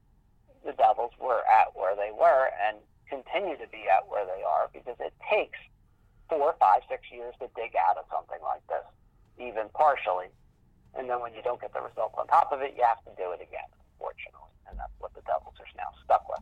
the 0.64 0.72
Devils 0.72 1.14
were 1.20 1.46
at 1.46 1.74
where 1.74 1.94
they 1.94 2.10
were 2.10 2.50
and 2.66 2.76
continue 3.08 3.56
to 3.56 3.68
be 3.70 3.86
at 3.86 4.02
where 4.10 4.26
they 4.26 4.42
are 4.42 4.68
because 4.74 4.98
it 4.98 5.14
takes 5.30 5.58
four, 6.28 6.56
five, 6.58 6.82
six 6.90 7.06
years 7.12 7.34
to 7.38 7.46
dig 7.54 7.78
out 7.78 7.96
of 7.96 8.04
something 8.10 8.42
like 8.42 8.66
this, 8.66 8.82
even 9.38 9.70
partially. 9.74 10.26
And 10.98 11.08
then 11.08 11.20
when 11.20 11.32
you 11.34 11.42
don't 11.42 11.60
get 11.60 11.72
the 11.72 11.80
results 11.80 12.16
on 12.18 12.26
top 12.26 12.50
of 12.50 12.62
it, 12.62 12.74
you 12.74 12.82
have 12.82 12.98
to 13.06 13.14
do 13.14 13.30
it 13.30 13.38
again, 13.38 13.70
unfortunately 13.94 14.45
and 14.76 14.82
that's 14.82 14.92
what 14.98 15.14
the 15.14 15.22
Devils 15.22 15.54
are 15.58 15.66
now 15.76 15.88
stuck 16.04 16.28
with. 16.28 16.40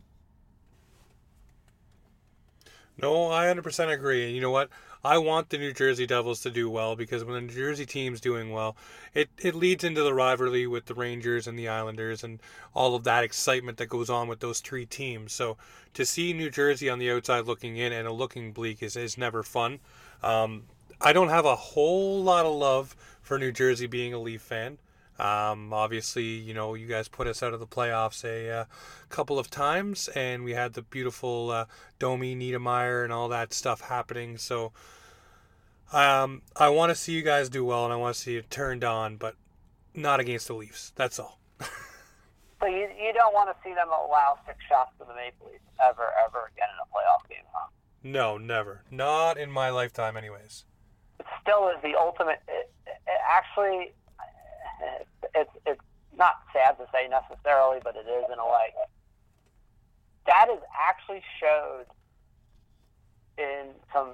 No, 2.97 3.31
I 3.31 3.45
100% 3.45 3.93
agree. 3.93 4.25
And 4.25 4.35
you 4.35 4.41
know 4.41 4.51
what? 4.51 4.69
I 5.03 5.17
want 5.17 5.49
the 5.49 5.57
New 5.57 5.71
Jersey 5.71 6.05
Devils 6.05 6.41
to 6.41 6.49
do 6.49 6.69
well 6.69 6.95
because 6.95 7.23
when 7.23 7.35
the 7.35 7.41
New 7.41 7.53
Jersey 7.53 7.85
team's 7.85 8.19
doing 8.19 8.51
well, 8.51 8.75
it, 9.13 9.29
it 9.37 9.53
leads 9.53 9.83
into 9.83 10.01
the 10.01 10.13
rivalry 10.13 10.65
with 10.65 10.85
the 10.85 10.93
Rangers 10.95 11.45
and 11.47 11.59
the 11.59 11.67
Islanders 11.67 12.23
and 12.23 12.41
all 12.73 12.95
of 12.95 13.03
that 13.03 13.23
excitement 13.23 13.77
that 13.77 13.87
goes 13.87 14.09
on 14.09 14.27
with 14.27 14.39
those 14.39 14.59
three 14.59 14.85
teams. 14.85 15.31
So 15.31 15.57
to 15.93 16.05
see 16.05 16.33
New 16.33 16.49
Jersey 16.49 16.89
on 16.89 16.99
the 16.99 17.11
outside 17.11 17.45
looking 17.45 17.77
in 17.77 17.93
and 17.93 18.09
looking 18.11 18.51
bleak 18.51 18.81
is, 18.81 18.95
is 18.95 19.17
never 19.17 19.43
fun. 19.43 19.79
Um, 20.23 20.63
I 20.99 21.13
don't 21.13 21.29
have 21.29 21.45
a 21.45 21.55
whole 21.55 22.23
lot 22.23 22.45
of 22.45 22.55
love 22.55 22.95
for 23.21 23.37
New 23.37 23.51
Jersey 23.51 23.87
being 23.87 24.13
a 24.13 24.19
Leaf 24.19 24.41
fan. 24.41 24.77
Um, 25.17 25.71
obviously, 25.71 26.25
you 26.25 26.53
know, 26.53 26.73
you 26.73 26.87
guys 26.87 27.07
put 27.07 27.27
us 27.27 27.41
out 27.41 27.53
of 27.53 27.59
the 27.59 27.67
playoffs 27.67 28.25
a 28.25 28.49
uh, 28.49 28.65
couple 29.09 29.39
of 29.39 29.49
times, 29.49 30.09
and 30.09 30.43
we 30.43 30.53
had 30.53 30.73
the 30.73 30.81
beautiful 30.81 31.51
uh, 31.51 31.65
Domi, 31.99 32.35
Niedermayer, 32.35 33.03
and 33.03 33.13
all 33.13 33.29
that 33.29 33.53
stuff 33.53 33.81
happening. 33.81 34.37
So 34.37 34.73
um, 35.93 36.41
I 36.57 36.69
want 36.69 36.89
to 36.89 36.95
see 36.95 37.13
you 37.13 37.21
guys 37.21 37.47
do 37.47 37.63
well, 37.63 37.85
and 37.85 37.93
I 37.93 37.95
want 37.95 38.15
to 38.15 38.21
see 38.21 38.35
it 38.35 38.49
turned 38.49 38.83
on, 38.83 39.15
but 39.15 39.35
not 39.93 40.19
against 40.19 40.47
the 40.47 40.53
Leafs. 40.53 40.91
That's 40.95 41.17
all. 41.17 41.39
so 41.61 42.65
you, 42.65 42.89
you 43.01 43.13
don't 43.13 43.33
want 43.33 43.49
to 43.49 43.55
see 43.63 43.73
them 43.73 43.87
allow 43.87 44.37
six 44.45 44.57
shots 44.67 44.91
to 44.99 45.05
the 45.05 45.15
Maple 45.15 45.47
Leafs 45.49 45.63
ever, 45.81 46.11
ever 46.25 46.51
again 46.53 46.67
in 46.73 46.79
a 46.81 46.87
playoff 46.91 47.29
game, 47.29 47.45
huh? 47.53 47.67
No, 48.03 48.37
never. 48.37 48.83
Not 48.91 49.37
in 49.37 49.49
my 49.49 49.69
lifetime, 49.69 50.17
anyways. 50.17 50.65
It 51.21 51.25
still 51.41 51.69
is 51.69 51.81
the 51.81 51.95
ultimate. 51.97 52.41
It, 52.49 52.69
it 52.85 53.21
actually 53.27 53.93
it's 55.33 55.51
it's 55.65 55.81
not 56.17 56.35
sad 56.53 56.77
to 56.77 56.85
say 56.93 57.07
necessarily, 57.07 57.79
but 57.83 57.95
it 57.95 58.07
is 58.07 58.25
in 58.31 58.39
a 58.39 58.45
way. 58.45 58.73
That 60.27 60.47
is 60.49 60.59
actually 60.79 61.21
showed 61.39 61.85
in 63.37 63.71
some 63.93 64.13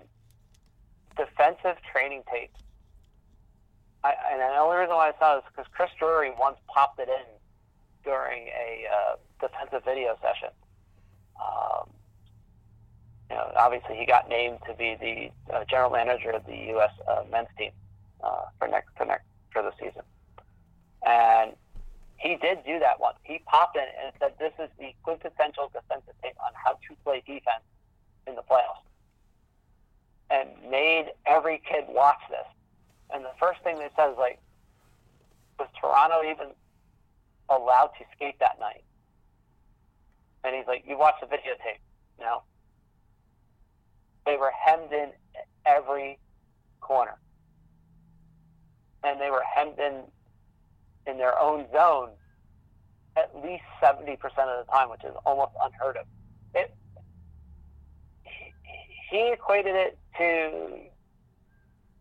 defensive 1.16 1.78
training 1.92 2.24
tapes. 2.32 2.60
I, 4.04 4.14
and 4.32 4.42
the 4.42 4.58
only 4.58 4.78
reason 4.78 4.96
why 4.96 5.10
I 5.10 5.20
saw 5.20 5.36
this 5.36 5.44
is 5.46 5.52
because 5.56 5.72
Chris 5.72 5.92
Drury 6.00 6.32
once 6.40 6.58
popped 6.68 7.00
it 7.00 7.08
in 7.08 7.26
during 8.04 8.48
a 8.48 8.88
uh, 8.90 9.16
defensive 9.40 9.84
video 9.86 10.18
session. 10.22 10.50
Um, 11.40 11.90
you 13.30 13.36
know, 13.36 13.52
obviously 13.56 13.96
he 13.96 14.06
got 14.06 14.28
named 14.28 14.60
to 14.68 14.74
be 14.74 14.98
the 15.00 15.56
uh, 15.56 15.64
general 15.70 15.92
manager 15.92 16.32
of 16.32 16.46
the 16.46 16.58
U.S. 16.74 16.92
Uh, 17.08 17.24
men's 17.32 17.48
team 17.58 17.72
uh, 18.24 18.46
for 18.58 18.68
next 18.68 18.90
for 18.98 19.06
next 19.06 19.26
for 19.54 19.62
the 19.62 19.72
season. 19.80 20.02
Did 22.42 22.66
do 22.66 22.80
that 22.80 23.00
once. 23.00 23.18
He 23.24 23.40
popped 23.46 23.78
in 23.78 23.84
and 24.04 24.12
said, 24.20 24.34
This 24.40 24.54
is 24.60 24.70
the 24.80 24.94
quintessential 25.04 25.72
defensive 25.74 26.16
tape 26.24 26.36
on 26.40 26.52
how 26.54 26.74
to 26.74 26.96
play 27.04 27.22
defense 27.26 27.64
in 28.26 28.36
the 28.36 28.42
playoffs. 28.42 28.82
And 30.32 30.50
made 30.70 31.12
every 31.28 31.62
kid 31.70 31.86
watch 31.88 32.22
this. 32.30 32.48
And 33.14 33.24
the 33.24 33.32
first 33.40 33.62
thing 33.64 33.78
they 33.78 33.90
said 33.96 34.12
is 34.12 34.18
like, 34.18 34.40
was 35.60 35.68
Toronto 35.80 36.28
even 36.28 36.48
allowed 37.50 37.92
to 38.00 38.06
skate 38.16 38.40
that 38.40 38.60
night? 38.60 38.84
And 40.44 40.56
he's 40.56 40.66
like, 40.66 40.84
You 40.88 40.98
watch 40.98 41.16
the 41.22 41.28
videotape. 41.28 41.80
No. 42.20 42.42
They 44.26 44.38
were 44.38 44.52
hemmed 44.66 44.92
in 44.92 45.12
every 45.66 46.18
corner. 46.80 47.18
And 49.04 49.22
they 49.22 49.30
were 49.30 49.44
hemmed 49.56 49.78
in 49.78 50.02
in 51.06 51.18
their 51.18 51.38
own 51.38 51.66
zone 51.72 52.10
at 53.18 53.32
least 53.44 53.64
70% 53.82 54.14
of 54.24 54.66
the 54.66 54.72
time, 54.72 54.90
which 54.90 55.04
is 55.04 55.14
almost 55.26 55.52
unheard 55.64 55.98
of. 55.98 56.06
It, 56.56 56.74
he 59.10 59.32
equated 59.34 59.76
it 59.76 59.98
to 60.18 60.80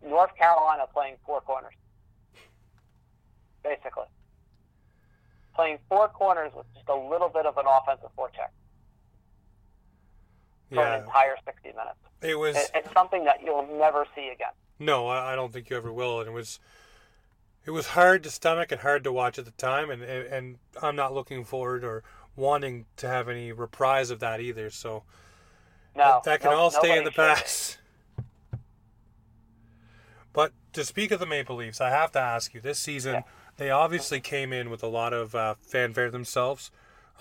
North 0.08 0.34
Carolina 0.36 0.84
playing 0.92 1.16
four 1.26 1.40
corners, 1.40 1.74
basically. 3.64 4.04
Playing 5.54 5.78
four 5.88 6.08
corners 6.08 6.52
with 6.54 6.66
just 6.74 6.88
a 6.88 6.94
little 6.94 7.28
bit 7.28 7.46
of 7.46 7.56
an 7.58 7.64
offensive 7.66 8.10
forecheck. 8.16 8.50
for 10.68 10.76
Yeah. 10.76 10.98
an 10.98 11.04
entire 11.04 11.36
60 11.44 11.68
minutes. 11.70 11.98
It 12.22 12.36
was 12.38 12.56
It, 12.56 12.70
it's 12.76 12.92
something 12.92 13.24
that 13.24 13.42
you'll 13.42 13.66
never 13.76 14.06
see 14.14 14.28
again. 14.28 14.52
no, 14.78 15.08
I 15.08 15.32
I 15.32 15.34
don't 15.34 15.52
think 15.52 15.68
you 15.68 15.76
ever 15.76 15.92
will, 15.92 16.20
and 16.20 16.28
it 16.28 16.32
was 16.32 16.60
it 17.70 17.72
was 17.72 17.86
hard 17.86 18.24
to 18.24 18.30
stomach 18.30 18.72
and 18.72 18.80
hard 18.80 19.04
to 19.04 19.12
watch 19.12 19.38
at 19.38 19.44
the 19.44 19.52
time, 19.52 19.90
and 19.90 20.02
and 20.02 20.58
I'm 20.82 20.96
not 20.96 21.14
looking 21.14 21.44
forward 21.44 21.84
or 21.84 22.02
wanting 22.34 22.86
to 22.96 23.06
have 23.06 23.28
any 23.28 23.52
reprise 23.52 24.10
of 24.10 24.18
that 24.18 24.40
either. 24.40 24.70
So 24.70 25.04
No, 25.94 26.20
that 26.24 26.40
can 26.40 26.50
no- 26.50 26.56
all 26.56 26.70
stay 26.72 26.98
in 26.98 27.04
the 27.04 27.12
past. 27.12 27.78
But 30.32 30.52
to 30.72 30.84
speak 30.84 31.12
of 31.12 31.20
the 31.20 31.26
Maple 31.26 31.54
Leafs, 31.54 31.80
I 31.80 31.90
have 31.90 32.10
to 32.12 32.18
ask 32.18 32.54
you: 32.54 32.60
this 32.60 32.80
season, 32.80 33.14
Yeah. 33.14 33.22
they 33.56 33.70
obviously 33.70 34.20
came 34.20 34.52
in 34.52 34.68
with 34.68 34.82
a 34.82 34.88
lot 34.88 35.12
of 35.12 35.36
uh, 35.36 35.54
fanfare 35.62 36.10
themselves. 36.10 36.72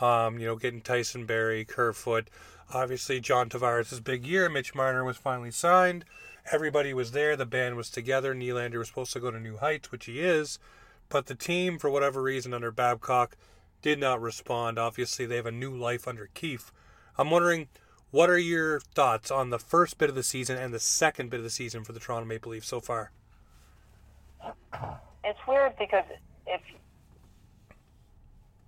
Um, 0.02 0.39
you 0.39 0.47
know, 0.47 0.56
getting 0.56 0.82
Tyson 0.82 1.28
Barrie, 1.28 1.64
Kerfoot, 1.64 2.28
obviously 2.74 3.20
John 3.20 3.50
Tavares' 3.50 4.04
big 4.04 4.26
year. 4.26 4.50
Mitch 4.50 4.74
Marner 4.74 5.04
was 5.04 5.18
finally 5.18 5.52
signed. 5.52 6.06
Everybody 6.52 6.93
was 6.93 7.12
there. 7.12 7.36
The 7.36 7.45
band 7.45 7.76
was 7.76 7.89
together. 7.89 8.34
Nylander 8.34 8.80
was 8.80 8.88
supposed 8.88 9.14
to 9.14 9.20
go 9.20 9.30
to 9.30 9.39
new 9.39 9.58
heights, 9.58 9.91
which 9.91 10.06
he 10.06 10.20
is. 10.20 10.58
But 11.08 11.28
the 11.28 11.36
team, 11.36 11.78
for 11.78 11.89
whatever 11.89 12.22
reason, 12.22 12.54
under 12.54 12.72
Babcock, 12.72 13.36
did 13.82 14.00
not 14.00 14.22
respond. 14.22 14.80
Obviously, 14.80 15.26
they 15.26 15.36
have 15.36 15.45
a 15.45 15.52
new 15.52 15.76
life 15.76 16.08
under 16.08 16.30
Keefe. 16.34 16.72
I'm 17.18 17.30
wondering, 17.30 17.68
what 18.12 18.30
are 18.30 18.38
your 18.38 18.80
thoughts 18.80 19.30
on 19.30 19.50
the 19.50 19.60
first 19.60 19.97
bit 19.97 20.10
of 20.10 20.16
the 20.16 20.24
season 20.24 20.58
and 20.58 20.74
the 20.74 20.80
second 20.80 21.30
bit 21.30 21.39
of 21.39 21.43
the 21.43 21.50
season 21.50 21.84
for 21.84 21.93
the 21.93 22.00
Toronto 22.00 22.26
Maple 22.26 22.52
Leafs 22.52 22.68
so 22.68 22.80
far? 22.80 23.12
It's 25.24 25.39
weird 25.47 25.74
because 25.78 26.06
if 26.47 26.62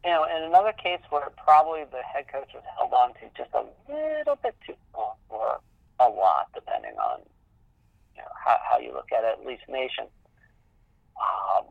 you 0.03 0.09
know, 0.09 0.25
in 0.25 0.43
another 0.43 0.73
case 0.73 0.99
where 1.09 1.29
probably 1.43 1.83
the 1.91 2.01
head 2.01 2.27
coach 2.31 2.49
was 2.53 2.63
held 2.77 2.91
on 2.93 3.13
to 3.15 3.21
just 3.37 3.49
a 3.53 3.65
little 3.91 4.37
bit 4.41 4.55
too 4.65 4.75
long, 4.95 5.15
or 5.29 5.59
a 5.99 6.09
lot, 6.09 6.49
depending 6.53 6.93
on 6.97 7.21
you 8.15 8.21
know 8.21 8.31
how, 8.43 8.57
how 8.69 8.79
you 8.79 8.93
look 8.93 9.11
at 9.11 9.23
it, 9.23 9.39
at 9.39 9.45
least 9.45 9.63
Nation. 9.69 10.05
Um, 11.17 11.65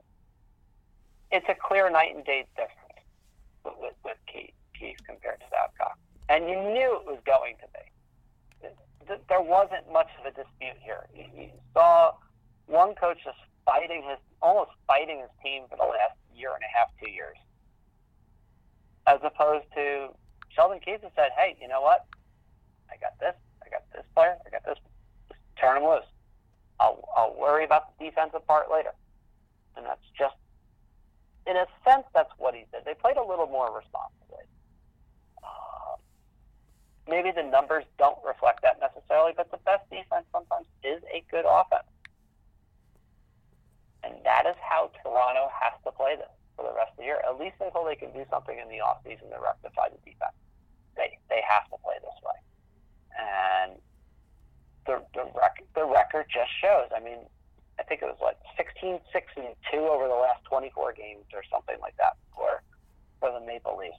it's 1.30 1.46
a 1.48 1.54
clear 1.54 1.90
night 1.90 2.14
and 2.14 2.24
day 2.24 2.46
difference 2.56 3.06
with, 3.64 3.74
with, 3.80 3.94
with 4.04 4.16
Keefe, 4.26 4.54
Keefe 4.78 4.98
compared 5.06 5.40
to 5.40 5.46
Babcock, 5.50 5.98
and 6.28 6.48
you 6.48 6.56
knew 6.56 7.00
it 7.00 7.06
was 7.06 7.18
going 7.24 7.56
to 7.60 7.66
be. 7.72 7.84
There 9.28 9.42
wasn't 9.42 9.90
much 9.92 10.06
of 10.20 10.26
a 10.26 10.30
dispute 10.30 10.78
here. 10.84 11.08
You, 11.12 11.24
you 11.34 11.48
saw 11.74 12.12
one 12.66 12.94
coach 12.94 13.18
just 13.24 13.38
fighting 13.66 14.04
his, 14.08 14.18
almost 14.40 14.70
fighting 14.86 15.18
his 15.18 15.30
team 15.42 15.64
for 15.68 15.76
the 15.76 15.82
last 15.82 16.14
year 16.34 16.50
and 16.54 16.62
a 16.62 16.70
half, 16.78 16.88
two 17.02 17.10
years, 17.10 17.36
as 19.08 19.18
opposed 19.24 19.66
to 19.74 20.14
Sheldon 20.50 20.78
Keefe 20.78 21.02
has 21.02 21.10
said, 21.16 21.30
"Hey, 21.36 21.56
you 21.60 21.66
know 21.66 21.80
what? 21.80 22.06
I 22.90 22.96
got 22.96 23.18
this. 23.18 23.34
I 23.64 23.70
got 23.70 23.82
this 23.92 24.04
player. 24.14 24.36
I 24.46 24.50
got 24.50 24.64
this. 24.64 24.78
Just 25.28 25.40
turn 25.60 25.76
him 25.78 25.88
loose. 25.88 26.06
I'll, 26.80 27.06
I'll 27.16 27.36
worry 27.38 27.64
about 27.64 27.96
the 27.98 28.06
defensive 28.06 28.44
part 28.46 28.70
later." 28.72 28.92
And 29.76 29.86
that's 29.86 30.02
just, 30.18 30.34
in 31.46 31.56
a 31.56 31.66
sense, 31.84 32.04
that's 32.12 32.32
what 32.38 32.54
he 32.54 32.64
did. 32.72 32.84
They 32.84 32.94
played 32.94 33.16
a 33.16 33.22
little 33.22 33.46
more 33.46 33.70
responsibly. 33.70 34.44
Uh, 35.44 35.94
maybe 37.08 37.30
the 37.30 37.44
numbers 37.44 37.84
don't 37.98 38.18
reflect 38.26 38.62
that 38.62 38.80
necessarily, 38.80 39.32
but 39.36 39.50
the 39.50 39.58
best 39.58 39.88
defense 39.90 40.26
sometimes 40.32 40.66
is 40.82 41.00
a 41.14 41.22
good 41.30 41.44
offense. 41.46 41.86
And 44.02 44.14
that 44.24 44.46
is 44.46 44.56
how 44.60 44.90
Toronto 45.02 45.48
has 45.52 45.72
to 45.84 45.92
play 45.92 46.16
this 46.16 46.32
for 46.56 46.64
the 46.64 46.74
rest 46.74 46.92
of 46.92 46.96
the 46.98 47.04
year, 47.04 47.20
at 47.24 47.38
least 47.38 47.56
until 47.60 47.84
they 47.84 47.96
can 47.96 48.12
do 48.12 48.24
something 48.28 48.58
in 48.58 48.68
the 48.68 48.82
offseason 48.82 49.30
to 49.30 49.38
rectify 49.40 49.88
the 49.88 50.00
defense. 50.04 50.36
They, 50.96 51.16
they 51.28 51.42
have 51.46 51.64
to 51.70 51.76
play 51.84 51.96
this 52.02 52.18
way. 52.24 52.38
And 53.16 53.72
the, 54.86 55.02
the, 55.14 55.24
rec- 55.34 55.66
the 55.74 55.84
record 55.84 56.26
just 56.32 56.50
shows. 56.60 56.88
I 56.94 57.00
mean, 57.00 57.18
I 57.78 57.82
think 57.82 58.02
it 58.02 58.06
was 58.06 58.18
like 58.20 58.36
16, 58.56 59.00
6, 59.12 59.26
and 59.36 59.54
2 59.72 59.78
over 59.78 60.08
the 60.08 60.14
last 60.14 60.44
24 60.44 60.92
games 60.92 61.24
or 61.32 61.42
something 61.50 61.76
like 61.80 61.96
that 61.96 62.16
for, 62.34 62.62
for 63.20 63.32
the 63.32 63.44
Maple 63.44 63.76
Leafs. 63.76 63.96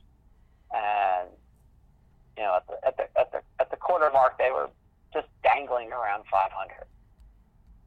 And, 0.73 1.29
you 2.37 2.43
know, 2.43 2.57
at 2.57 2.67
the, 2.67 2.87
at, 2.87 2.97
the, 2.97 3.19
at, 3.19 3.31
the, 3.31 3.41
at 3.59 3.71
the 3.71 3.77
quarter 3.77 4.09
mark, 4.11 4.37
they 4.37 4.51
were 4.51 4.69
just 5.13 5.27
dangling 5.43 5.91
around 5.91 6.23
500, 6.31 6.85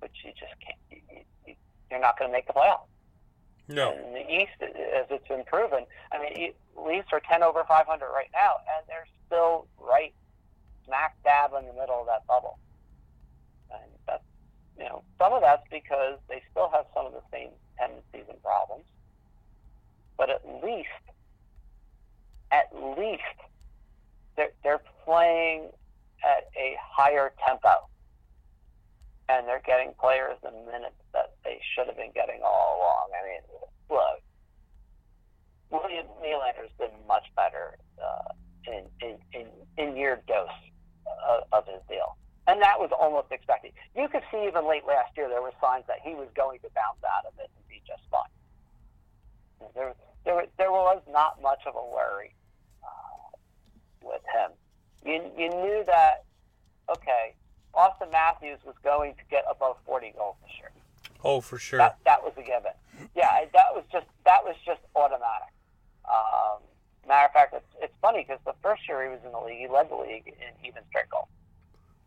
which 0.00 0.12
you 0.24 0.30
just 0.32 0.52
can't, 0.60 0.78
you, 0.90 0.98
you, 1.10 1.22
you, 1.46 1.54
you're 1.90 2.00
not 2.00 2.18
going 2.18 2.30
to 2.30 2.32
make 2.32 2.46
the 2.46 2.52
playoffs. 2.52 2.90
No. 3.68 3.92
In 3.92 4.12
the 4.12 4.30
East, 4.30 4.60
as 4.60 5.06
it's 5.08 5.26
been 5.26 5.44
proven, 5.44 5.86
I 6.12 6.18
mean, 6.18 6.52
Leafs 6.76 7.08
are 7.12 7.20
10 7.20 7.42
over 7.42 7.64
500 7.66 7.88
right 8.12 8.28
now, 8.34 8.56
and 8.76 8.86
they're 8.86 9.06
still 9.26 9.66
right 9.80 10.12
smack 10.84 11.16
dab 11.24 11.52
in 11.58 11.66
the 11.66 11.72
middle 11.72 12.00
of 12.00 12.06
that 12.06 12.26
bubble. 12.26 12.58
And 13.72 13.90
that's, 14.06 14.22
you 14.78 14.84
know, 14.84 15.02
some 15.24 15.32
of 15.32 15.40
that's 15.40 15.64
because 15.70 16.18
they 16.28 16.42
still 16.50 16.68
have 16.70 16.84
some 16.94 17.06
of 17.06 17.12
the 17.12 17.22
same 17.32 17.48
tendencies 17.78 18.28
and 18.28 18.42
problems. 18.42 18.84
But 20.18 20.28
at 20.28 20.42
least, 20.62 20.88
at 22.52 22.68
least, 22.98 23.22
they're, 24.36 24.52
they're 24.62 24.82
playing 25.04 25.70
at 26.22 26.50
a 26.56 26.76
higher 26.78 27.32
tempo. 27.46 27.88
And 29.30 29.48
they're 29.48 29.62
getting 29.64 29.94
players 29.98 30.36
the 30.42 30.50
minutes 30.50 31.00
that 31.14 31.32
they 31.42 31.58
should 31.74 31.86
have 31.86 31.96
been 31.96 32.12
getting 32.14 32.42
all 32.44 32.76
along. 32.76 33.08
I 33.16 33.24
mean, 33.24 33.40
look, 33.88 34.20
William 35.70 36.04
Nylander's 36.22 36.70
been 36.78 36.92
much 37.08 37.24
better 37.34 37.78
uh, 37.96 38.34
in, 38.66 38.84
in, 39.00 39.16
in, 39.32 39.46
in 39.78 39.96
year 39.96 40.22
dose 40.28 40.48
of, 41.26 41.44
of 41.52 41.66
his 41.66 41.80
deal. 41.88 42.16
And 42.46 42.60
that 42.60 42.78
was 42.78 42.90
almost 42.92 43.32
expected. 43.32 43.72
You 43.96 44.08
could 44.08 44.22
see 44.30 44.46
even 44.46 44.68
late 44.68 44.84
last 44.86 45.16
year 45.16 45.28
there 45.28 45.40
were 45.40 45.52
signs 45.60 45.84
that 45.88 46.00
he 46.02 46.14
was 46.14 46.28
going 46.36 46.60
to 46.60 46.68
bounce 46.74 47.00
out 47.04 47.24
of 47.24 47.32
it 47.38 47.48
and 47.56 47.68
be 47.68 47.80
just 47.86 48.02
fine. 48.10 48.28
There, 49.74 49.94
there, 50.24 50.46
there 50.58 50.70
was 50.72 51.00
not 51.10 51.40
much 51.40 51.60
of 51.66 51.74
a 51.74 51.84
worry 51.84 52.34
uh, 52.82 53.36
with 54.02 54.20
him. 54.28 54.50
You, 55.04 55.24
you 55.38 55.48
knew 55.48 55.84
that, 55.86 56.24
okay, 56.90 57.34
Auston 57.74 58.12
Matthews 58.12 58.58
was 58.64 58.74
going 58.84 59.14
to 59.14 59.24
get 59.30 59.44
above 59.50 59.76
40 59.86 60.12
goals 60.16 60.36
this 60.42 60.52
year. 60.58 60.70
Oh, 61.24 61.40
for 61.40 61.58
sure. 61.58 61.78
That, 61.78 61.98
that 62.04 62.22
was 62.22 62.32
a 62.36 62.42
given. 62.42 62.76
Yeah, 63.16 63.44
that 63.52 63.72
was 63.72 63.84
just 63.90 64.06
that 64.24 64.44
was 64.44 64.54
just 64.64 64.80
automatic. 64.94 65.48
Um, 66.04 66.60
matter 67.08 67.26
of 67.26 67.32
fact, 67.32 67.54
it's, 67.54 67.74
it's 67.80 67.94
funny 68.00 68.24
because 68.26 68.40
the 68.44 68.54
first 68.62 68.86
year 68.86 69.02
he 69.02 69.08
was 69.08 69.20
in 69.24 69.32
the 69.32 69.40
league, 69.40 69.58
he 69.58 69.68
led 69.68 69.90
the 69.90 69.96
league 69.96 70.28
in 70.28 70.52
even 70.66 70.82
strength 70.88 71.10
goals. 71.10 71.28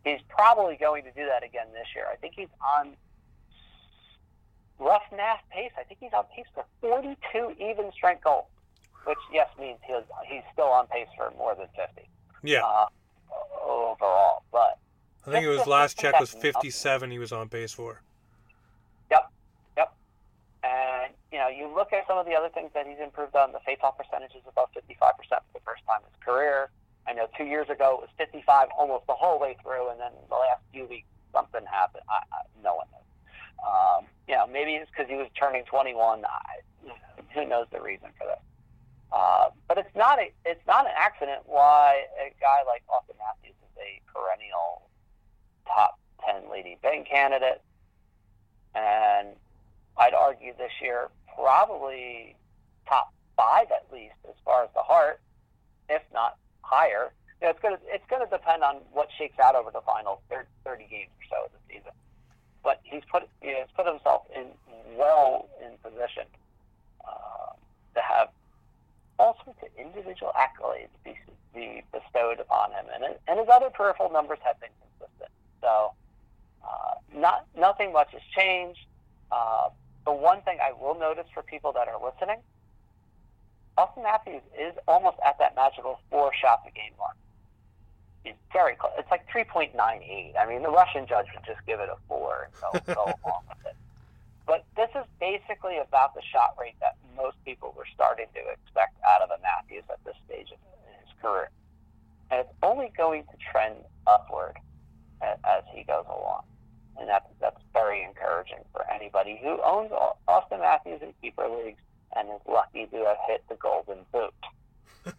He's 0.08 0.24
probably 0.28 0.76
going 0.76 1.04
to 1.04 1.10
do 1.12 1.26
that 1.26 1.44
again 1.44 1.66
this 1.72 1.86
year. 1.94 2.06
I 2.10 2.16
think 2.16 2.34
he's 2.36 2.48
on 2.76 2.96
rough 4.78 5.02
math 5.14 5.42
pace. 5.50 5.72
I 5.78 5.82
think 5.82 6.00
he's 6.00 6.12
on 6.16 6.24
pace 6.34 6.46
for 6.54 6.64
42 6.80 7.56
even 7.60 7.92
strength 7.92 8.24
goals, 8.24 8.46
which 9.04 9.18
yes 9.32 9.48
means 9.58 9.78
he's 9.86 9.96
he's 10.26 10.42
still 10.52 10.66
on 10.68 10.86
pace 10.86 11.08
for 11.16 11.32
more 11.36 11.54
than 11.54 11.66
50 11.76 12.08
yeah. 12.42 12.62
uh, 12.64 12.86
overall. 13.62 14.42
But 14.52 14.78
I 15.26 15.30
think 15.30 15.44
it 15.44 15.48
was 15.48 15.66
last 15.66 15.98
check 15.98 16.18
was 16.18 16.30
57 16.30 17.10
he 17.10 17.18
was 17.18 17.32
on 17.32 17.48
pace 17.48 17.72
for. 17.72 18.00
Yep, 19.10 19.30
yep. 19.76 19.94
And 20.62 21.12
you 21.32 21.38
know, 21.38 21.48
you 21.48 21.72
look 21.74 21.92
at 21.92 22.06
some 22.06 22.18
of 22.18 22.26
the 22.26 22.34
other 22.34 22.48
things 22.48 22.70
that 22.74 22.86
he's 22.86 22.98
improved 23.02 23.36
on. 23.36 23.52
The 23.52 23.58
faceoff 23.58 23.96
percentage 23.96 24.34
is 24.34 24.42
above 24.48 24.68
55% 24.72 24.96
for 24.96 25.38
the 25.52 25.60
first 25.60 25.82
time 25.86 26.00
in 26.00 26.10
his 26.12 26.24
career. 26.24 26.70
I 27.08 27.14
know 27.14 27.26
two 27.36 27.44
years 27.44 27.68
ago 27.70 27.98
it 27.98 28.00
was 28.02 28.10
55 28.18 28.68
almost 28.78 29.06
the 29.06 29.14
whole 29.14 29.40
way 29.40 29.56
through, 29.62 29.90
and 29.90 29.98
then 29.98 30.12
the 30.28 30.34
last 30.34 30.60
few 30.72 30.86
weeks 30.86 31.08
something 31.32 31.64
happened. 31.64 32.04
I, 32.08 32.20
I, 32.32 32.40
no 32.62 32.74
one 32.74 32.86
knows. 32.92 33.08
Um, 33.64 34.06
you 34.28 34.34
know, 34.34 34.46
maybe 34.46 34.74
it's 34.74 34.90
because 34.90 35.08
he 35.08 35.16
was 35.16 35.28
turning 35.38 35.64
21. 35.64 36.24
I, 36.24 36.92
who 37.34 37.46
knows 37.46 37.66
the 37.72 37.80
reason 37.80 38.08
for 38.18 38.26
this? 38.26 38.42
Uh, 39.10 39.48
but 39.66 39.78
it's 39.78 39.94
not 39.96 40.18
a 40.18 40.30
it's 40.44 40.66
not 40.66 40.84
an 40.84 40.92
accident 40.94 41.40
why 41.46 42.04
a 42.20 42.28
guy 42.40 42.58
like 42.66 42.82
Auston 42.88 43.16
Matthews 43.16 43.56
is 43.56 43.78
a 43.78 44.02
perennial 44.12 44.82
top 45.66 45.98
10 46.26 46.50
Lady 46.50 46.76
Byng 46.82 47.06
candidate, 47.10 47.62
and 48.74 49.28
I'd 49.96 50.12
argue 50.12 50.52
this 50.58 50.72
year 50.82 51.08
probably 51.34 52.36
top 52.86 53.14
five 53.34 53.68
at 53.70 53.86
least 53.90 54.16
as 54.28 54.34
far 54.44 54.64
as 54.64 54.70
the 54.74 54.82
Hart, 54.82 55.20
if 55.88 56.02
not 56.12 56.36
higher. 56.68 57.12
You 57.40 57.46
know, 57.46 57.50
it's 57.50 57.60
gonna 57.60 57.78
it's 57.86 58.04
gonna 58.10 58.28
depend 58.30 58.62
on 58.62 58.76
what 58.92 59.08
shakes 59.16 59.38
out 59.38 59.54
over 59.54 59.70
the 59.70 59.80
final 59.82 60.20
30 60.28 60.86
games 60.90 61.10
or 61.16 61.24
so 61.30 61.44
of 61.46 61.52
the 61.52 61.62
season. 61.68 61.92
But 62.62 62.80
he's 62.84 63.02
put 63.10 63.28
you 63.42 63.52
know, 63.52 63.64
he's 63.64 63.74
put 63.76 63.86
himself 63.86 64.22
in 64.34 64.46
well 64.96 65.48
in 65.64 65.78
position 65.82 66.26
uh, 67.06 67.54
to 67.94 68.00
have 68.00 68.28
all 69.18 69.36
sorts 69.44 69.60
of 69.62 69.68
individual 69.78 70.32
accolades 70.36 70.94
be, 71.04 71.14
be 71.54 71.82
bestowed 71.92 72.40
upon 72.40 72.72
him, 72.72 72.86
and 72.94 73.04
and 73.26 73.38
his 73.38 73.48
other 73.48 73.70
peripheral 73.70 74.10
numbers 74.10 74.38
have 74.44 74.58
been 74.60 74.70
consistent. 74.82 75.30
So 75.60 75.92
uh, 76.64 76.94
not 77.14 77.46
nothing 77.56 77.92
much 77.92 78.12
has 78.12 78.22
changed. 78.36 78.80
Uh, 79.30 79.70
the 80.04 80.12
one 80.12 80.40
thing 80.42 80.58
I 80.62 80.72
will 80.72 80.98
notice 80.98 81.26
for 81.34 81.42
people 81.42 81.72
that 81.72 81.86
are 81.88 82.00
listening, 82.02 82.38
Auston 83.78 84.02
Matthews 84.02 84.42
is 84.58 84.74
almost 84.88 85.18
at 85.24 85.38
that 85.38 85.54
magical 85.54 86.00
four 86.10 86.32
shots 86.34 86.62
a 86.66 86.72
game 86.72 86.90
mark. 86.98 87.14
is 88.24 88.34
very 88.52 88.74
close. 88.74 88.90
It's 88.98 89.10
like 89.10 89.22
3.98. 89.30 90.34
I 90.36 90.46
mean, 90.46 90.62
the 90.62 90.70
Russian 90.70 91.06
judge 91.06 91.26
would 91.32 91.46
just 91.46 91.64
give 91.64 91.78
it 91.78 91.88
a 91.88 91.96
four 92.08 92.50
and 92.50 92.84
go, 92.84 92.94
go 92.94 93.02
along 93.24 93.42
with 93.48 93.66
it. 93.66 93.76
But 94.46 94.64
this 94.74 94.90
is 94.98 95.06
basically 95.20 95.78
about 95.78 96.14
the 96.16 96.22
shot 96.22 96.56
rate 96.58 96.74
that 96.80 96.96
most 97.16 97.36
people 97.44 97.72
were 97.76 97.86
starting 97.94 98.26
to 98.34 98.40
expect 98.50 98.98
out 99.06 99.22
of 99.22 99.30
a 99.30 99.40
Matthews 99.42 99.84
at 99.88 100.02
this 100.04 100.16
stage 100.26 100.50
of 100.50 100.58
his 100.98 101.14
career. 101.22 101.50
And 102.32 102.40
it's 102.40 102.54
only 102.64 102.90
going 102.96 103.24
to 103.30 103.36
trend 103.52 103.76
upward 104.08 104.58
as, 105.22 105.38
as 105.46 105.62
he 105.72 105.84
goes 105.84 106.06
along. 106.08 106.42
And 106.98 107.08
that's, 107.08 107.30
that's 107.40 107.62
very 107.72 108.02
encouraging 108.02 108.66
for 108.72 108.84
anybody 108.90 109.38
who 109.40 109.62
owns 109.62 109.92
Auston 110.26 110.58
Matthews 110.58 111.00
in 111.00 111.14
keeper 111.22 111.46
leagues 111.46 111.78
and 112.18 112.28
is 112.28 112.40
lucky 112.48 112.86
to 112.86 112.96
have 113.04 113.16
hit 113.26 113.44
the 113.48 113.54
golden 113.56 113.98
boot. 114.12 114.34
uh, 115.06 115.12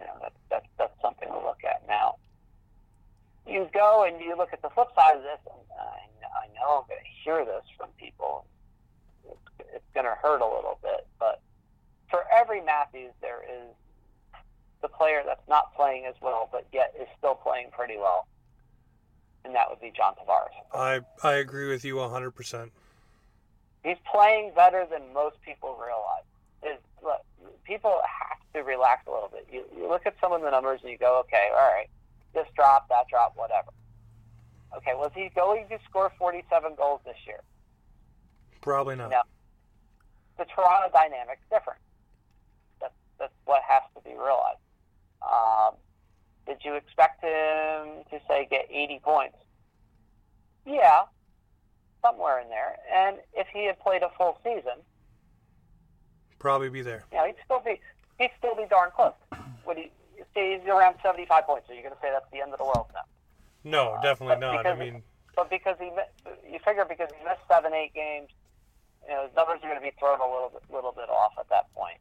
you 0.00 0.06
know, 0.06 0.16
that, 0.20 0.32
that, 0.50 0.64
that's 0.78 1.00
something 1.00 1.28
to 1.28 1.34
look 1.34 1.64
at. 1.64 1.82
Now, 1.88 2.16
you 3.46 3.68
go 3.72 4.04
and 4.04 4.20
you 4.20 4.36
look 4.36 4.52
at 4.52 4.62
the 4.62 4.70
flip 4.70 4.88
side 4.94 5.16
of 5.16 5.22
this, 5.22 5.40
and 5.46 5.64
I, 5.80 6.44
I 6.44 6.46
know 6.54 6.82
I'm 6.82 6.88
going 6.88 7.00
to 7.00 7.22
hear 7.24 7.44
this 7.44 7.64
from 7.76 7.88
people. 7.98 8.46
It's, 9.24 9.68
it's 9.74 9.90
going 9.94 10.06
to 10.06 10.16
hurt 10.20 10.40
a 10.40 10.46
little 10.46 10.78
bit, 10.82 11.06
but 11.18 11.40
for 12.10 12.24
every 12.32 12.60
Matthews, 12.62 13.12
there 13.20 13.42
is 13.42 13.74
the 14.82 14.88
player 14.88 15.22
that's 15.24 15.46
not 15.48 15.74
playing 15.74 16.04
as 16.06 16.14
well, 16.20 16.48
but 16.52 16.66
yet 16.72 16.94
is 17.00 17.08
still 17.18 17.34
playing 17.34 17.68
pretty 17.72 17.96
well, 17.96 18.26
and 19.44 19.54
that 19.54 19.70
would 19.70 19.80
be 19.80 19.92
John 19.96 20.14
Tavares. 20.14 20.54
I 20.74 21.00
I 21.26 21.34
agree 21.34 21.68
with 21.68 21.84
you 21.84 21.96
100%. 21.96 22.70
He's 23.84 23.98
playing 24.10 24.52
better 24.56 24.86
than 24.90 25.12
most 25.12 25.36
people 25.42 25.76
realize. 25.76 26.24
Is 26.64 26.80
look, 27.02 27.20
people 27.64 28.00
have 28.02 28.38
to 28.54 28.62
relax 28.62 29.06
a 29.06 29.10
little 29.10 29.28
bit. 29.28 29.46
You, 29.52 29.64
you 29.76 29.88
look 29.88 30.06
at 30.06 30.14
some 30.20 30.32
of 30.32 30.40
the 30.40 30.50
numbers 30.50 30.80
and 30.82 30.90
you 30.90 30.96
go, 30.96 31.20
okay, 31.20 31.50
all 31.52 31.70
right, 31.70 31.88
this 32.32 32.46
drop, 32.56 32.88
that 32.88 33.06
drop, 33.08 33.34
whatever. 33.36 33.68
Okay, 34.76 34.92
was 34.94 35.10
he 35.14 35.30
going 35.34 35.68
to 35.68 35.78
score 35.88 36.10
47 36.18 36.74
goals 36.76 37.00
this 37.04 37.16
year? 37.26 37.40
Probably 38.62 38.96
not. 38.96 39.10
No. 39.10 39.22
The 40.38 40.46
Toronto 40.46 40.90
dynamic's 40.92 41.44
different. 41.50 41.78
That's, 42.80 42.94
that's 43.18 43.32
what 43.44 43.62
has 43.68 43.82
to 43.94 44.02
be 44.02 44.16
realized. 44.16 44.58
Um, 45.22 45.74
did 46.46 46.58
you 46.64 46.74
expect 46.74 47.22
him 47.22 48.02
to, 48.10 48.18
say, 48.26 48.48
get 48.50 48.66
80 48.70 49.00
points? 49.04 49.36
Yeah, 50.66 51.02
somewhere 52.04 52.40
in 52.40 52.48
there. 52.48 52.76
And 52.92 53.18
if 53.32 53.46
he 53.52 53.66
had 53.66 53.80
played 53.80 54.02
a 54.02 54.10
full 54.16 54.38
season, 54.44 54.84
probably 56.38 56.68
be 56.68 56.82
there. 56.82 57.04
Yeah, 57.12 57.26
he'd 57.26 57.36
still 57.44 57.62
be 57.64 57.80
he'd 58.18 58.30
still 58.38 58.54
be 58.54 58.66
darn 58.68 58.90
close. 58.94 59.14
Would 59.66 59.78
he 59.78 59.90
say 60.34 60.58
he's 60.58 60.68
around 60.68 60.96
75 61.02 61.46
points? 61.46 61.70
Are 61.70 61.74
you 61.74 61.82
going 61.82 61.94
to 61.94 62.00
say 62.00 62.10
that's 62.12 62.30
the 62.32 62.40
end 62.40 62.52
of 62.52 62.58
the 62.58 62.64
world 62.64 62.86
now? 62.92 63.06
No, 63.64 63.98
definitely 64.02 64.36
uh, 64.36 64.52
not. 64.52 64.66
I 64.66 64.74
mean, 64.74 65.02
but 65.34 65.48
because 65.48 65.76
he 65.80 65.90
you 66.50 66.58
figure 66.64 66.84
because 66.88 67.08
he 67.18 67.24
missed 67.24 67.40
seven, 67.48 67.72
eight 67.72 67.94
games, 67.94 68.28
you 69.08 69.14
know, 69.14 69.24
his 69.24 69.34
numbers 69.34 69.60
are 69.62 69.68
going 69.68 69.80
to 69.80 69.84
be 69.84 69.92
thrown 69.98 70.20
a 70.20 70.24
little 70.24 70.50
bit, 70.52 70.62
little 70.72 70.92
bit 70.92 71.08
off 71.08 71.32
at 71.38 71.48
that 71.48 71.72
point. 71.74 71.98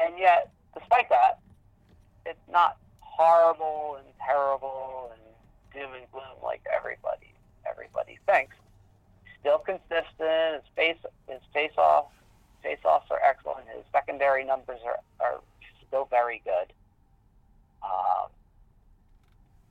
And 0.00 0.18
yet, 0.18 0.50
despite 0.76 1.08
that, 1.10 1.38
it's 2.26 2.46
not 2.50 2.78
horrible 2.98 3.98
and 3.98 4.06
terrible 4.26 5.12
and 5.12 5.22
doom 5.72 5.94
and 5.94 6.10
gloom 6.10 6.42
like 6.42 6.62
everybody 6.74 7.32
everybody 7.68 8.18
thinks. 8.26 8.56
Still 9.42 9.58
consistent. 9.58 10.62
His 10.62 10.68
face 10.74 11.02
his 11.28 11.40
face 11.52 11.76
off 11.76 12.06
face-offs 12.62 13.10
are 13.10 13.20
excellent. 13.20 13.66
His 13.74 13.84
secondary 13.92 14.44
numbers 14.44 14.78
are, 14.86 14.98
are 15.20 15.40
still 15.86 16.06
very 16.06 16.40
good. 16.44 16.72
Um, 17.82 18.30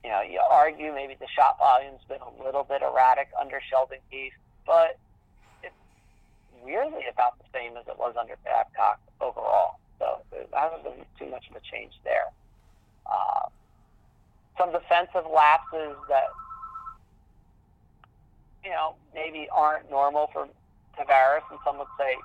you 0.04 0.10
know, 0.10 0.20
you 0.20 0.40
argue 0.50 0.92
maybe 0.92 1.16
the 1.18 1.26
shot 1.34 1.58
volume's 1.58 2.02
been 2.08 2.20
a 2.20 2.44
little 2.44 2.64
bit 2.64 2.82
erratic 2.82 3.28
under 3.40 3.60
Sheldon 3.70 3.98
Keefe, 4.10 4.34
but 4.66 4.98
it's 5.62 5.74
weirdly 6.62 7.04
about 7.10 7.38
the 7.38 7.44
same 7.52 7.76
as 7.76 7.86
it 7.88 7.98
was 7.98 8.14
under 8.18 8.36
Babcock 8.44 9.00
overall. 9.20 9.78
So 9.98 10.20
there 10.30 10.44
hasn't 10.52 10.84
been 10.84 11.04
too 11.18 11.30
much 11.30 11.48
of 11.48 11.56
a 11.56 11.60
change 11.60 11.92
there. 12.04 12.26
Uh, 13.06 13.48
some 14.58 14.72
defensive 14.72 15.24
lapses 15.32 15.96
that 16.08 16.28
you 18.64 18.70
know 18.70 18.94
maybe 19.14 19.48
aren't 19.52 19.90
normal 19.90 20.28
for 20.32 20.48
Tavares, 20.98 21.42
and 21.50 21.58
some 21.64 21.78
would 21.78 21.88
say 21.98 22.16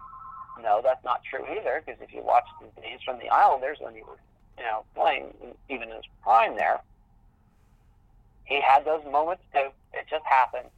no, 0.61 0.81
that's 0.83 1.03
not 1.03 1.21
true 1.23 1.45
either. 1.57 1.83
Because 1.85 2.01
if 2.01 2.13
you 2.13 2.23
watch 2.23 2.45
the 2.59 2.81
days 2.81 2.99
from 3.03 3.19
the 3.19 3.29
Islanders 3.29 3.77
when 3.79 3.93
he 3.93 4.01
was, 4.01 4.17
you 4.57 4.63
know, 4.63 4.83
playing 4.95 5.33
even 5.69 5.89
in 5.89 5.95
his 5.95 6.05
prime 6.23 6.55
there, 6.55 6.81
he 8.45 8.61
had 8.61 8.85
those 8.85 9.03
moments 9.05 9.43
too. 9.53 9.69
It 9.93 10.05
just 10.09 10.25
happened. 10.25 10.69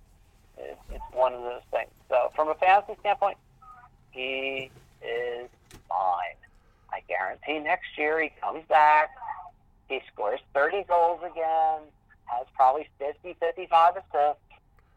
It's 0.57 1.03
one 1.13 1.33
of 1.33 1.41
those 1.41 1.61
things. 1.71 1.89
So 2.09 2.31
from 2.35 2.49
a 2.49 2.55
fantasy 2.55 2.97
standpoint, 2.99 3.37
he 4.11 4.69
is 5.01 5.49
fine. 5.87 6.35
I 6.91 7.01
guarantee 7.07 7.59
next 7.59 7.97
year 7.97 8.21
he 8.21 8.31
comes 8.41 8.63
back. 8.67 9.11
He 9.87 10.01
scores 10.11 10.39
30 10.53 10.83
goals 10.83 11.21
again, 11.23 11.81
has 12.25 12.45
probably 12.55 12.87
50, 12.99 13.35
55 13.39 13.95
assists, 13.95 14.41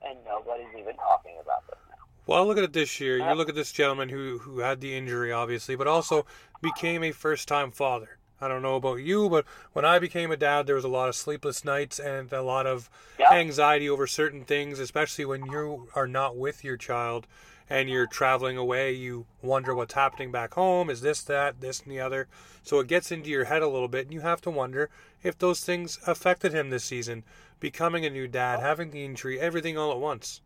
and 0.07 0.19
nobody's 0.25 0.73
even 0.79 0.97
talking 0.97 1.35
about 1.43 1.67
this. 1.67 1.79
Well, 2.27 2.47
look 2.47 2.59
at 2.59 2.65
it 2.65 2.73
this 2.73 3.01
year. 3.01 3.19
You 3.19 3.25
uh, 3.25 3.35
look 3.35 3.49
at 3.49 3.55
this 3.55 3.73
gentleman 3.73 4.09
who 4.09 4.39
who 4.39 4.61
had 4.61 4.81
the 4.81 4.97
injury, 4.97 5.33
obviously, 5.33 5.75
but 5.75 5.87
also 5.87 6.25
became 6.61 7.03
a 7.03 7.11
first 7.11 7.49
time 7.49 7.71
father. 7.71 8.19
I 8.41 8.49
don't 8.49 8.63
know 8.63 8.75
about 8.75 8.97
you, 8.97 9.29
but 9.29 9.45
when 9.73 9.85
I 9.85 10.01
became 10.01 10.33
a 10.33 10.37
dad, 10.37 10.67
there 10.67 10.75
was 10.75 10.85
a 10.85 10.89
lot 10.89 11.09
of 11.09 11.15
sleepless 11.15 11.65
nights 11.65 12.01
and 12.01 12.33
a 12.33 12.43
lot 12.43 12.67
of 12.67 12.91
anxiety 13.31 13.89
over 13.89 14.09
certain 14.09 14.45
things, 14.45 14.81
especially 14.81 15.25
when 15.25 15.47
you 15.47 15.89
are 15.95 16.09
not 16.09 16.37
with 16.37 16.65
your 16.65 16.77
child 16.77 17.29
and 17.71 17.89
you're 17.89 18.07
traveling 18.07 18.57
away. 18.57 18.93
You 18.93 19.27
wonder 19.43 19.75
what's 19.75 19.95
happening 19.95 20.33
back 20.33 20.55
home. 20.55 20.91
Is 20.91 21.03
this, 21.03 21.23
that, 21.23 21.61
this, 21.61 21.83
and 21.83 21.93
the 21.93 22.01
other? 22.01 22.27
So 22.65 22.81
it 22.81 22.89
gets 22.89 23.13
into 23.13 23.31
your 23.31 23.45
head 23.45 23.63
a 23.63 23.69
little 23.69 23.89
bit, 23.89 24.07
and 24.07 24.13
you 24.13 24.23
have 24.23 24.41
to 24.43 24.51
wonder 24.51 24.91
if 25.23 25.39
those 25.39 25.61
things 25.61 25.99
affected 26.07 26.53
him 26.53 26.71
this 26.71 26.85
season. 26.85 27.23
Becoming 27.63 28.05
a 28.05 28.11
new 28.11 28.29
dad, 28.29 28.59
oh. 28.59 28.63
having 28.63 28.91
the 28.91 29.07
injury, 29.07 29.41
everything 29.41 29.79
all 29.79 29.91
at 29.91 29.99
once 29.99 30.43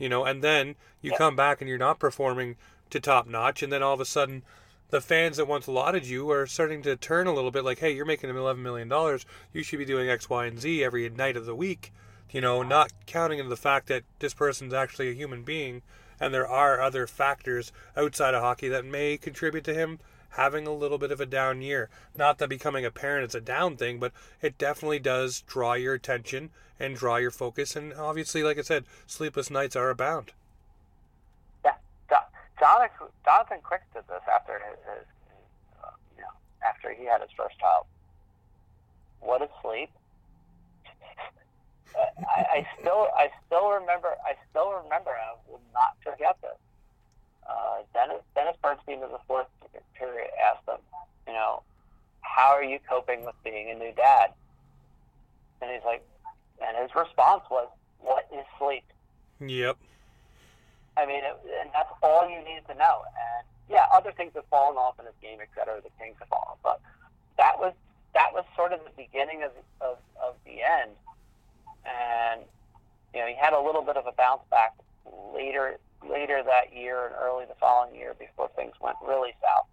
you 0.00 0.08
know, 0.08 0.24
and 0.24 0.42
then 0.42 0.74
you 1.02 1.12
come 1.12 1.36
back 1.36 1.60
and 1.60 1.68
you're 1.68 1.78
not 1.78 2.00
performing 2.00 2.56
to 2.88 2.98
top 2.98 3.28
notch, 3.28 3.62
and 3.62 3.70
then 3.70 3.82
all 3.82 3.94
of 3.94 4.00
a 4.00 4.06
sudden, 4.06 4.42
the 4.88 5.00
fans 5.00 5.36
that 5.36 5.46
once 5.46 5.68
lauded 5.68 6.06
you 6.06 6.28
are 6.30 6.46
starting 6.46 6.82
to 6.82 6.96
turn 6.96 7.26
a 7.26 7.34
little 7.34 7.50
bit 7.52 7.64
like, 7.64 7.78
hey, 7.78 7.94
you're 7.94 8.06
making 8.06 8.30
eleven 8.30 8.62
million 8.62 8.88
dollars, 8.88 9.26
you 9.52 9.62
should 9.62 9.78
be 9.78 9.84
doing 9.84 10.08
X, 10.08 10.28
Y, 10.28 10.46
and 10.46 10.58
Z 10.58 10.82
every 10.82 11.08
night 11.10 11.36
of 11.36 11.44
the 11.44 11.54
week, 11.54 11.92
you 12.30 12.40
know, 12.40 12.62
not 12.62 12.90
counting 13.06 13.38
in 13.38 13.50
the 13.50 13.56
fact 13.56 13.88
that 13.88 14.04
this 14.18 14.32
person's 14.32 14.72
actually 14.72 15.10
a 15.10 15.14
human 15.14 15.42
being, 15.42 15.82
and 16.18 16.32
there 16.32 16.48
are 16.48 16.80
other 16.80 17.06
factors 17.06 17.70
outside 17.94 18.32
of 18.32 18.42
hockey 18.42 18.68
that 18.68 18.86
may 18.86 19.18
contribute 19.18 19.64
to 19.64 19.74
him 19.74 20.00
having 20.30 20.66
a 20.66 20.72
little 20.72 20.98
bit 20.98 21.10
of 21.10 21.20
a 21.20 21.26
down 21.26 21.62
year. 21.62 21.88
Not 22.16 22.38
that 22.38 22.48
becoming 22.48 22.84
a 22.84 22.90
parent 22.90 23.28
is 23.28 23.34
a 23.34 23.40
down 23.40 23.76
thing, 23.76 23.98
but 23.98 24.12
it 24.40 24.58
definitely 24.58 24.98
does 24.98 25.42
draw 25.42 25.74
your 25.74 25.94
attention 25.94 26.50
and 26.78 26.96
draw 26.96 27.16
your 27.16 27.30
focus. 27.30 27.76
And 27.76 27.92
obviously, 27.92 28.42
like 28.42 28.58
I 28.58 28.62
said, 28.62 28.84
sleepless 29.06 29.50
nights 29.50 29.76
are 29.76 29.90
abound. 29.90 30.32
Yeah, 31.64 31.74
Jonathan, 32.58 33.58
Quick 33.62 33.82
did 33.92 34.04
this 34.08 34.22
after 34.32 34.54
his, 34.54 34.78
his 34.86 35.06
uh, 35.82 35.90
you 36.16 36.22
know, 36.22 36.34
after 36.66 36.92
he 36.92 37.04
had 37.04 37.20
his 37.20 37.30
first 37.36 37.58
child. 37.58 37.86
What 39.20 39.42
a 39.42 39.48
sleep! 39.62 39.90
I, 41.96 42.40
I 42.40 42.66
still, 42.78 43.08
I 43.16 43.30
still 43.46 43.70
remember, 43.70 44.08
I 44.24 44.34
still 44.50 44.72
remember, 44.82 45.10
I 45.10 45.34
will 45.48 45.60
not 45.74 45.96
forget 46.02 46.36
this 46.40 46.56
uh, 47.50 47.82
Dennis, 47.92 48.22
Dennis 48.34 48.56
Bernstein 48.62 49.02
in 49.02 49.10
the 49.10 49.20
fourth 49.26 49.46
period 49.94 50.30
asked 50.48 50.68
him, 50.68 50.80
you 51.26 51.32
know, 51.32 51.62
how 52.22 52.50
are 52.50 52.64
you 52.64 52.78
coping 52.88 53.24
with 53.24 53.34
being 53.42 53.70
a 53.70 53.74
new 53.74 53.92
dad? 53.92 54.30
And 55.60 55.70
he's 55.70 55.84
like, 55.84 56.06
and 56.64 56.76
his 56.80 56.94
response 56.94 57.42
was, 57.50 57.68
what 58.00 58.26
is 58.32 58.44
sleep? 58.58 58.84
Yep. 59.40 59.76
I 60.96 61.06
mean, 61.06 61.24
it, 61.24 61.36
and 61.60 61.70
that's 61.72 61.90
all 62.02 62.28
you 62.28 62.38
need 62.38 62.62
to 62.68 62.74
know. 62.74 63.02
And 63.06 63.46
yeah, 63.68 63.86
other 63.92 64.12
things 64.12 64.32
have 64.34 64.44
fallen 64.50 64.76
off 64.76 64.98
in 64.98 65.06
his 65.06 65.14
game, 65.22 65.38
et 65.40 65.48
cetera. 65.56 65.80
The 65.80 65.90
Kings 66.02 66.16
have 66.18 66.28
fallen, 66.28 66.48
off. 66.48 66.58
but 66.62 66.80
that 67.36 67.58
was 67.58 67.72
that 68.14 68.32
was 68.32 68.44
sort 68.56 68.72
of 68.72 68.80
the 68.84 68.90
beginning 68.96 69.42
of 69.42 69.52
of, 69.80 69.98
of 70.22 70.34
the 70.44 70.62
end. 70.62 70.90
And 71.86 72.42
you 73.14 73.20
know, 73.20 73.26
he 73.26 73.34
had 73.34 73.52
a 73.52 73.60
little 73.60 73.82
bit 73.82 73.96
of 73.96 74.06
a 74.06 74.12
bounce 74.12 74.42
back 74.50 74.74
later 75.34 75.78
later 76.08 76.42
that 76.42 76.74
year 76.74 77.06
and 77.06 77.14
early 77.20 77.44
the 77.46 77.54
following 77.60 77.94
year 77.94 78.14
before 78.18 78.48
things 78.56 78.74
went 78.80 78.96
really 79.06 79.34
south. 79.42 79.66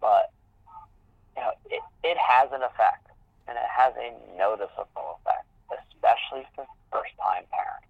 But 0.00 0.30
you 1.36 1.42
know, 1.42 1.52
it, 1.70 1.82
it 2.02 2.16
has 2.18 2.50
an 2.52 2.62
effect, 2.62 3.08
and 3.48 3.56
it 3.56 3.68
has 3.68 3.94
a 3.96 4.38
noticeable 4.38 5.18
effect, 5.20 5.46
especially 5.70 6.46
for 6.54 6.66
first-time 6.92 7.44
parents. 7.50 7.86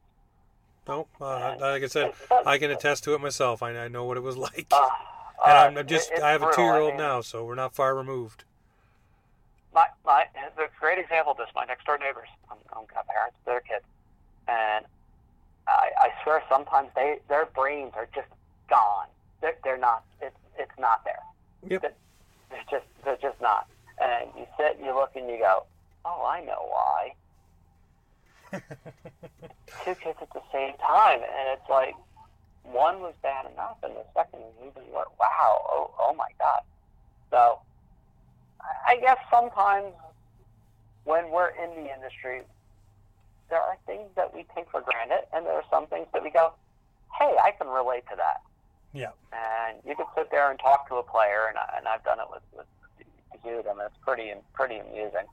No, 0.88 1.06
uh, 1.20 1.56
like 1.60 1.82
I 1.82 1.86
said, 1.86 2.12
I 2.44 2.58
can 2.58 2.70
attest 2.70 3.04
to 3.04 3.14
it 3.14 3.20
myself. 3.20 3.62
I, 3.62 3.76
I 3.76 3.88
know 3.88 4.04
what 4.04 4.16
it 4.16 4.22
was 4.22 4.36
like, 4.48 4.66
uh, 4.72 4.88
and 5.46 5.58
I'm, 5.58 5.78
I'm 5.78 5.86
just 5.86 6.10
it, 6.10 6.20
I 6.20 6.32
have 6.32 6.42
a 6.42 6.52
two-year-old 6.52 6.94
I 6.94 6.96
mean, 6.96 6.98
now, 6.98 7.20
so 7.20 7.44
we're 7.44 7.54
not 7.54 7.74
far 7.74 7.94
removed. 7.94 8.44
My 9.74 9.86
my 10.04 10.26
the 10.56 10.66
great 10.78 10.98
example 10.98 11.32
of 11.32 11.38
this. 11.38 11.48
My 11.54 11.64
next 11.64 11.86
door 11.86 11.98
neighbors, 11.98 12.28
I'm, 12.50 12.58
I'm 12.72 12.84
got 12.92 13.06
parents, 13.06 13.36
their 13.46 13.60
kids, 13.60 13.84
and 14.48 14.84
I, 15.70 15.90
I 16.06 16.22
swear 16.22 16.42
sometimes 16.48 16.88
they 16.94 17.18
their 17.28 17.46
brains 17.46 17.92
are 17.96 18.08
just 18.14 18.28
gone. 18.68 19.06
They're, 19.40 19.56
they're 19.64 19.78
not. 19.78 20.04
It's 20.20 20.36
it's 20.58 20.78
not 20.78 21.04
there. 21.04 21.22
Yep. 21.68 21.96
They're 22.50 22.64
just 22.70 22.86
they're 23.04 23.18
just 23.20 23.40
not. 23.40 23.66
And 24.00 24.30
you 24.36 24.46
sit 24.56 24.76
and 24.76 24.86
you 24.86 24.94
look 24.94 25.14
and 25.14 25.28
you 25.28 25.38
go, 25.38 25.64
oh, 26.04 26.24
I 26.26 26.40
know 26.44 26.66
why. 26.68 27.14
Two 29.84 29.94
kids 29.94 30.18
at 30.20 30.32
the 30.32 30.42
same 30.52 30.74
time, 30.78 31.20
and 31.20 31.48
it's 31.58 31.68
like 31.68 31.94
one 32.64 33.00
was 33.00 33.14
bad 33.22 33.46
enough, 33.52 33.76
and 33.82 33.94
the 33.94 34.04
second 34.14 34.40
was 34.40 34.52
even 34.60 34.90
worse. 34.92 35.08
Wow! 35.18 35.62
Oh, 35.70 35.90
oh 36.00 36.14
my 36.14 36.28
God! 36.38 36.60
So 37.30 37.60
I 38.86 38.96
guess 38.96 39.18
sometimes 39.30 39.92
when 41.04 41.30
we're 41.30 41.50
in 41.50 41.70
the 41.70 41.94
industry, 41.94 42.42
there 43.51 43.61
are 43.61 43.76
things 43.86 44.09
that 44.16 44.34
we 44.34 44.46
take 44.55 44.70
for 44.70 44.80
granted, 44.80 45.26
and 45.32 45.44
there 45.44 45.55
are 45.55 45.68
some 45.70 45.86
things 45.86 46.07
that 46.12 46.22
we 46.22 46.30
go, 46.30 46.55
"Hey, 47.18 47.36
I 47.42 47.51
can 47.53 47.68
relate 47.68 48.05
to 48.11 48.16
that." 48.16 48.40
Yeah. 48.92 49.12
And 49.32 49.78
you 49.84 49.94
can 49.94 50.07
sit 50.16 50.30
there 50.30 50.51
and 50.51 50.59
talk 50.59 50.88
to 50.88 50.96
a 50.96 51.03
player, 51.03 51.46
and, 51.46 51.59
I, 51.59 51.74
and 51.78 51.86
I've 51.86 52.03
done 52.03 52.18
it 52.18 52.26
with, 52.30 52.42
with 52.57 52.66
a 53.34 53.38
few 53.38 53.59
of 53.59 53.64
them, 53.64 53.78
and 53.78 53.86
it's 53.86 54.01
pretty 54.03 54.30
and 54.30 54.40
pretty 54.53 54.78
amusing 54.78 55.26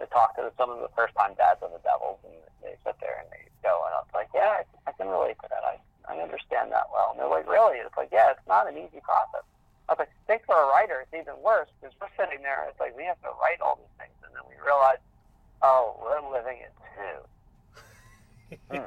to 0.00 0.06
talk 0.06 0.36
to 0.36 0.52
some 0.58 0.68
of 0.68 0.80
the 0.80 0.90
first 0.94 1.14
time 1.16 1.32
dads 1.34 1.62
of 1.62 1.72
the 1.72 1.80
Devils, 1.80 2.18
and 2.24 2.34
they 2.62 2.76
sit 2.84 2.96
there 3.00 3.24
and 3.24 3.28
they 3.32 3.48
go, 3.62 3.80
and 3.88 3.94
it's 4.04 4.14
like, 4.14 4.28
yeah, 4.34 4.60
I, 4.60 4.90
I 4.90 4.92
can 4.92 5.08
relate 5.08 5.36
to 5.42 5.48
that. 5.48 5.64
I 5.64 5.80
I 6.08 6.16
understand 6.24 6.72
that 6.72 6.88
well. 6.90 7.12
And 7.12 7.20
they're 7.20 7.28
like, 7.28 7.48
really? 7.48 7.78
It's 7.78 7.96
like, 7.96 8.08
yeah, 8.10 8.32
it's 8.32 8.48
not 8.48 8.66
an 8.66 8.76
easy 8.80 9.00
process. 9.04 9.44
I 9.88 9.92
was 9.92 10.00
like, 10.00 10.12
think 10.26 10.44
for 10.44 10.56
a 10.56 10.66
writer, 10.68 11.04
it's 11.04 11.12
even 11.12 11.36
worse 11.44 11.68
because 11.80 11.94
we're 12.00 12.12
sitting 12.16 12.42
there. 12.42 12.64
It's 12.68 12.80
like 12.80 12.96
we 12.96 13.04
have 13.04 13.20
to 13.22 13.32
write 13.40 13.60
all 13.60 13.76
these 13.76 13.96
things, 14.00 14.16
and 14.24 14.32
then 14.32 14.44
we 14.48 14.56
realize, 14.60 15.00
oh, 15.62 15.96
we're 16.00 16.20
living 16.32 16.60
it 16.60 16.72
too. 16.96 17.24
Hmm. 18.70 18.84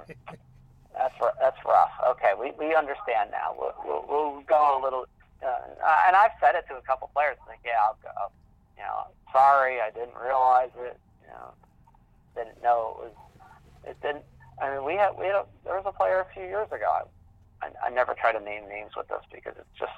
That's 0.93 1.15
r- 1.21 1.33
that's 1.39 1.57
rough. 1.65 1.91
Okay, 2.09 2.33
we, 2.39 2.51
we 2.59 2.75
understand 2.75 3.31
now. 3.31 3.55
We'll, 3.57 3.73
we'll, 3.85 4.05
we'll 4.07 4.41
go 4.41 4.77
a 4.77 4.83
little, 4.83 5.05
uh, 5.41 6.05
and 6.07 6.15
I've 6.15 6.31
said 6.39 6.55
it 6.55 6.65
to 6.69 6.75
a 6.75 6.81
couple 6.81 7.09
players. 7.13 7.37
Like, 7.47 7.59
yeah, 7.65 7.79
I'll 7.81 7.97
go. 8.03 8.31
You 8.77 8.83
know, 8.83 9.07
sorry, 9.31 9.79
I 9.81 9.89
didn't 9.91 10.15
realize 10.21 10.69
it. 10.77 10.99
You 11.23 11.29
know, 11.29 11.53
didn't 12.35 12.61
know 12.61 12.97
it 12.99 13.03
was. 13.03 13.13
It 13.87 14.01
didn't. 14.01 14.23
I 14.61 14.75
mean, 14.75 14.83
we 14.83 14.93
had 14.95 15.17
we 15.17 15.25
had 15.25 15.35
a, 15.35 15.45
there 15.63 15.75
was 15.75 15.85
a 15.87 15.91
player 15.91 16.19
a 16.19 16.33
few 16.33 16.43
years 16.43 16.67
ago. 16.67 16.85
I, 16.85 17.65
I, 17.65 17.87
I 17.87 17.89
never 17.89 18.13
try 18.13 18.31
to 18.31 18.39
name 18.39 18.67
names 18.67 18.91
with 18.95 19.07
this 19.07 19.23
because 19.33 19.53
it's 19.57 19.79
just 19.79 19.93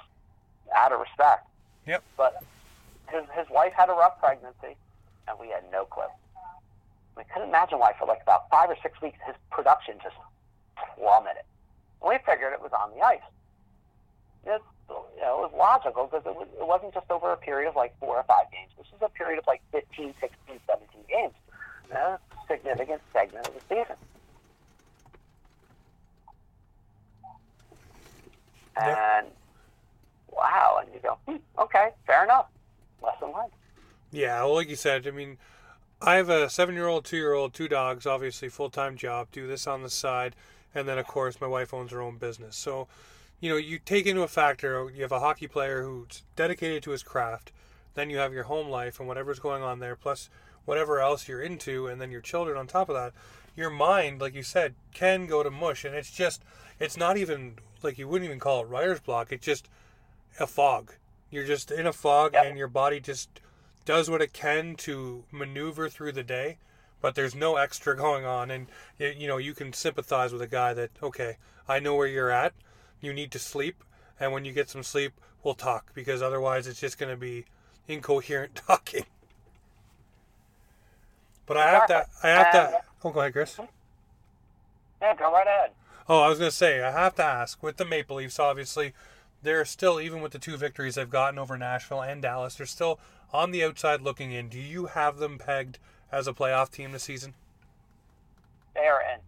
out 0.74 0.92
of 0.92 1.00
respect. 1.00 1.46
Yep. 1.86 2.02
But 2.16 2.42
his 3.10 3.24
his 3.36 3.46
wife 3.50 3.72
had 3.76 3.88
a 3.90 3.92
rough 3.92 4.18
pregnancy, 4.20 4.76
and 5.28 5.38
we 5.38 5.48
had 5.48 5.64
no 5.70 5.84
clue. 5.84 6.04
We 7.16 7.24
couldn't 7.32 7.48
imagine 7.48 7.78
why 7.78 7.92
for 7.98 8.06
like 8.06 8.22
about 8.22 8.48
five 8.50 8.70
or 8.70 8.76
six 8.82 9.00
weeks 9.00 9.18
his 9.26 9.36
production 9.50 9.94
just 10.02 10.16
plummeted. 10.96 11.44
And 12.02 12.10
we 12.10 12.18
figured 12.26 12.52
it 12.52 12.60
was 12.60 12.72
on 12.72 12.90
the 12.96 13.02
ice. 13.02 13.20
It, 14.46 14.60
you 14.88 15.20
know, 15.22 15.44
it 15.44 15.50
was 15.50 15.52
logical 15.56 16.06
because 16.06 16.26
it, 16.26 16.36
was, 16.36 16.48
it 16.58 16.66
wasn't 16.66 16.92
just 16.92 17.10
over 17.10 17.32
a 17.32 17.36
period 17.36 17.68
of 17.68 17.76
like 17.76 17.98
four 17.98 18.16
or 18.16 18.24
five 18.24 18.50
games. 18.52 18.70
This 18.76 18.86
was 18.92 19.00
a 19.02 19.08
period 19.08 19.38
of 19.38 19.46
like 19.46 19.62
15, 19.72 20.14
16, 20.20 20.60
17 20.66 21.00
games. 21.08 21.32
A 21.92 22.18
significant 22.48 23.00
segment 23.12 23.46
of 23.46 23.54
the 23.54 23.60
season. 23.60 23.96
And 28.76 29.28
wow, 30.30 30.80
and 30.80 30.92
you 30.92 31.00
go, 31.00 31.18
hmm, 31.28 31.36
okay, 31.62 31.90
fair 32.06 32.24
enough. 32.24 32.46
Lesson 33.02 33.32
learned. 33.32 33.52
Yeah, 34.10 34.42
well, 34.42 34.54
like 34.54 34.68
you 34.68 34.76
said, 34.76 35.06
I 35.06 35.10
mean, 35.10 35.38
I 36.06 36.16
have 36.16 36.28
a 36.28 36.50
seven-year-old, 36.50 37.06
two-year-old, 37.06 37.54
two 37.54 37.66
dogs. 37.66 38.06
Obviously, 38.06 38.50
full-time 38.50 38.96
job. 38.96 39.28
Do 39.32 39.46
this 39.46 39.66
on 39.66 39.82
the 39.82 39.88
side, 39.88 40.36
and 40.74 40.86
then 40.86 40.98
of 40.98 41.06
course, 41.06 41.40
my 41.40 41.46
wife 41.46 41.72
owns 41.72 41.92
her 41.92 42.02
own 42.02 42.18
business. 42.18 42.56
So, 42.56 42.88
you 43.40 43.48
know, 43.48 43.56
you 43.56 43.78
take 43.78 44.06
into 44.06 44.22
a 44.22 44.28
factor. 44.28 44.90
You 44.94 45.02
have 45.02 45.12
a 45.12 45.20
hockey 45.20 45.46
player 45.48 45.82
who's 45.82 46.22
dedicated 46.36 46.82
to 46.82 46.90
his 46.90 47.02
craft. 47.02 47.52
Then 47.94 48.10
you 48.10 48.18
have 48.18 48.34
your 48.34 48.44
home 48.44 48.68
life 48.68 48.98
and 48.98 49.08
whatever's 49.08 49.38
going 49.38 49.62
on 49.62 49.78
there, 49.78 49.96
plus 49.96 50.28
whatever 50.66 51.00
else 51.00 51.26
you're 51.26 51.40
into, 51.42 51.86
and 51.86 52.00
then 52.00 52.10
your 52.10 52.20
children 52.20 52.58
on 52.58 52.66
top 52.66 52.88
of 52.88 52.94
that. 52.96 53.12
Your 53.56 53.70
mind, 53.70 54.20
like 54.20 54.34
you 54.34 54.42
said, 54.42 54.74
can 54.92 55.26
go 55.26 55.42
to 55.42 55.50
mush, 55.50 55.84
and 55.84 55.94
it's 55.94 56.10
just, 56.10 56.42
it's 56.80 56.96
not 56.96 57.16
even 57.16 57.54
like 57.82 57.98
you 57.98 58.08
wouldn't 58.08 58.28
even 58.28 58.40
call 58.40 58.62
it 58.62 58.68
writer's 58.68 59.00
block. 59.00 59.32
It's 59.32 59.44
just 59.44 59.68
a 60.38 60.46
fog. 60.46 60.92
You're 61.30 61.46
just 61.46 61.70
in 61.70 61.86
a 61.86 61.92
fog, 61.92 62.34
Yep. 62.34 62.46
and 62.46 62.58
your 62.58 62.68
body 62.68 63.00
just 63.00 63.40
does 63.84 64.08
what 64.08 64.22
it 64.22 64.32
can 64.32 64.74
to 64.76 65.24
maneuver 65.30 65.88
through 65.88 66.12
the 66.12 66.22
day, 66.22 66.58
but 67.00 67.14
there's 67.14 67.34
no 67.34 67.56
extra 67.56 67.96
going 67.96 68.24
on. 68.24 68.50
And 68.50 68.66
you 68.98 69.26
know, 69.26 69.36
you 69.36 69.54
can 69.54 69.72
sympathize 69.72 70.32
with 70.32 70.42
a 70.42 70.46
guy 70.46 70.74
that 70.74 70.90
okay, 71.02 71.36
I 71.68 71.78
know 71.80 71.94
where 71.94 72.06
you're 72.06 72.30
at. 72.30 72.54
You 73.00 73.12
need 73.12 73.30
to 73.32 73.38
sleep, 73.38 73.84
and 74.18 74.32
when 74.32 74.44
you 74.44 74.52
get 74.52 74.70
some 74.70 74.82
sleep, 74.82 75.12
we'll 75.42 75.54
talk 75.54 75.94
because 75.94 76.22
otherwise, 76.22 76.66
it's 76.66 76.80
just 76.80 76.98
going 76.98 77.10
to 77.10 77.16
be 77.16 77.44
incoherent 77.88 78.54
talking. 78.66 79.04
But 81.46 81.58
I 81.58 81.70
have 81.70 81.86
to. 81.88 82.06
I 82.22 82.28
have 82.28 82.52
to. 82.52 82.78
Oh, 83.04 83.10
go 83.10 83.20
ahead, 83.20 83.34
Chris. 83.34 83.58
Yeah, 85.02 85.14
go 85.14 85.30
right 85.30 85.46
ahead. 85.46 85.70
Oh, 86.08 86.20
I 86.20 86.28
was 86.28 86.38
going 86.38 86.50
to 86.50 86.56
say, 86.56 86.82
I 86.82 86.90
have 86.90 87.14
to 87.16 87.24
ask 87.24 87.62
with 87.62 87.78
the 87.78 87.84
Maple 87.84 88.16
Leafs, 88.16 88.38
obviously, 88.38 88.92
they're 89.42 89.64
still, 89.64 90.00
even 90.00 90.20
with 90.20 90.32
the 90.32 90.38
two 90.38 90.56
victories 90.56 90.96
they've 90.96 91.08
gotten 91.08 91.38
over 91.38 91.56
Nashville 91.56 92.02
and 92.02 92.20
Dallas, 92.20 92.56
they're 92.56 92.66
still 92.66 92.98
on 93.32 93.50
the 93.50 93.64
outside 93.64 94.00
looking 94.00 94.32
in. 94.32 94.48
Do 94.48 94.58
you 94.58 94.86
have 94.86 95.18
them 95.18 95.38
pegged 95.38 95.78
as 96.12 96.26
a 96.26 96.32
playoff 96.32 96.70
team 96.70 96.92
this 96.92 97.02
season? 97.04 97.34
They 98.74 98.86
are 98.86 99.00
in. 99.00 99.20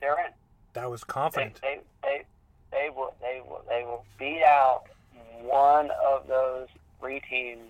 They're 0.00 0.18
in. 0.26 0.32
That 0.74 0.90
was 0.90 1.00
They, 1.02 1.06
confident. 1.12 1.60
they, 1.62 1.80
they, 2.02 2.22
they 2.70 2.90
will 2.94 3.14
they 3.20 3.40
will 3.46 3.62
they 3.68 3.82
will 3.84 4.04
beat 4.18 4.42
out 4.42 4.84
one 5.40 5.90
of 6.04 6.26
those 6.26 6.68
three 7.00 7.20
teams, 7.30 7.60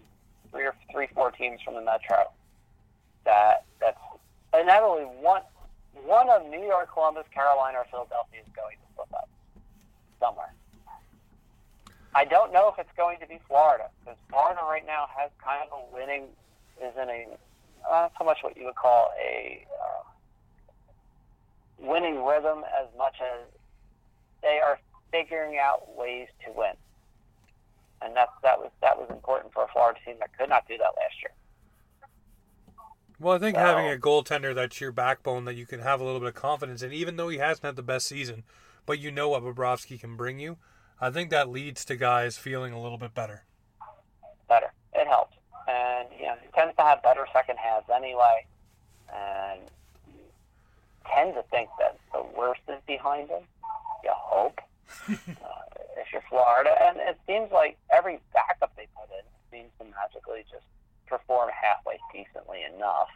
three 0.51 0.64
or 0.64 0.75
three 0.91 1.09
four 1.14 1.31
teams 1.31 1.61
from 1.62 1.75
the 1.75 1.83
Metro. 1.83 2.31
That 3.25 3.64
that's 3.81 3.99
and 4.55 4.66
not 4.66 4.83
only 4.83 5.05
one 5.05 5.43
one 6.05 6.29
of 6.31 6.47
New 6.49 6.62
York, 6.62 6.91
Columbus, 6.93 7.25
Carolina, 7.33 7.79
or 7.79 7.85
Philadelphia 7.91 8.41
is 8.41 8.53
going 8.57 8.77
to 8.77 8.95
slip 8.95 9.12
up 9.14 9.29
somewhere. 10.18 10.53
I 12.15 12.25
don't 12.25 12.53
know 12.53 12.69
if 12.69 12.79
it's 12.79 12.97
going 12.97 13.19
to 13.21 13.27
be 13.27 13.41
Florida 13.49 13.89
because 14.01 14.17
Florida 14.31 14.61
right 14.62 14.87
now 14.87 15.07
has 15.17 15.31
kind 15.43 15.62
of 15.71 15.79
a 15.79 15.95
winning 15.95 16.25
is 16.83 16.93
in 17.01 17.09
a 17.09 17.27
not 17.89 18.12
so 18.19 18.25
much 18.25 18.39
what 18.43 18.57
you 18.57 18.65
would 18.67 18.77
call 18.77 19.11
a 19.21 19.67
uh, 19.83 20.03
winning 21.79 22.25
rhythm 22.25 22.65
as 22.81 22.87
much 22.97 23.17
as 23.21 23.41
they 24.43 24.61
are 24.65 24.79
figuring 25.11 25.59
out 25.59 25.97
ways 25.97 26.29
to 26.45 26.53
win. 26.53 26.73
And 28.03 28.15
that 28.17 28.29
that 28.43 28.59
was 28.59 28.71
that 28.81 28.97
was 28.99 29.09
important 29.11 29.53
for 29.53 29.65
a 29.65 29.69
Florida 29.69 29.99
team 30.05 30.17
that 30.21 30.37
could 30.39 30.49
not 30.49 30.67
do 30.69 30.77
that 30.79 30.93
last 30.97 31.15
year. 31.23 31.33
Well, 33.19 33.35
I 33.35 33.39
think 33.39 33.57
Well- 33.57 33.67
having 33.67 33.91
a 33.91 33.97
goaltender 33.97 34.55
that's 34.55 34.81
your 34.81 34.93
backbone 34.93 35.45
that 35.47 35.55
you 35.55 35.67
can 35.67 35.81
have 35.81 36.01
a 36.01 36.05
little 36.05 36.21
bit 36.21 36.29
of 36.29 36.35
confidence 36.35 36.83
in, 36.83 36.93
even 36.93 37.17
though 37.17 37.29
he 37.29 37.39
hasn't 37.39 37.65
had 37.65 37.77
the 37.77 37.83
best 37.83 38.07
season, 38.07 38.45
but 38.87 38.99
you 38.99 39.11
know 39.11 39.31
what 39.31 39.43
Bobrovsky 39.43 39.99
can 39.99 40.17
bring 40.17 40.39
you, 40.39 40.59
I 41.01 41.11
think 41.11 41.30
that 41.30 41.49
leads 41.49 41.84
to 41.86 41.97
guys 41.97 42.36
feeling 42.36 42.72
a 42.72 42.80
little 42.80 42.99
bit 42.99 43.14
better. 43.14 43.45
Better. 44.49 44.72
It 44.95 45.07
helps. 45.07 45.36
And 45.68 46.09
you 46.18 46.26
know, 46.26 46.36
he 46.40 46.49
tends 46.55 46.76
to 46.76 46.82
have 46.82 47.03
better 47.03 47.26
second 47.32 47.59
halves 47.59 47.86
anyway. 47.95 48.47
And 49.12 49.61
tend 51.12 51.34
to 51.34 51.42
think 51.51 51.68
that 51.78 51.99
the 52.12 52.24
worst 52.36 52.61
is 52.68 52.80
behind 52.86 53.28
him. 53.28 53.42
You 54.03 54.11
hope. 54.12 54.61
uh, 55.09 55.14
if 55.97 56.12
you're 56.12 56.22
Florida. 56.28 56.70
And 56.82 56.99
it 56.99 57.18
seems 57.26 57.51
like 57.53 57.76
every 57.92 58.20
backup 58.32 58.74
they 58.76 58.88
put 58.97 59.11
in 59.11 59.24
seems 59.51 59.70
to 59.78 59.84
magically 59.84 60.45
just 60.51 60.64
perform 61.07 61.51
halfway 61.51 61.99
decently 62.12 62.61
enough 62.62 63.09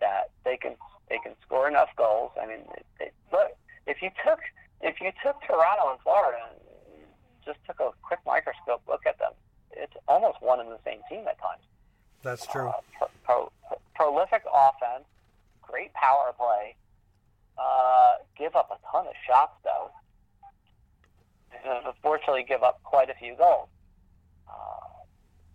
that 0.00 0.30
they 0.44 0.56
can 0.56 0.76
they 1.08 1.18
can 1.18 1.32
score 1.42 1.68
enough 1.68 1.88
goals. 1.96 2.32
I 2.40 2.46
mean, 2.46 2.60
they, 2.98 3.10
look 3.32 3.56
if 3.86 4.02
you 4.02 4.10
took 4.24 4.40
if 4.80 5.00
you 5.00 5.10
took 5.22 5.40
Toronto 5.42 5.92
and 5.92 6.00
Florida 6.00 6.38
and 6.50 6.60
just 7.46 7.58
took 7.66 7.80
a 7.80 7.90
quick 8.02 8.20
microscope 8.26 8.82
look 8.88 9.06
at 9.06 9.18
them, 9.18 9.32
it's 9.72 9.94
almost 10.08 10.42
one 10.42 10.60
and 10.60 10.70
the 10.70 10.78
same 10.84 11.00
team 11.08 11.26
at 11.28 11.38
times. 11.40 11.62
That's 12.22 12.46
true. 12.46 12.68
Uh, 12.68 13.06
pro, 13.24 13.50
pro, 13.68 13.78
prolific 13.94 14.42
offense, 14.52 15.04
great 15.62 15.92
power 15.94 16.34
play. 16.36 16.74
Uh, 17.56 18.14
give 18.36 18.54
up 18.54 18.70
a 18.70 18.78
ton 18.90 19.06
of 19.06 19.14
shots 19.26 19.54
though. 19.64 19.90
Unfortunately, 21.86 22.44
give 22.46 22.62
up 22.62 22.82
quite 22.82 23.08
a 23.08 23.14
few 23.14 23.34
goals. 23.36 23.68
Uh, 24.48 24.86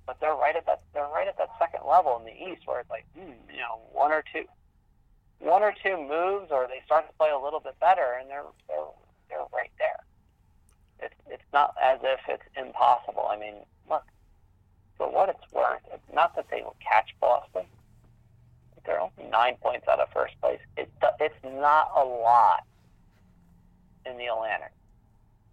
but 0.05 0.19
they're 0.19 0.35
right 0.35 0.55
at 0.55 0.65
that. 0.65 0.81
They're 0.93 1.07
right 1.13 1.27
at 1.27 1.37
that 1.37 1.49
second 1.59 1.81
level 1.87 2.17
in 2.19 2.25
the 2.25 2.51
East, 2.51 2.63
where 2.65 2.79
it's 2.79 2.89
like, 2.89 3.05
hmm, 3.15 3.31
you 3.51 3.59
know, 3.59 3.79
one 3.93 4.11
or 4.11 4.23
two, 4.33 4.45
one 5.39 5.61
or 5.61 5.73
two 5.83 5.97
moves, 5.97 6.51
or 6.51 6.67
they 6.67 6.81
start 6.85 7.07
to 7.07 7.13
play 7.17 7.29
a 7.29 7.37
little 7.37 7.59
bit 7.59 7.79
better, 7.79 8.17
and 8.19 8.29
they're 8.29 8.43
they're 8.67 8.77
they're 8.77 8.79
right 8.79 8.87
there. 8.89 9.00
It's 11.31 11.43
not 11.53 11.73
as 11.81 11.99
if 12.03 12.19
it's 12.27 12.43
impossible. 12.55 13.25
I 13.29 13.37
mean, 13.37 13.55
look, 13.89 14.03
for 14.97 15.11
what 15.11 15.29
it's 15.29 15.51
worth, 15.53 15.81
it's 15.93 16.13
not 16.13 16.35
that 16.35 16.47
they 16.51 16.61
will 16.61 16.75
catch 16.87 17.15
Boston, 17.19 17.63
they're 18.85 18.99
only 18.99 19.29
nine 19.29 19.55
points 19.61 19.87
out 19.87 19.99
of 19.99 20.09
first 20.11 20.39
place. 20.41 20.59
It, 20.77 20.89
it's 21.19 21.35
not 21.43 21.91
a 21.95 22.03
lot 22.03 22.63
in 24.05 24.17
the 24.17 24.25
Atlantic. 24.27 24.71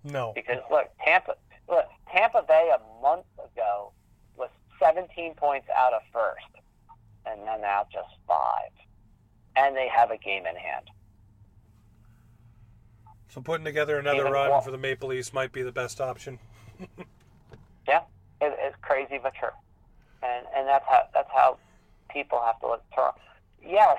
No. 0.04 0.32
Because 0.34 0.62
look, 0.70 0.88
Tampa, 1.04 1.34
look, 1.68 1.86
Tampa 2.12 2.42
Bay 2.46 2.70
a 2.74 3.02
month 3.02 3.26
ago 3.52 3.92
was 4.36 4.48
17 4.82 5.34
points 5.34 5.68
out 5.76 5.92
of 5.92 6.02
first, 6.12 6.46
and 7.26 7.40
then 7.46 7.60
now 7.60 7.86
just 7.92 8.14
five, 8.26 8.72
and 9.56 9.76
they 9.76 9.88
have 9.88 10.10
a 10.10 10.16
game 10.16 10.46
in 10.46 10.56
hand. 10.56 10.90
So 13.38 13.42
putting 13.42 13.64
together 13.64 14.00
another 14.00 14.22
Even 14.22 14.32
run 14.32 14.50
wa- 14.50 14.60
for 14.60 14.72
the 14.72 14.78
Maple 14.78 15.10
Leafs 15.10 15.32
might 15.32 15.52
be 15.52 15.62
the 15.62 15.70
best 15.70 16.00
option. 16.00 16.40
Yeah, 17.86 18.00
it, 18.42 18.54
it's 18.60 18.76
crazy 18.82 19.18
but 19.22 19.32
true, 19.34 19.48
and 20.22 20.44
and 20.54 20.68
that's 20.68 20.84
how 20.86 21.04
that's 21.14 21.30
how 21.32 21.56
people 22.12 22.38
have 22.44 22.60
to 22.60 22.66
look. 22.66 22.82
To, 22.96 23.14
yes, 23.64 23.96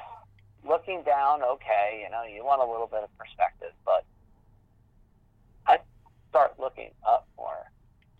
looking 0.64 1.02
down, 1.02 1.42
okay, 1.42 2.04
you 2.04 2.12
know, 2.12 2.22
you 2.24 2.46
want 2.46 2.62
a 2.62 2.66
little 2.66 2.86
bit 2.86 3.02
of 3.02 3.18
perspective, 3.18 3.72
but 3.84 4.06
I 5.66 5.80
start 6.30 6.60
looking 6.60 6.92
up 7.08 7.28
more 7.36 7.66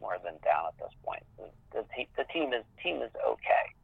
more 0.02 0.18
than 0.24 0.36
down 0.44 0.66
at 0.70 0.78
this 0.80 0.96
point. 1.06 1.22
The, 1.38 1.44
the, 1.72 1.86
te- 1.96 2.10
the 2.18 2.24
team 2.34 2.52
is 2.52 2.64
team 2.82 3.04
is 3.04 3.12
okay 3.28 3.76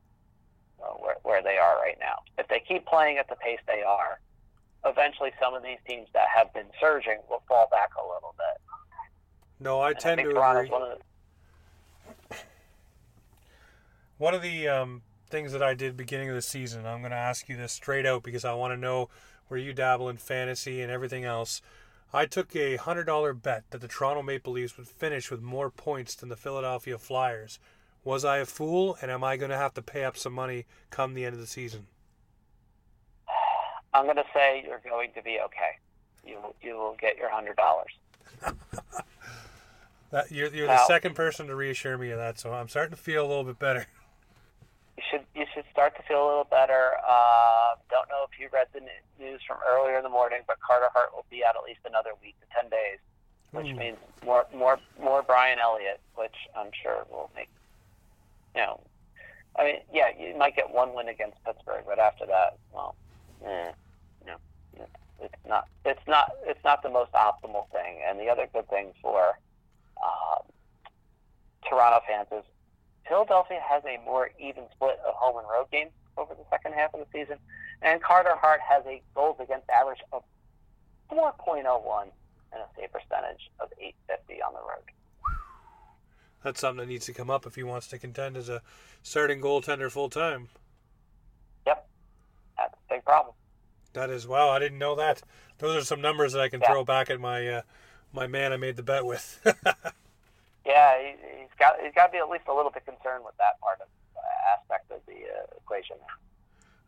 uh, 0.82 0.94
where 0.94 1.18
where 1.22 1.44
they 1.44 1.58
are 1.60 1.76
right 1.80 1.98
now. 2.00 2.16
If 2.40 2.48
they 2.48 2.64
keep 2.68 2.88
playing 2.88 3.20
at 3.20 3.30
the 3.30 3.36
pace 3.36 3.60
they 3.68 3.84
are, 3.84 4.20
eventually 4.86 5.32
some 5.42 5.54
of 5.54 5.64
these 5.64 5.80
teams 5.88 6.08
that 6.14 6.28
have 6.36 6.54
been 6.54 6.68
surging 6.80 7.20
will 7.30 7.44
fall 7.48 7.68
back 7.72 7.90
a 7.98 8.04
little 8.06 8.36
bit. 8.38 8.62
No, 9.60 9.80
I 9.82 9.94
And 9.94 10.00
tend 10.00 10.18
think 10.18 10.30
to 10.30 10.34
Toronto's 10.34 10.68
agree. 10.68 10.70
one 10.70 10.82
of 10.84 10.90
the, 10.90 11.04
One 14.18 14.34
of 14.34 14.42
the 14.42 14.68
um, 14.68 15.04
things 15.30 15.52
that 15.52 15.64
I 15.64 15.74
did 15.74 15.98
beginning 15.98 16.30
of 16.30 16.36
the 16.36 16.42
season, 16.42 16.86
I'm 16.86 17.00
going 17.02 17.12
to 17.12 17.18
ask 17.18 17.50
you 17.50 17.58
this 17.58 17.74
straight 17.74 18.06
out 18.06 18.24
because 18.24 18.46
I 18.46 18.54
want 18.54 18.74
to 18.74 18.78
know 18.78 19.10
where 19.48 19.60
you 19.60 19.74
dabble 19.74 20.10
in 20.10 20.18
fantasy 20.18 20.82
and 20.82 20.92
everything 20.92 21.24
else. 21.26 21.62
I 22.14 22.26
took 22.26 22.56
a 22.56 22.78
hundred 22.78 23.06
dollar 23.06 23.34
bet 23.34 23.66
that 23.72 23.82
the 23.82 23.88
Toronto 23.88 24.22
Maple 24.24 24.54
Leafs 24.54 24.78
would 24.78 24.88
finish 24.88 25.30
with 25.30 25.42
more 25.42 25.70
points 25.70 26.16
than 26.16 26.30
the 26.30 26.38
Philadelphia 26.38 26.98
Flyers. 26.98 27.60
Was 28.04 28.24
I 28.24 28.38
a 28.38 28.46
fool, 28.46 28.98
and 29.02 29.12
am 29.12 29.24
I 29.24 29.36
going 29.36 29.52
to 29.52 29.58
have 29.58 29.74
to 29.74 29.82
pay 29.82 30.04
up 30.06 30.16
some 30.18 30.34
money 30.34 30.66
come 30.92 31.14
the 31.14 31.26
end 31.26 31.34
of 31.34 31.42
the 31.42 31.48
season? 31.48 31.88
I'm 33.96 34.06
going 34.06 34.18
to 34.18 34.26
say 34.34 34.64
you're 34.68 34.82
going 34.88 35.12
to 35.16 35.22
be 35.24 35.39
okay. 35.46 35.80
You 36.26 36.38
you 36.62 36.76
will 36.76 36.98
get 37.00 37.18
your 37.18 37.30
hundred 37.30 37.56
dollars. 37.56 37.91
That 40.12 40.32
you're, 40.32 40.48
you're 40.54 40.68
the 40.68 40.86
second 40.86 41.14
person 41.14 41.48
to 41.48 41.56
reassure 41.56 41.98
me 41.98 42.12
of 42.12 42.18
that, 42.20 42.39
so 42.39 42.54
I'm 42.54 42.70
starting 42.70 42.96
to 42.96 43.02
feel 43.02 43.26
a 43.26 43.28
little 43.28 43.43
bit 43.43 43.60
better. 43.60 43.86
You 44.98 45.04
should 45.12 45.26
you 45.36 45.46
should 45.54 45.66
start 45.74 45.93
to 45.98 46.04
feel 46.04 46.26
a 46.26 46.28
little 46.28 46.48
better. 46.50 46.91
Uh, 47.06 47.76
don't 47.91 48.08
know 48.08 48.26
if 48.32 48.39
you 48.39 48.48
read 48.54 48.68
the 48.72 48.80
news 49.20 49.41
from 49.46 49.58
earlier 49.68 49.98
in 49.98 50.04
the 50.04 50.10
morning, 50.10 50.39
but 50.48 50.58
Carter 50.62 50.88
Hart 50.93 51.14
will 51.14 51.26
be 51.30 51.43
out 51.43 51.58
at 51.58 51.64
least 51.68 51.82
another 51.86 52.12
week 52.22 52.36
to 52.39 52.48
ten 52.56 52.70
days, 52.70 53.00
which 53.52 53.68
Ooh. 53.68 53.76
means 53.76 53.98
more 54.26 54.46
more 54.56 54.80
more 54.98 55.22
Brian 55.22 55.60
Elliott, 55.60 56.00
which 56.16 56.36
I'm 56.56 56.70
sure 56.82 57.06
will 57.12 57.30
make. 57.36 57.50
You 58.56 58.62
know, 58.62 58.80
I 59.60 59.66
mean, 59.66 59.76
yeah, 59.91 60.12
you 60.18 60.34
might 60.38 60.56
get 60.56 60.74
one 60.74 60.93
win 60.93 61.10
against 61.10 61.43
Pittsburgh, 61.43 61.84
but 61.86 62.00
after 62.00 62.26
that, 62.28 62.58
well, 62.74 62.96
eh, 63.46 63.72
it's 65.22 65.34
not. 65.47 65.68
It's 65.86 66.07
not. 66.07 66.32
It's 66.45 66.63
not 66.63 66.84
the 66.84 66.89
most 66.89 67.11
optimal 67.13 67.70
thing. 67.72 68.01
And 68.07 68.20
the 68.20 68.30
other 68.30 68.47
good 68.53 68.68
thing 68.70 68.91
for 69.01 69.38
um, 70.03 70.43
Toronto 71.68 72.01
fans 72.07 72.28
is 72.32 72.43
Philadelphia 73.07 73.59
has 73.68 73.84
a 73.86 74.03
more 74.03 74.32
even 74.39 74.63
split 74.74 74.99
of 75.07 75.13
home 75.16 75.38
and 75.38 75.47
road 75.47 75.68
games 75.72 75.91
over 76.18 76.34
the 76.34 76.45
second 76.49 76.74
half 76.74 76.93
of 76.93 77.01
the 77.01 77.07
season, 77.11 77.38
and 77.82 78.01
Carter 78.01 78.36
Hart 78.36 78.61
has 78.68 78.84
a 78.86 79.01
goals 79.13 79.38
against 79.39 79.70
average 79.70 79.99
of 80.11 80.24
4.01 81.11 82.03
and 82.53 82.61
a 82.61 82.66
save 82.78 82.91
percentage 82.91 83.51
of 83.59 83.70
850 83.80 84.41
on 84.41 84.53
the 84.53 84.59
road. 84.59 84.84
That's 86.43 86.59
something 86.59 86.86
that 86.86 86.91
needs 86.91 87.05
to 87.07 87.13
come 87.13 87.30
up 87.30 87.45
if 87.45 87.55
he 87.55 87.63
wants 87.63 87.88
to 87.88 87.97
contend 87.97 88.38
as 88.38 88.49
a 88.49 88.61
starting 89.03 89.41
goaltender 89.41 89.91
full 89.91 90.09
time. 90.09 90.49
Yep, 91.66 91.88
that's 92.57 92.74
a 92.74 92.93
big 92.93 93.05
problem. 93.05 93.34
That 93.96 94.10
is 94.12 94.28
wow! 94.28 94.50
I 94.50 94.60
didn't 94.60 94.78
know 94.78 94.93
that. 94.96 95.24
Those 95.58 95.76
are 95.76 95.86
some 95.86 96.02
numbers 96.02 96.34
that 96.34 96.41
I 96.41 96.50
can 96.50 96.62
Yeah. 96.62 96.68
throw 96.72 96.84
back 96.86 97.10
at 97.10 97.20
my 97.20 97.48
uh, 97.48 97.62
my 98.14 98.28
man 98.28 98.54
I 98.54 98.58
made 98.58 98.76
the 98.76 98.84
bet 98.84 99.06
with. 99.06 99.39
Yeah, 100.66 101.00
he, 101.00 101.10
he's 101.41 101.50
got 101.60 101.76
he's 101.84 101.93
got 101.93 102.08
to 102.08 102.12
be 102.12 102.18
at 102.18 102.30
least 102.30 102.46
a 102.48 102.54
little 102.54 102.72
bit 102.72 102.86
concerned 102.86 103.24
with 103.24 103.38
that 103.38 103.60
part 103.62 103.80
of 103.82 103.88
uh, 104.16 104.58
aspect 104.58 104.91
of 104.91 105.00
the 105.06 105.14
uh, 105.14 105.46
equation. 105.58 105.96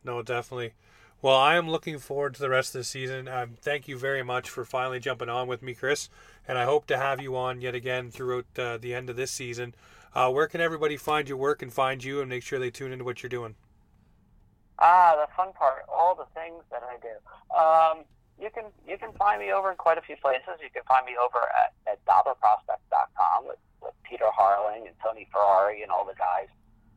no, 0.03 0.21
definitely. 0.23 0.73
Well, 1.21 1.35
I 1.35 1.55
am 1.55 1.69
looking 1.69 1.97
forward 1.99 2.33
to 2.35 2.39
the 2.39 2.49
rest 2.49 2.73
of 2.75 2.79
the 2.79 2.83
season. 2.83 3.27
Um, 3.27 3.51
thank 3.61 3.87
you 3.87 3.97
very 3.97 4.23
much 4.23 4.49
for 4.49 4.65
finally 4.65 4.99
jumping 4.99 5.29
on 5.29 5.47
with 5.47 5.61
me, 5.63 5.73
Chris, 5.73 6.09
and 6.47 6.57
I 6.57 6.65
hope 6.65 6.85
to 6.87 6.97
have 6.97 7.21
you 7.21 7.35
on 7.35 7.61
yet 7.61 7.73
again 7.75 8.11
throughout 8.11 8.45
uh, 8.57 8.77
the 8.77 8.93
end 8.93 9.09
of 9.09 9.15
this 9.15 9.31
season. 9.31 9.73
Uh, 10.13 10.29
where 10.31 10.47
can 10.47 10.61
everybody 10.61 10.95
find 10.97 11.27
your 11.29 11.37
work 11.37 11.61
and 11.61 11.71
find 11.73 12.03
you, 12.03 12.19
and 12.19 12.29
make 12.29 12.43
sure 12.43 12.57
they 12.59 12.69
tune 12.71 12.91
into 12.91 13.05
what 13.05 13.21
you're 13.21 13.29
doing? 13.29 13.55
Ah, 14.79 15.15
the 15.17 15.27
fun 15.35 15.53
part, 15.53 15.83
all 15.89 16.13
the 16.13 16.29
things 16.37 16.63
that 16.71 16.83
I 16.85 16.97
do. 17.01 17.15
Um, 17.49 18.05
you 18.39 18.49
can 18.53 18.65
you 18.85 18.97
can 18.97 19.11
find 19.17 19.41
me 19.41 19.51
over 19.51 19.71
in 19.71 19.77
quite 19.77 19.97
a 19.97 20.01
few 20.05 20.15
places. 20.17 20.61
You 20.61 20.69
can 20.69 20.83
find 20.87 21.05
me 21.05 21.17
over 21.17 21.41
at, 21.41 21.73
at 21.89 21.97
DobberProspects.com 22.05 23.47
with, 23.47 23.57
with 23.81 23.93
Peter 24.03 24.29
Harling 24.29 24.85
and 24.85 24.93
Tony 25.03 25.27
Ferrari 25.31 25.81
and 25.81 25.91
all 25.91 26.05
the 26.05 26.13
guys. 26.13 26.47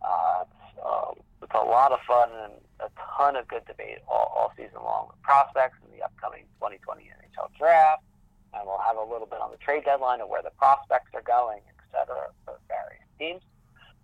Uh, 0.04 0.44
it's, 0.44 0.84
uh, 0.84 1.12
it's 1.42 1.54
a 1.54 1.64
lot 1.64 1.92
of 1.92 2.00
fun 2.06 2.28
and 2.44 2.52
a 2.80 2.90
ton 3.16 3.36
of 3.36 3.48
good 3.48 3.64
debate 3.66 3.98
all, 4.08 4.32
all 4.36 4.52
season 4.56 4.80
long 4.84 5.08
with 5.08 5.20
prospects 5.22 5.76
and 5.84 5.92
the 5.92 6.04
upcoming 6.04 6.44
2020 6.60 7.04
NHL 7.08 7.48
draft. 7.58 8.04
And 8.52 8.66
we'll 8.66 8.82
have 8.84 8.96
a 8.96 9.04
little 9.04 9.26
bit 9.26 9.40
on 9.40 9.50
the 9.50 9.58
trade 9.58 9.84
deadline 9.84 10.20
of 10.20 10.28
where 10.28 10.42
the 10.42 10.50
prospects 10.58 11.12
are 11.14 11.22
going, 11.22 11.60
et 11.68 11.80
cetera, 11.92 12.28
for 12.44 12.58
various 12.68 13.06
teams. 13.18 13.42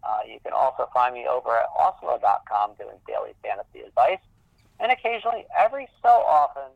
Uh, 0.03 0.19
you 0.27 0.39
can 0.43 0.53
also 0.53 0.89
find 0.93 1.15
me 1.15 1.27
over 1.27 1.57
at 1.57 1.67
Oslo.com 1.79 2.73
doing 2.79 2.97
daily 3.07 3.35
fantasy 3.43 3.81
advice. 3.87 4.21
And 4.79 4.93
occasionally, 4.93 5.47
every 5.57 5.89
so 6.03 6.09
often, 6.09 6.71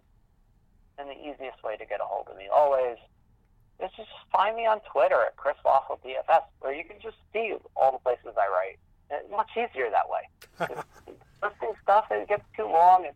and 0.98 1.08
the 1.08 1.18
easiest 1.18 1.62
way 1.62 1.76
to 1.76 1.84
get 1.86 2.00
a 2.00 2.04
hold 2.04 2.28
of 2.28 2.36
me 2.36 2.48
always 2.52 2.96
is 3.82 3.90
just 3.96 4.08
find 4.32 4.56
me 4.56 4.66
on 4.66 4.80
Twitter 4.80 5.20
at 5.22 5.36
Chris 5.36 5.56
Wassel 5.64 5.98
DFS, 6.04 6.42
where 6.60 6.74
you 6.74 6.84
can 6.84 6.96
just 7.02 7.16
see 7.32 7.54
all 7.76 7.92
the 7.92 7.98
places 7.98 8.36
I 8.36 8.48
write. 8.48 8.78
It's 9.10 9.30
much 9.30 9.50
easier 9.52 9.90
that 9.90 10.08
way. 10.08 10.28
Listing 11.42 11.72
stuff 11.82 12.06
it 12.10 12.28
gets 12.28 12.44
too 12.56 12.64
long, 12.66 13.06
and, 13.06 13.14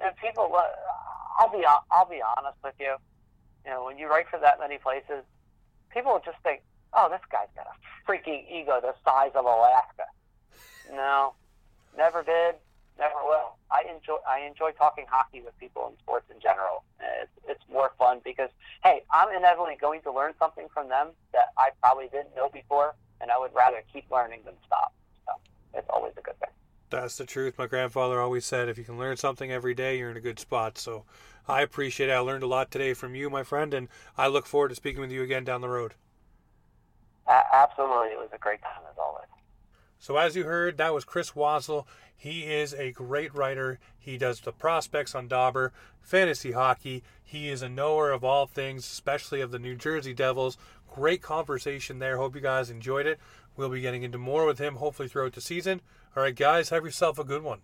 and 0.00 0.14
people. 0.16 0.54
I'll 1.38 1.50
be 1.50 1.64
I'll 1.90 2.08
be 2.08 2.20
honest 2.36 2.58
with 2.62 2.74
you. 2.78 2.94
You 3.64 3.70
know, 3.70 3.84
when 3.84 3.96
you 3.96 4.08
write 4.08 4.28
for 4.28 4.38
that 4.38 4.58
many 4.60 4.78
places, 4.78 5.24
people 5.92 6.20
just 6.24 6.36
think, 6.42 6.62
"Oh, 6.94 7.08
this 7.08 7.20
guy's 7.30 7.48
got 7.54 7.66
a 7.66 8.10
freaking 8.10 8.44
ego 8.50 8.80
the 8.80 8.94
size 9.04 9.32
of 9.34 9.44
Alaska." 9.44 10.04
No, 10.90 11.34
never 11.96 12.22
did, 12.22 12.56
never 12.98 13.14
will. 13.24 13.56
I 13.70 13.82
enjoy 13.88 14.18
I 14.28 14.40
enjoy 14.40 14.72
talking 14.72 15.06
hockey 15.08 15.40
with 15.40 15.58
people 15.58 15.86
and 15.88 15.96
sports 15.98 16.30
in 16.30 16.40
general. 16.40 16.84
It's, 17.00 17.30
it's 17.48 17.64
more 17.72 17.92
fun 17.98 18.20
because 18.24 18.50
hey, 18.84 19.02
I'm 19.10 19.34
inevitably 19.34 19.76
going 19.80 20.02
to 20.02 20.12
learn 20.12 20.34
something 20.38 20.66
from 20.72 20.88
them 20.88 21.08
that 21.32 21.52
I 21.56 21.70
probably 21.80 22.08
didn't 22.08 22.34
know 22.36 22.48
before, 22.48 22.94
and 23.20 23.30
I 23.30 23.38
would 23.38 23.54
rather 23.54 23.82
keep 23.92 24.10
learning 24.10 24.40
than 24.44 24.54
stop. 24.66 24.92
So 25.26 25.32
it's 25.74 25.88
always 25.90 26.12
a 26.16 26.22
good 26.22 26.38
thing. 26.40 26.50
That's 26.90 27.16
the 27.16 27.24
truth. 27.24 27.56
My 27.56 27.66
grandfather 27.66 28.20
always 28.20 28.44
said, 28.44 28.68
if 28.68 28.76
you 28.76 28.84
can 28.84 28.98
learn 28.98 29.16
something 29.16 29.50
every 29.50 29.74
day, 29.74 29.96
you're 29.96 30.10
in 30.10 30.16
a 30.18 30.20
good 30.20 30.38
spot. 30.38 30.76
So 30.76 31.04
I 31.48 31.62
appreciate 31.62 32.10
it. 32.10 32.12
I 32.12 32.18
learned 32.18 32.42
a 32.42 32.46
lot 32.46 32.70
today 32.70 32.92
from 32.92 33.14
you, 33.14 33.30
my 33.30 33.42
friend, 33.42 33.72
and 33.72 33.88
I 34.18 34.26
look 34.26 34.44
forward 34.44 34.68
to 34.68 34.74
speaking 34.74 35.00
with 35.00 35.10
you 35.10 35.22
again 35.22 35.44
down 35.44 35.62
the 35.62 35.70
road. 35.70 35.94
A- 37.28 37.54
absolutely, 37.54 38.08
it 38.08 38.18
was 38.18 38.30
a 38.32 38.38
great 38.38 38.62
time 38.62 38.82
as 38.90 38.98
always. 38.98 39.26
So 39.98 40.16
as 40.16 40.34
you 40.34 40.44
heard, 40.44 40.78
that 40.78 40.92
was 40.92 41.04
Chris 41.04 41.30
Wassel. 41.32 41.86
He 42.16 42.42
is 42.42 42.74
a 42.74 42.92
great 42.92 43.34
writer. 43.34 43.78
He 43.98 44.18
does 44.18 44.40
the 44.40 44.52
prospects 44.52 45.14
on 45.14 45.28
Dobber, 45.28 45.72
fantasy 46.00 46.52
hockey. 46.52 47.02
He 47.22 47.48
is 47.48 47.62
a 47.62 47.68
knower 47.68 48.10
of 48.10 48.24
all 48.24 48.46
things, 48.46 48.84
especially 48.84 49.40
of 49.40 49.50
the 49.50 49.58
New 49.58 49.76
Jersey 49.76 50.14
Devils. 50.14 50.56
Great 50.92 51.22
conversation 51.22 51.98
there. 51.98 52.16
Hope 52.18 52.34
you 52.34 52.40
guys 52.40 52.68
enjoyed 52.70 53.06
it. 53.06 53.18
We'll 53.56 53.68
be 53.68 53.80
getting 53.80 54.02
into 54.02 54.18
more 54.18 54.46
with 54.46 54.58
him 54.58 54.76
hopefully 54.76 55.08
throughout 55.08 55.32
the 55.32 55.40
season. 55.40 55.80
All 56.16 56.22
right, 56.22 56.34
guys, 56.34 56.68
have 56.70 56.84
yourself 56.84 57.18
a 57.18 57.24
good 57.24 57.42
one. 57.42 57.60